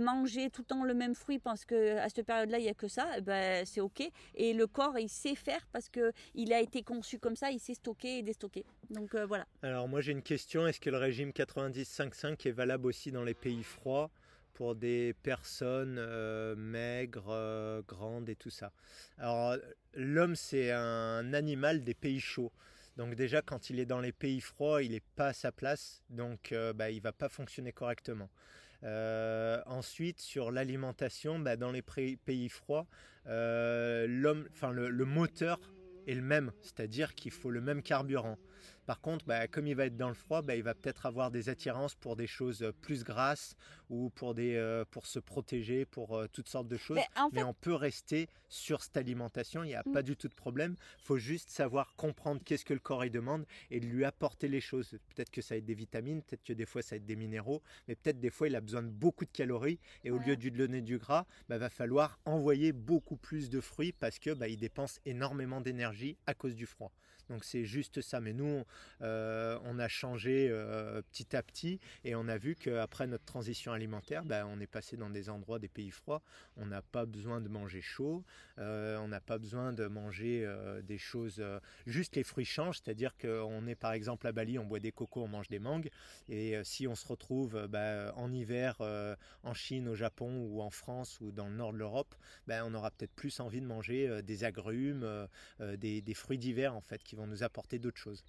manger 0.00 0.48
tout 0.50 0.62
le 0.62 0.66
temps 0.66 0.84
le 0.84 0.94
même 0.94 1.14
fruit 1.14 1.38
parce 1.38 1.64
que 1.64 1.98
à 1.98 2.08
cette 2.08 2.24
période-là 2.24 2.58
il 2.58 2.64
y 2.64 2.68
a 2.68 2.74
que 2.74 2.88
ça, 2.88 3.08
eh 3.18 3.20
ben, 3.20 3.66
c'est 3.66 3.80
ok. 3.80 4.08
Et 4.36 4.54
le 4.54 4.66
corps 4.66 4.98
il 4.98 5.08
sait 5.08 5.34
faire 5.34 5.66
parce 5.72 5.88
que 5.88 6.12
il 6.34 6.52
a 6.52 6.60
été 6.60 6.82
conçu 6.82 7.18
comme 7.18 7.36
ça, 7.36 7.50
il 7.50 7.58
sait 7.58 7.74
stocker 7.74 8.18
et 8.18 8.22
déstocker. 8.22 8.64
Donc 8.90 9.16
voilà. 9.16 9.46
Alors 9.62 9.88
moi 9.88 10.00
j'ai 10.00 10.12
une 10.12 10.22
question, 10.22 10.66
est-ce 10.66 10.80
que 10.80 10.90
le 10.90 10.98
régime 10.98 11.30
90-5-5 11.30 12.48
est 12.48 12.52
valable 12.52 12.86
aussi 12.86 13.10
dans 13.10 13.24
les 13.24 13.31
pays 13.34 13.62
froids 13.62 14.10
pour 14.54 14.74
des 14.74 15.14
personnes 15.22 15.96
euh, 15.98 16.54
maigres, 16.56 17.30
euh, 17.30 17.82
grandes 17.86 18.28
et 18.28 18.36
tout 18.36 18.50
ça. 18.50 18.72
Alors 19.18 19.56
l'homme 19.94 20.36
c'est 20.36 20.70
un 20.70 21.32
animal 21.34 21.84
des 21.84 21.94
pays 21.94 22.20
chauds. 22.20 22.52
Donc 22.96 23.14
déjà 23.14 23.40
quand 23.40 23.70
il 23.70 23.80
est 23.80 23.86
dans 23.86 24.00
les 24.00 24.12
pays 24.12 24.40
froids, 24.40 24.82
il 24.82 24.92
n'est 24.92 25.00
pas 25.16 25.28
à 25.28 25.32
sa 25.32 25.52
place, 25.52 26.02
donc 26.10 26.52
euh, 26.52 26.72
bah, 26.72 26.90
il 26.90 27.00
va 27.00 27.12
pas 27.12 27.28
fonctionner 27.28 27.72
correctement. 27.72 28.28
ensuite 29.66 30.20
sur 30.20 30.50
l'alimentation, 30.50 31.38
bah, 31.38 31.56
dans 31.56 31.72
les 31.72 31.82
pays 31.82 32.48
froids, 32.48 32.86
l'homme, 33.26 34.46
enfin 34.52 34.70
le 34.72 35.04
moteur 35.04 35.58
est 36.06 36.14
le 36.14 36.22
même, 36.22 36.52
c'est-à-dire 36.62 37.14
qu'il 37.14 37.30
faut 37.30 37.50
le 37.50 37.60
même 37.60 37.82
carburant. 37.82 38.38
Par 38.86 39.00
contre, 39.00 39.24
bah, 39.26 39.46
comme 39.46 39.66
il 39.66 39.76
va 39.76 39.86
être 39.86 39.96
dans 39.96 40.08
le 40.08 40.14
froid, 40.14 40.42
bah, 40.42 40.56
il 40.56 40.62
va 40.62 40.74
peut-être 40.74 41.06
avoir 41.06 41.30
des 41.30 41.48
attirances 41.48 41.94
pour 41.94 42.16
des 42.16 42.26
choses 42.26 42.72
plus 42.80 43.04
grasses 43.04 43.54
ou 43.90 44.10
pour, 44.10 44.34
des, 44.34 44.56
euh, 44.56 44.84
pour 44.90 45.06
se 45.06 45.18
protéger, 45.18 45.84
pour 45.84 46.16
euh, 46.16 46.26
toutes 46.32 46.48
sortes 46.48 46.66
de 46.66 46.76
choses. 46.76 46.98
Mais, 47.32 47.42
on 47.42 47.54
peut 47.54 47.74
rester 47.74 48.28
sur 48.48 48.82
cette 48.82 48.96
alimentation, 48.96 49.62
il 49.64 49.68
n'y 49.68 49.74
a 49.74 49.82
mm. 49.84 49.92
pas 49.92 50.02
du 50.02 50.16
tout 50.16 50.28
de 50.28 50.34
problème. 50.34 50.76
Il 50.98 51.04
faut 51.04 51.18
juste 51.18 51.50
savoir 51.50 51.94
comprendre 51.96 52.40
qu'est-ce 52.44 52.64
que 52.64 52.74
le 52.74 52.80
corps 52.80 53.04
il 53.04 53.10
demande 53.10 53.46
et 53.70 53.78
lui 53.78 54.04
apporter 54.04 54.48
les 54.48 54.60
choses. 54.60 54.90
Peut-être 55.14 55.30
que 55.30 55.42
ça 55.42 55.54
va 55.54 55.58
être 55.58 55.64
des 55.64 55.74
vitamines, 55.74 56.22
peut-être 56.22 56.42
que 56.42 56.52
des 56.52 56.66
fois 56.66 56.82
ça 56.82 56.94
va 56.94 56.96
être 56.96 57.06
des 57.06 57.16
minéraux, 57.16 57.62
mais 57.86 57.94
peut-être 57.94 58.18
des 58.18 58.30
fois 58.30 58.48
il 58.48 58.56
a 58.56 58.60
besoin 58.60 58.82
de 58.82 58.88
beaucoup 58.88 59.24
de 59.24 59.30
calories 59.30 59.78
et 60.04 60.10
au 60.10 60.18
lieu 60.18 60.36
de 60.36 60.42
lui 60.42 60.50
donner 60.50 60.80
du 60.80 60.98
gras, 60.98 61.26
il 61.42 61.44
bah, 61.50 61.58
va 61.58 61.70
falloir 61.70 62.18
envoyer 62.24 62.72
beaucoup 62.72 63.16
plus 63.16 63.50
de 63.50 63.60
fruits 63.60 63.92
parce 63.92 64.18
que 64.18 64.30
il 64.48 64.56
dépense 64.56 65.00
énormément 65.04 65.60
d'énergie 65.60 66.16
à 66.26 66.34
cause 66.34 66.56
du 66.56 66.66
froid. 66.66 66.92
Donc 67.28 67.44
c'est 67.44 67.64
juste 67.64 68.00
ça. 68.00 68.20
Mais 68.20 68.32
nous, 68.32 68.64
euh, 69.02 69.58
on 69.64 69.78
a 69.78 69.88
changé 69.88 70.48
euh, 70.50 71.02
petit 71.10 71.34
à 71.36 71.42
petit 71.42 71.80
et 72.04 72.14
on 72.14 72.28
a 72.28 72.36
vu 72.36 72.54
qu'après 72.54 73.06
notre 73.06 73.24
transition 73.24 73.72
alimentaire, 73.72 74.24
ben, 74.24 74.46
on 74.46 74.60
est 74.60 74.66
passé 74.66 74.96
dans 74.96 75.10
des 75.10 75.28
endroits 75.28 75.58
des 75.58 75.68
pays 75.68 75.90
froids. 75.90 76.22
On 76.56 76.66
n'a 76.66 76.82
pas 76.82 77.06
besoin 77.06 77.40
de 77.40 77.48
manger 77.48 77.80
chaud, 77.80 78.24
euh, 78.58 78.96
on 78.98 79.08
n'a 79.08 79.20
pas 79.20 79.38
besoin 79.38 79.72
de 79.72 79.86
manger 79.86 80.48
des 80.84 80.98
choses. 80.98 81.42
juste 81.86 82.16
les 82.16 82.24
fruits 82.24 82.44
changent, 82.44 82.80
c'est-à-dire 82.84 83.16
qu'on 83.16 83.66
est 83.66 83.74
par 83.74 83.92
exemple 83.92 84.26
à 84.26 84.32
Bali, 84.32 84.58
on 84.58 84.64
boit 84.64 84.80
des 84.80 84.92
cocos, 84.92 85.22
on 85.22 85.28
mange 85.28 85.48
des 85.48 85.58
mangues. 85.58 85.90
Et 86.28 86.54
si 86.64 86.86
on 86.86 86.94
se 86.94 87.06
retrouve 87.06 87.66
ben, 87.68 88.12
en 88.16 88.32
hiver 88.32 88.80
en 89.42 89.54
Chine, 89.54 89.88
au 89.88 89.94
Japon 89.94 90.46
ou 90.50 90.62
en 90.62 90.70
France 90.70 91.20
ou 91.20 91.32
dans 91.32 91.48
le 91.48 91.54
nord 91.54 91.72
de 91.72 91.78
l'Europe, 91.78 92.14
ben, 92.46 92.62
on 92.66 92.74
aura 92.74 92.90
peut-être 92.90 93.14
plus 93.14 93.40
envie 93.40 93.60
de 93.60 93.66
manger 93.66 94.22
des 94.22 94.44
agrumes, 94.44 95.28
des, 95.60 96.00
des 96.00 96.14
fruits 96.14 96.38
d'hiver 96.38 96.74
en 96.74 96.80
fait 96.80 97.02
qui 97.02 97.16
vont 97.16 97.26
nous 97.26 97.42
apporter 97.42 97.78
d'autres 97.78 97.98
choses. 97.98 98.22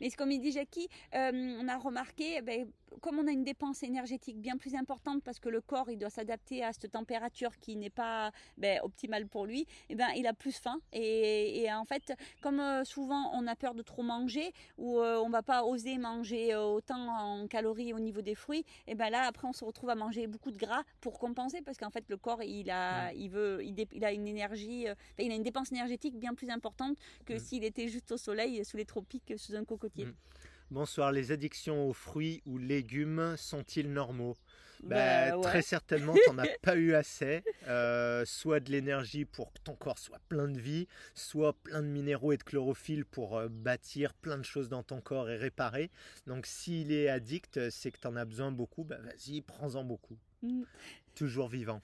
Mais 0.00 0.10
comme 0.10 0.30
il 0.30 0.40
dit 0.40 0.52
Jackie, 0.52 0.88
euh, 1.14 1.58
on 1.60 1.68
a 1.68 1.76
remarqué, 1.76 2.36
eh 2.38 2.42
ben, 2.42 2.66
comme 3.00 3.18
on 3.18 3.26
a 3.26 3.30
une 3.30 3.44
dépense 3.44 3.82
énergétique 3.82 4.40
bien 4.40 4.56
plus 4.56 4.74
importante 4.74 5.22
parce 5.22 5.38
que 5.38 5.48
le 5.48 5.60
corps 5.60 5.90
il 5.90 5.98
doit 5.98 6.10
s'adapter 6.10 6.64
à 6.64 6.72
cette 6.72 6.90
température 6.90 7.58
qui 7.58 7.76
n'est 7.76 7.90
pas 7.90 8.32
ben, 8.56 8.80
optimale 8.82 9.26
pour 9.26 9.46
lui, 9.46 9.66
eh 9.88 9.94
ben, 9.94 10.08
il 10.16 10.26
a 10.26 10.32
plus 10.32 10.56
faim. 10.56 10.80
Et, 10.92 11.68
en 11.72 11.84
fait, 11.84 12.12
comme 12.40 12.60
euh, 12.60 12.84
souvent 12.84 13.30
on 13.34 13.46
a 13.46 13.56
peur 13.56 13.74
de 13.74 13.82
trop 13.82 14.02
manger 14.02 14.52
ou 14.78 14.98
euh, 14.98 15.18
on 15.18 15.28
va 15.28 15.42
pas 15.42 15.64
oser 15.64 15.98
manger 15.98 16.54
autant 16.56 17.08
en 17.08 17.46
calories 17.46 17.92
au 17.92 17.98
niveau 17.98 18.22
des 18.22 18.34
fruits, 18.34 18.64
et 18.86 18.94
ben 18.94 19.10
là 19.10 19.22
après 19.22 19.46
on 19.46 19.52
se 19.52 19.64
retrouve 19.64 19.90
à 19.90 19.94
manger 19.94 20.26
beaucoup 20.26 20.50
de 20.50 20.56
gras 20.56 20.82
pour 21.00 21.18
compenser 21.18 21.60
parce 21.62 21.78
qu'en 21.78 21.90
fait 21.90 22.04
le 22.08 22.16
corps 22.16 22.42
il 22.42 22.70
a, 22.70 23.12
il 23.12 23.30
veut, 23.30 23.62
il, 23.62 24.04
a 24.04 24.12
une 24.12 24.26
énergie, 24.26 24.86
il 25.18 25.32
a 25.32 25.34
une 25.34 25.42
dépense 25.42 25.72
énergétique 25.72 26.18
bien 26.18 26.34
plus 26.34 26.50
importante 26.50 26.96
que 27.26 27.34
mm. 27.34 27.38
s'il 27.38 27.64
était 27.64 27.88
juste 27.88 28.10
au 28.12 28.16
soleil 28.16 28.64
sous 28.64 28.76
les 28.76 28.84
tropiques 28.84 29.34
sous 29.36 29.54
un 29.54 29.64
cocotier. 29.78 30.06
Mm. 30.06 30.14
Bonsoir, 30.70 31.12
les 31.12 31.32
addictions 31.32 31.88
aux 31.88 31.94
fruits 31.94 32.42
ou 32.44 32.58
légumes 32.58 33.34
sont-ils 33.36 33.90
normaux? 33.90 34.36
Bah, 34.82 35.30
bah 35.30 35.40
Très 35.42 35.62
certainement, 35.62 36.14
tu 36.14 36.30
n'en 36.30 36.38
as 36.38 36.46
pas 36.62 36.76
eu 36.76 36.94
assez. 36.94 37.42
Euh, 37.66 38.24
soit 38.26 38.60
de 38.60 38.70
l'énergie 38.70 39.24
pour 39.24 39.52
que 39.52 39.58
ton 39.64 39.74
corps 39.74 39.98
soit 39.98 40.20
plein 40.28 40.46
de 40.46 40.58
vie, 40.58 40.86
soit 41.14 41.54
plein 41.54 41.82
de 41.82 41.88
minéraux 41.88 42.32
et 42.32 42.36
de 42.36 42.42
chlorophylle 42.42 43.04
pour 43.04 43.38
euh, 43.38 43.48
bâtir 43.48 44.14
plein 44.14 44.36
de 44.36 44.44
choses 44.44 44.68
dans 44.68 44.82
ton 44.82 45.00
corps 45.00 45.30
et 45.30 45.36
réparer. 45.36 45.90
Donc 46.26 46.46
s'il 46.46 46.92
est 46.92 47.08
addict, 47.08 47.70
c'est 47.70 47.90
que 47.90 47.98
tu 47.98 48.06
en 48.06 48.16
as 48.16 48.24
besoin 48.24 48.52
beaucoup. 48.52 48.84
Bah, 48.84 48.98
vas-y, 49.02 49.40
prends-en 49.40 49.84
beaucoup. 49.84 50.18
Mm. 50.42 50.62
Toujours 51.14 51.48
vivant. 51.48 51.82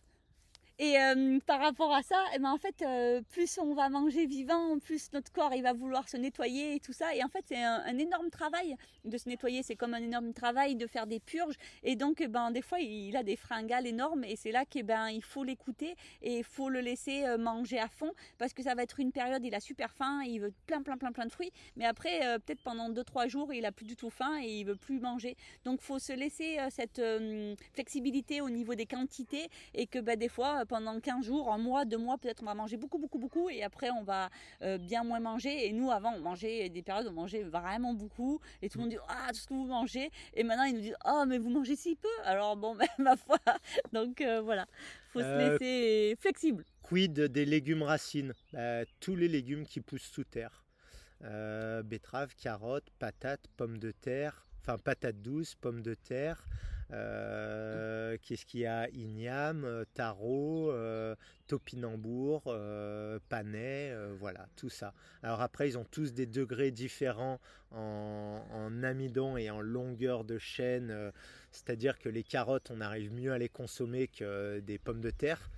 Et 0.81 0.99
euh, 0.99 1.39
par 1.47 1.61
rapport 1.61 1.95
à 1.95 2.03
ça, 2.03 2.17
eh 2.35 2.41
ben 2.41 2.51
en 2.51 2.59
fait, 2.59 2.83
euh, 2.83 3.23
plus 3.31 3.59
on 3.59 3.75
va 3.75 3.89
manger 3.89 4.27
vivant, 4.27 4.77
plus 4.81 5.13
notre 5.13 5.31
corps 5.31 5.55
il 5.55 5.63
va 5.63 5.73
vouloir 5.73 6.09
se 6.09 6.17
nettoyer 6.17 6.75
et 6.75 6.81
tout 6.81 6.93
ça. 6.93 7.15
Et 7.15 7.23
en 7.23 7.29
fait, 7.29 7.45
c'est 7.47 7.63
un, 7.63 7.97
énorme 7.97 8.29
travail 8.29 8.75
de 9.05 9.17
se 9.17 9.29
nettoyer. 9.29 9.63
C'est 9.63 9.77
comme 9.77 9.95
un 9.95 10.03
énorme 10.03 10.33
travail 10.33 10.75
de 10.75 10.89
faire 10.89 11.07
des 11.07 11.21
purges. 11.21 11.55
Et 11.85 11.95
donc, 11.95 12.21
eh 12.21 12.27
ben 12.27 12.51
des 12.51 12.61
fois, 12.61 12.81
il 12.81 13.17
a 13.17 13.23
des 13.23 13.37
fringales 13.37 13.87
énormes. 13.87 14.25
Et 14.25 14.35
c'est 14.35 14.51
là 14.51 14.65
qu'il 14.65 14.83
ben 14.83 15.11
il 15.11 15.23
faut 15.23 15.45
l'écouter 15.45 15.95
et 16.23 16.39
il 16.39 16.45
faut 16.45 16.69
le 16.69 16.81
laisser 16.81 17.25
euh, 17.25 17.39
manger 17.39 17.79
à 17.79 17.87
fond 17.87 18.11
parce 18.39 18.53
que 18.53 18.65
ça 18.65 18.75
va 18.75 18.83
être 18.83 18.99
une 18.99 19.13
période. 19.13 19.45
Il 19.45 19.55
a 19.55 19.61
super 19.61 19.95
faim, 19.95 20.23
il 20.27 20.41
veut 20.41 20.53
plein, 20.67 20.83
plein, 20.83 20.97
plein, 20.97 21.13
plein 21.13 21.27
de 21.27 21.33
fruits. 21.33 21.53
Mais 21.77 21.85
après, 21.85 22.19
peut-être 22.41 22.63
pendant 22.63 22.91
2-3 22.91 23.29
jours, 23.29 23.55
il 23.55 23.65
a 23.65 23.71
plus 23.71 23.87
du 23.87 23.95
tout 23.95 24.11
faim 24.11 24.41
et 24.43 24.59
il 24.59 24.65
veut 24.65 24.77
plus 24.77 24.99
manger. 24.99 25.37
Donc, 25.65 25.81
faut 25.81 26.01
se 26.01 26.13
laisser 26.13 26.59
cette 26.71 27.01
flexibilité 27.75 28.41
au 28.41 28.51
niveau 28.51 28.75
des 28.75 28.87
quantités 28.87 29.49
et 29.75 29.87
que 29.87 30.01
ben, 30.01 30.19
des 30.19 30.29
fois 30.29 30.64
pendant 30.65 30.99
15 31.01 31.25
jours, 31.25 31.53
un 31.53 31.59
mois, 31.59 31.85
deux 31.85 31.99
mois, 31.99 32.19
peut-être 32.19 32.43
on 32.43 32.47
va 32.47 32.55
manger 32.55 32.77
beaucoup, 32.77 32.99
beaucoup, 32.99 33.19
beaucoup, 33.19 33.51
et 33.51 33.63
après 33.63 33.91
on 33.91 34.03
va 34.03 34.31
euh, 34.63 34.79
bien 34.79 35.05
moins 35.05 35.21
manger. 35.21 35.67
Et 35.67 35.73
nous, 35.73 35.91
avant, 35.91 36.13
on 36.15 36.21
mangeait 36.21 36.69
des 36.69 36.83
périodes 36.83 37.07
où 37.07 37.11
on 37.11 37.15
mangeait 37.15 37.43
vraiment 37.43 37.95
beaucoup, 37.95 38.41
et 38.63 38.69
tout 38.69 38.79
le 38.79 38.85
monde 38.85 38.91
dit 38.91 38.99
Ah, 39.09 39.29
tout 39.31 39.41
ce 39.41 39.47
que 39.47 39.55
vous 39.55 39.67
mangez. 39.67 40.11
Et 40.35 40.43
maintenant, 40.43 40.65
ils 40.65 40.75
nous 40.75 40.81
disent 40.81 40.97
Ah, 41.05 41.25
mais 41.27 41.39
vous 41.39 41.51
mangez 41.51 41.77
si 41.77 41.97
peu. 41.97 42.09
Alors, 42.25 42.57
bon, 42.57 42.75
ben, 42.77 42.89
ma 42.99 43.17
foi. 43.17 43.39
Donc 43.93 44.21
euh, 44.21 44.41
voilà, 44.41 44.67
faut 45.13 45.21
se 45.21 45.25
euh, 45.25 45.51
laisser 45.51 46.17
flexible. 46.21 46.65
Quid 46.83 47.19
des 47.19 47.45
légumes 47.45 47.83
racines? 47.83 48.35
Bah, 48.53 48.85
Tous 49.01 49.17
les 49.17 49.29
légumes 49.29 49.65
qui 49.67 49.81
poussent 49.81 50.11
sous 50.11 50.25
terre. 50.25 50.65
betteraves, 51.85 52.35
carottes, 52.37 52.91
patates, 52.99 53.47
pommes 53.57 53.79
de 53.79 53.93
terre, 53.93 54.47
enfin 54.61 54.79
patates 54.79 55.23
douces, 55.23 55.55
pommes 55.55 55.83
de 55.83 55.95
terre, 55.95 56.47
euh, 56.93 58.17
qu'est-ce 58.23 58.45
qu'il 58.47 58.61
y 58.61 58.67
a? 58.67 58.89
Igname, 58.91 59.65
euh, 59.65 59.85
Tarot, 59.95 60.71
euh, 60.71 61.15
topinambour, 61.47 62.43
panais, 63.29 63.95
voilà, 64.19 64.47
tout 64.57 64.71
ça. 64.71 64.95
Alors 65.23 65.41
après, 65.41 65.69
ils 65.69 65.79
ont 65.79 65.85
tous 65.85 66.13
des 66.13 66.27
degrés 66.27 66.71
différents 66.71 67.39
en, 67.71 68.43
en 68.51 68.83
amidon 68.83 69.37
et 69.37 69.51
en 69.51 69.61
longueur 69.61 70.25
de 70.25 70.39
chaîne. 70.39 71.13
C'est-à-dire 71.51 71.99
que 71.99 72.09
les 72.09 72.23
carottes, 72.23 72.71
on 72.71 72.81
arrive 72.81 73.13
mieux 73.13 73.33
à 73.33 73.39
les 73.39 73.51
consommer 73.51 74.09
que 74.09 74.61
des 74.61 74.79
pommes 74.79 75.03
de 75.03 75.11
terre. 75.11 75.51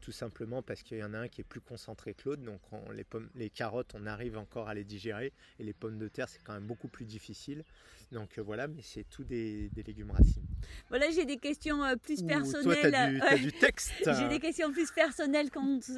tout 0.00 0.12
simplement 0.12 0.62
parce 0.62 0.82
qu'il 0.82 0.98
y 0.98 1.04
en 1.04 1.12
a 1.12 1.18
un 1.18 1.28
qui 1.28 1.42
est 1.42 1.44
plus 1.44 1.60
concentré 1.60 2.14
que 2.14 2.30
l'autre. 2.30 2.42
Donc 2.42 2.60
les, 2.94 3.04
les 3.34 3.50
carottes, 3.50 3.94
on 3.94 4.06
arrive 4.06 4.38
encore 4.38 4.68
à 4.68 4.74
les 4.74 4.84
digérer 4.84 5.32
et 5.58 5.64
les 5.64 5.74
pommes 5.74 5.98
de 5.98 6.08
terre, 6.08 6.28
c'est 6.28 6.42
quand 6.42 6.54
même 6.54 6.66
beaucoup 6.66 6.88
plus 6.88 7.04
difficile. 7.04 7.64
Donc 8.12 8.38
euh, 8.38 8.42
voilà, 8.42 8.68
mais 8.68 8.82
c'est 8.82 9.02
tout 9.02 9.24
des, 9.24 9.68
légumes 9.84 10.12
racines. 10.12 10.46
Voilà, 10.88 11.10
j'ai 11.10 11.24
des 11.24 11.38
questions 11.38 11.82
euh, 11.82 11.96
plus 11.96 12.22
personnelles. 12.22 13.18
Toi, 13.18 13.28
as 13.28 13.36
du, 13.36 13.52
texte. 13.52 13.92
j'ai 14.18 14.28
des 14.28 14.38
questions 14.38 14.70
plus 14.70 14.90
personnelles 14.92 15.50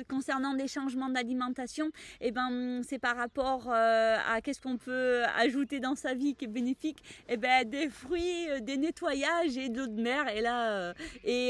concernant 0.09 0.55
des 0.55 0.69
changements 0.69 1.11
d'alimentation. 1.11 1.89
Et 2.21 2.29
eh 2.29 2.31
ben, 2.33 2.81
c'est 2.83 2.99
par 2.99 3.17
rapport 3.17 3.69
euh, 3.69 4.17
à 4.27 4.41
qu'est-ce 4.41 4.61
qu'on 4.61 4.79
peut 4.79 5.23
ajouter 5.37 5.81
dans 5.81 5.95
sa 5.95 6.15
vie 6.15 6.35
qui 6.35 6.47
est 6.47 6.49
bénéfique. 6.49 6.99
Et 7.29 7.35
eh 7.35 7.37
ben, 7.37 7.69
des 7.69 7.91
fruits, 7.91 8.47
des 8.63 8.79
nettoyages 8.79 9.59
et 9.59 9.69
de 9.69 9.79
l'eau 9.81 9.87
de 9.87 10.01
mer. 10.01 10.29
Et 10.29 10.41
là, 10.41 10.95
et 11.25 11.49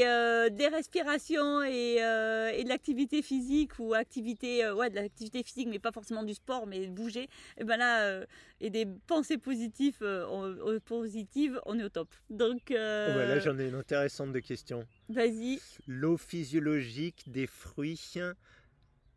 des 0.51 0.67
respirations 0.67 1.63
et, 1.63 1.95
et 1.95 2.63
de 2.63 2.69
l'activité 2.69 3.21
physique 3.21 3.79
ou 3.79 3.93
activité, 3.93 4.69
ouais, 4.71 4.89
de 4.89 4.95
l'activité 4.95 5.41
physique, 5.41 5.69
mais 5.69 5.79
pas 5.79 5.91
forcément 5.91 6.23
du 6.23 6.33
sport, 6.33 6.67
mais 6.67 6.87
bouger. 6.87 7.23
Et 7.23 7.29
eh 7.59 7.63
ben 7.63 7.77
là, 7.77 8.25
et 8.61 8.69
des 8.69 8.85
pensées 9.07 9.37
positives 9.37 10.03
positive, 10.85 11.59
on 11.65 11.79
est 11.79 11.83
au 11.83 11.89
top. 11.89 12.09
Donc. 12.29 12.71
Euh... 12.71 13.13
Oh, 13.13 13.17
là, 13.17 13.39
j'en 13.39 13.57
ai 13.57 13.67
une 13.67 13.75
intéressante 13.75 14.31
de 14.31 14.39
question. 14.39 14.85
Vas-y. 15.09 15.59
L'eau 15.87 16.17
physiologique 16.17 17.23
des 17.27 17.47
fruits 17.47 18.15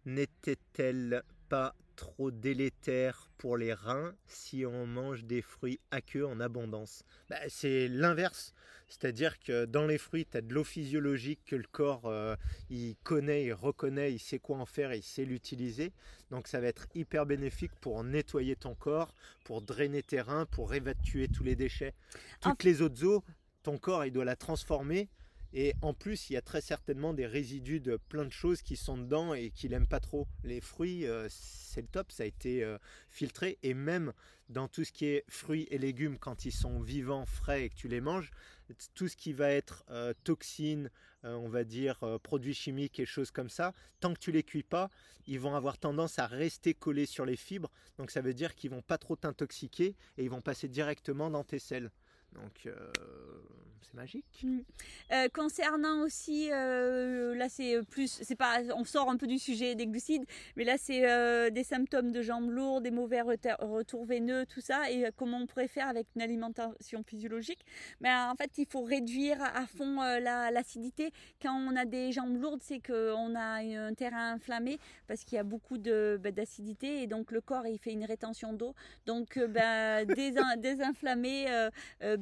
n'était-elle 0.04 1.22
pas 1.48 1.74
trop 1.96 2.30
délétère 2.30 3.28
pour 3.38 3.56
les 3.56 3.74
reins 3.74 4.14
si 4.26 4.64
on 4.66 4.86
mange 4.86 5.24
des 5.24 5.42
fruits 5.42 5.80
aqueux 5.90 6.26
en 6.26 6.40
abondance? 6.40 7.04
Bah, 7.28 7.36
c'est 7.48 7.88
l'inverse. 7.88 8.54
C'est-à-dire 8.92 9.40
que 9.40 9.64
dans 9.64 9.86
les 9.86 9.96
fruits, 9.96 10.26
tu 10.30 10.36
as 10.36 10.42
de 10.42 10.52
l'eau 10.52 10.64
physiologique 10.64 11.40
que 11.46 11.56
le 11.56 11.64
corps 11.64 12.04
euh, 12.04 12.36
il 12.68 12.94
connaît, 13.02 13.46
il 13.46 13.54
reconnaît, 13.54 14.12
il 14.12 14.18
sait 14.18 14.38
quoi 14.38 14.58
en 14.58 14.66
faire, 14.66 14.92
il 14.92 15.02
sait 15.02 15.24
l'utiliser. 15.24 15.92
Donc 16.30 16.46
ça 16.46 16.60
va 16.60 16.66
être 16.66 16.86
hyper 16.94 17.24
bénéfique 17.24 17.72
pour 17.80 18.04
nettoyer 18.04 18.54
ton 18.54 18.74
corps, 18.74 19.14
pour 19.44 19.62
drainer 19.62 20.02
tes 20.02 20.20
reins, 20.20 20.44
pour 20.44 20.74
évacuer 20.74 21.28
tous 21.28 21.42
les 21.42 21.56
déchets. 21.56 21.94
Toutes 22.42 22.64
les 22.64 22.82
autres 22.82 23.02
eaux, 23.02 23.24
ton 23.62 23.78
corps 23.78 24.04
il 24.04 24.12
doit 24.12 24.26
la 24.26 24.36
transformer 24.36 25.08
et 25.54 25.74
en 25.82 25.92
plus, 25.92 26.30
il 26.30 26.32
y 26.32 26.36
a 26.36 26.42
très 26.42 26.62
certainement 26.62 27.12
des 27.12 27.26
résidus 27.26 27.80
de 27.80 27.98
plein 28.08 28.24
de 28.24 28.32
choses 28.32 28.62
qui 28.62 28.76
sont 28.76 28.96
dedans 28.96 29.34
et 29.34 29.50
qu'il 29.50 29.72
n'aime 29.72 29.86
pas 29.86 30.00
trop. 30.00 30.26
Les 30.44 30.62
fruits, 30.62 31.06
euh, 31.06 31.28
c'est 31.28 31.82
le 31.82 31.88
top, 31.88 32.10
ça 32.10 32.22
a 32.22 32.26
été 32.26 32.64
euh, 32.64 32.78
filtré. 33.10 33.58
Et 33.62 33.74
même 33.74 34.14
dans 34.48 34.66
tout 34.66 34.84
ce 34.84 34.92
qui 34.92 35.06
est 35.06 35.24
fruits 35.28 35.68
et 35.70 35.76
légumes, 35.76 36.18
quand 36.18 36.46
ils 36.46 36.52
sont 36.52 36.80
vivants, 36.80 37.26
frais 37.26 37.64
et 37.64 37.68
que 37.68 37.74
tu 37.74 37.88
les 37.88 38.00
manges, 38.00 38.30
tout 38.94 39.08
ce 39.08 39.16
qui 39.16 39.32
va 39.32 39.50
être 39.50 39.84
euh, 39.90 40.12
toxines, 40.24 40.90
on 41.24 41.48
va 41.48 41.62
dire 41.62 42.00
produits 42.24 42.52
chimiques 42.52 42.98
et 42.98 43.06
choses 43.06 43.30
comme 43.30 43.48
ça, 43.48 43.74
tant 44.00 44.12
que 44.12 44.18
tu 44.18 44.32
les 44.32 44.42
cuis 44.42 44.64
pas, 44.64 44.90
ils 45.26 45.38
vont 45.38 45.54
avoir 45.54 45.78
tendance 45.78 46.18
à 46.18 46.26
rester 46.26 46.74
collés 46.74 47.06
sur 47.06 47.24
les 47.24 47.36
fibres. 47.36 47.70
Donc 47.96 48.10
ça 48.10 48.20
veut 48.20 48.34
dire 48.34 48.56
qu'ils 48.56 48.70
vont 48.70 48.82
pas 48.82 48.98
trop 48.98 49.14
t'intoxiquer 49.14 49.94
et 50.16 50.24
ils 50.24 50.30
vont 50.30 50.40
passer 50.40 50.66
directement 50.66 51.30
dans 51.30 51.44
tes 51.44 51.60
selles. 51.60 51.92
Donc 52.34 52.68
c'est 53.82 53.94
magique. 53.94 54.24
Mm. 54.42 54.58
Euh, 55.12 55.28
concernant 55.32 56.02
aussi, 56.02 56.48
euh, 56.52 57.34
là 57.34 57.48
c'est 57.48 57.80
plus, 57.90 58.20
c'est 58.22 58.36
pas, 58.36 58.60
on 58.76 58.84
sort 58.84 59.10
un 59.10 59.16
peu 59.16 59.26
du 59.26 59.38
sujet 59.38 59.74
des 59.74 59.86
glucides, 59.86 60.24
mais 60.56 60.64
là 60.64 60.76
c'est 60.78 61.08
euh, 61.08 61.50
des 61.50 61.64
symptômes 61.64 62.12
de 62.12 62.22
jambes 62.22 62.50
lourdes, 62.50 62.84
des 62.84 62.90
mauvais 62.90 63.20
retours 63.20 64.04
veineux, 64.04 64.46
tout 64.46 64.60
ça, 64.60 64.90
et 64.90 65.06
comment 65.16 65.38
on 65.38 65.46
pourrait 65.46 65.68
faire 65.68 65.88
avec 65.88 66.06
une 66.16 66.22
alimentation 66.22 67.02
physiologique. 67.02 67.64
Mais 68.00 68.10
en 68.12 68.34
fait, 68.36 68.50
il 68.58 68.66
faut 68.66 68.82
réduire 68.82 69.42
à 69.42 69.66
fond 69.66 70.00
l'acidité. 70.00 71.12
Quand 71.40 71.54
on 71.54 71.76
a 71.76 71.84
des 71.84 72.12
jambes 72.12 72.40
lourdes, 72.40 72.62
c'est 72.62 72.80
qu'on 72.80 73.34
a 73.34 73.62
un 73.62 73.94
terrain 73.94 74.32
inflammé 74.32 74.78
parce 75.06 75.24
qu'il 75.24 75.36
y 75.36 75.38
a 75.38 75.44
beaucoup 75.44 75.78
bah, 75.78 76.30
d'acidité 76.30 77.02
et 77.02 77.06
donc 77.06 77.30
le 77.32 77.40
corps 77.40 77.66
il 77.66 77.78
fait 77.78 77.92
une 77.92 78.04
rétention 78.04 78.52
d'eau, 78.52 78.74
donc 79.06 79.38
bah, 79.38 80.04
désinflammer 80.56 81.68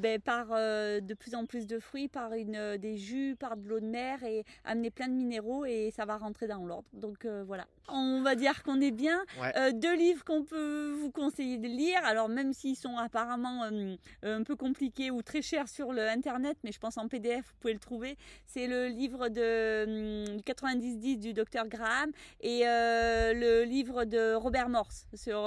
ben, 0.01 0.21
par 0.21 0.49
de 0.49 1.15
plus 1.15 1.35
en 1.35 1.47
plus 1.47 1.51
plus 1.51 1.67
de 1.67 1.81
fruits, 1.81 2.07
par 2.09 2.33
une, 2.35 2.55
euh, 2.55 2.79
des 2.79 2.97
jus, 2.97 3.35
par 3.37 3.57
de 3.57 3.69
l'eau 3.69 3.81
de 3.81 3.87
mer 3.87 4.23
et 4.23 4.45
amener 4.65 4.91
plein 4.91 5.09
de 5.09 5.15
minéraux 5.15 5.65
et 5.65 5.91
ça 5.91 6.05
va 6.05 6.17
rentrer 6.17 6.47
dans 6.47 6.65
l'ordre. 6.65 6.89
Donc 6.93 7.25
euh, 7.25 7.43
voilà. 7.45 7.67
On 7.93 8.23
va 8.23 8.35
dire 8.35 8.63
qu'on 8.63 8.81
est 8.81 8.91
bien. 8.91 9.21
Euh, 9.57 9.73
deux 9.73 9.97
livres 9.97 10.25
qu'on 10.25 10.45
peut 10.45 10.91
vous 11.01 11.11
conseiller 11.11 11.59
de 11.59 11.67
lire. 11.67 12.01
Alors 12.05 12.29
même 12.29 12.53
s'ils 12.53 12.77
sont 12.77 12.97
apparemment 12.97 13.69
un 14.23 14.43
peu 14.43 14.57
compliqués 14.57 15.11
ou 15.11 15.23
très 15.23 15.43
chers 15.43 15.69
sur 15.69 15.93
le 15.93 16.09
internet, 16.09 16.57
mais 16.65 16.73
je 16.73 16.79
pense 16.79 16.99
en 16.99 17.09
PDF 17.09 17.45
vous 17.47 17.59
pouvez 17.61 17.75
le 17.75 17.81
trouver. 17.81 18.17
C'est 18.47 18.67
le 18.67 18.89
livre 18.89 19.29
de 19.29 20.39
90-10 20.41 21.19
du 21.19 21.33
docteur 21.33 21.67
Graham 21.69 22.11
et 22.41 22.63
le 22.65 23.65
livre 23.65 24.05
de 24.05 24.35
Robert 24.35 24.69
Morse 24.69 25.07
sur 25.15 25.43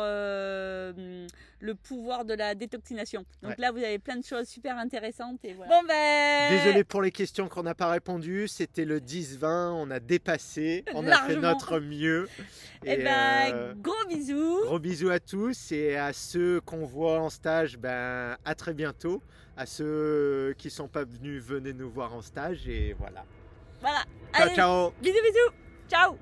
le 1.63 1.75
pouvoir 1.75 2.25
de 2.25 2.33
la 2.33 2.55
détoxination. 2.55 3.25
Donc 3.41 3.57
là 3.57 3.71
vous 3.71 3.79
avez 3.83 3.99
plein 3.99 4.17
de 4.17 4.25
choses 4.25 4.47
super 4.47 4.77
intéressantes 4.77 5.39
et 5.43 5.53
voilà. 5.53 5.71
Bon 5.71 5.87
ben 5.87 6.57
Désolé 6.57 6.83
pour 6.83 7.01
les 7.01 7.11
questions 7.11 7.47
qu'on 7.47 7.63
n'a 7.63 7.75
pas 7.75 7.89
répondu. 7.89 8.47
C'était 8.47 8.85
le 8.85 8.99
10-20. 8.99 9.71
On 9.71 9.89
a 9.91 9.99
dépassé. 9.99 10.83
On 10.93 11.07
a 11.07 11.17
fait 11.23 11.35
notre 11.35 11.79
mieux. 11.79 12.27
Et, 12.85 12.95
eh 12.99 13.03
ben, 13.03 13.53
euh, 13.53 13.73
gros 13.77 14.07
bisous. 14.09 14.59
Gros 14.65 14.79
bisous 14.79 15.09
à 15.09 15.19
tous 15.19 15.71
et 15.71 15.95
à 15.95 16.11
ceux 16.11 16.59
qu'on 16.61 16.85
voit 16.85 17.19
en 17.19 17.29
stage. 17.29 17.77
Ben, 17.77 18.35
à 18.43 18.55
très 18.55 18.73
bientôt. 18.73 19.21
À 19.55 19.65
ceux 19.65 20.53
qui 20.57 20.69
sont 20.69 20.87
pas 20.87 21.05
venus, 21.05 21.41
venez 21.41 21.73
nous 21.73 21.89
voir 21.89 22.13
en 22.13 22.21
stage 22.21 22.67
et 22.67 22.93
voilà. 22.99 23.23
Voilà. 23.79 24.03
Ciao, 24.35 24.49
ciao. 24.49 24.93
Bisous, 25.01 25.21
bisous. 25.23 25.53
Ciao. 25.89 26.17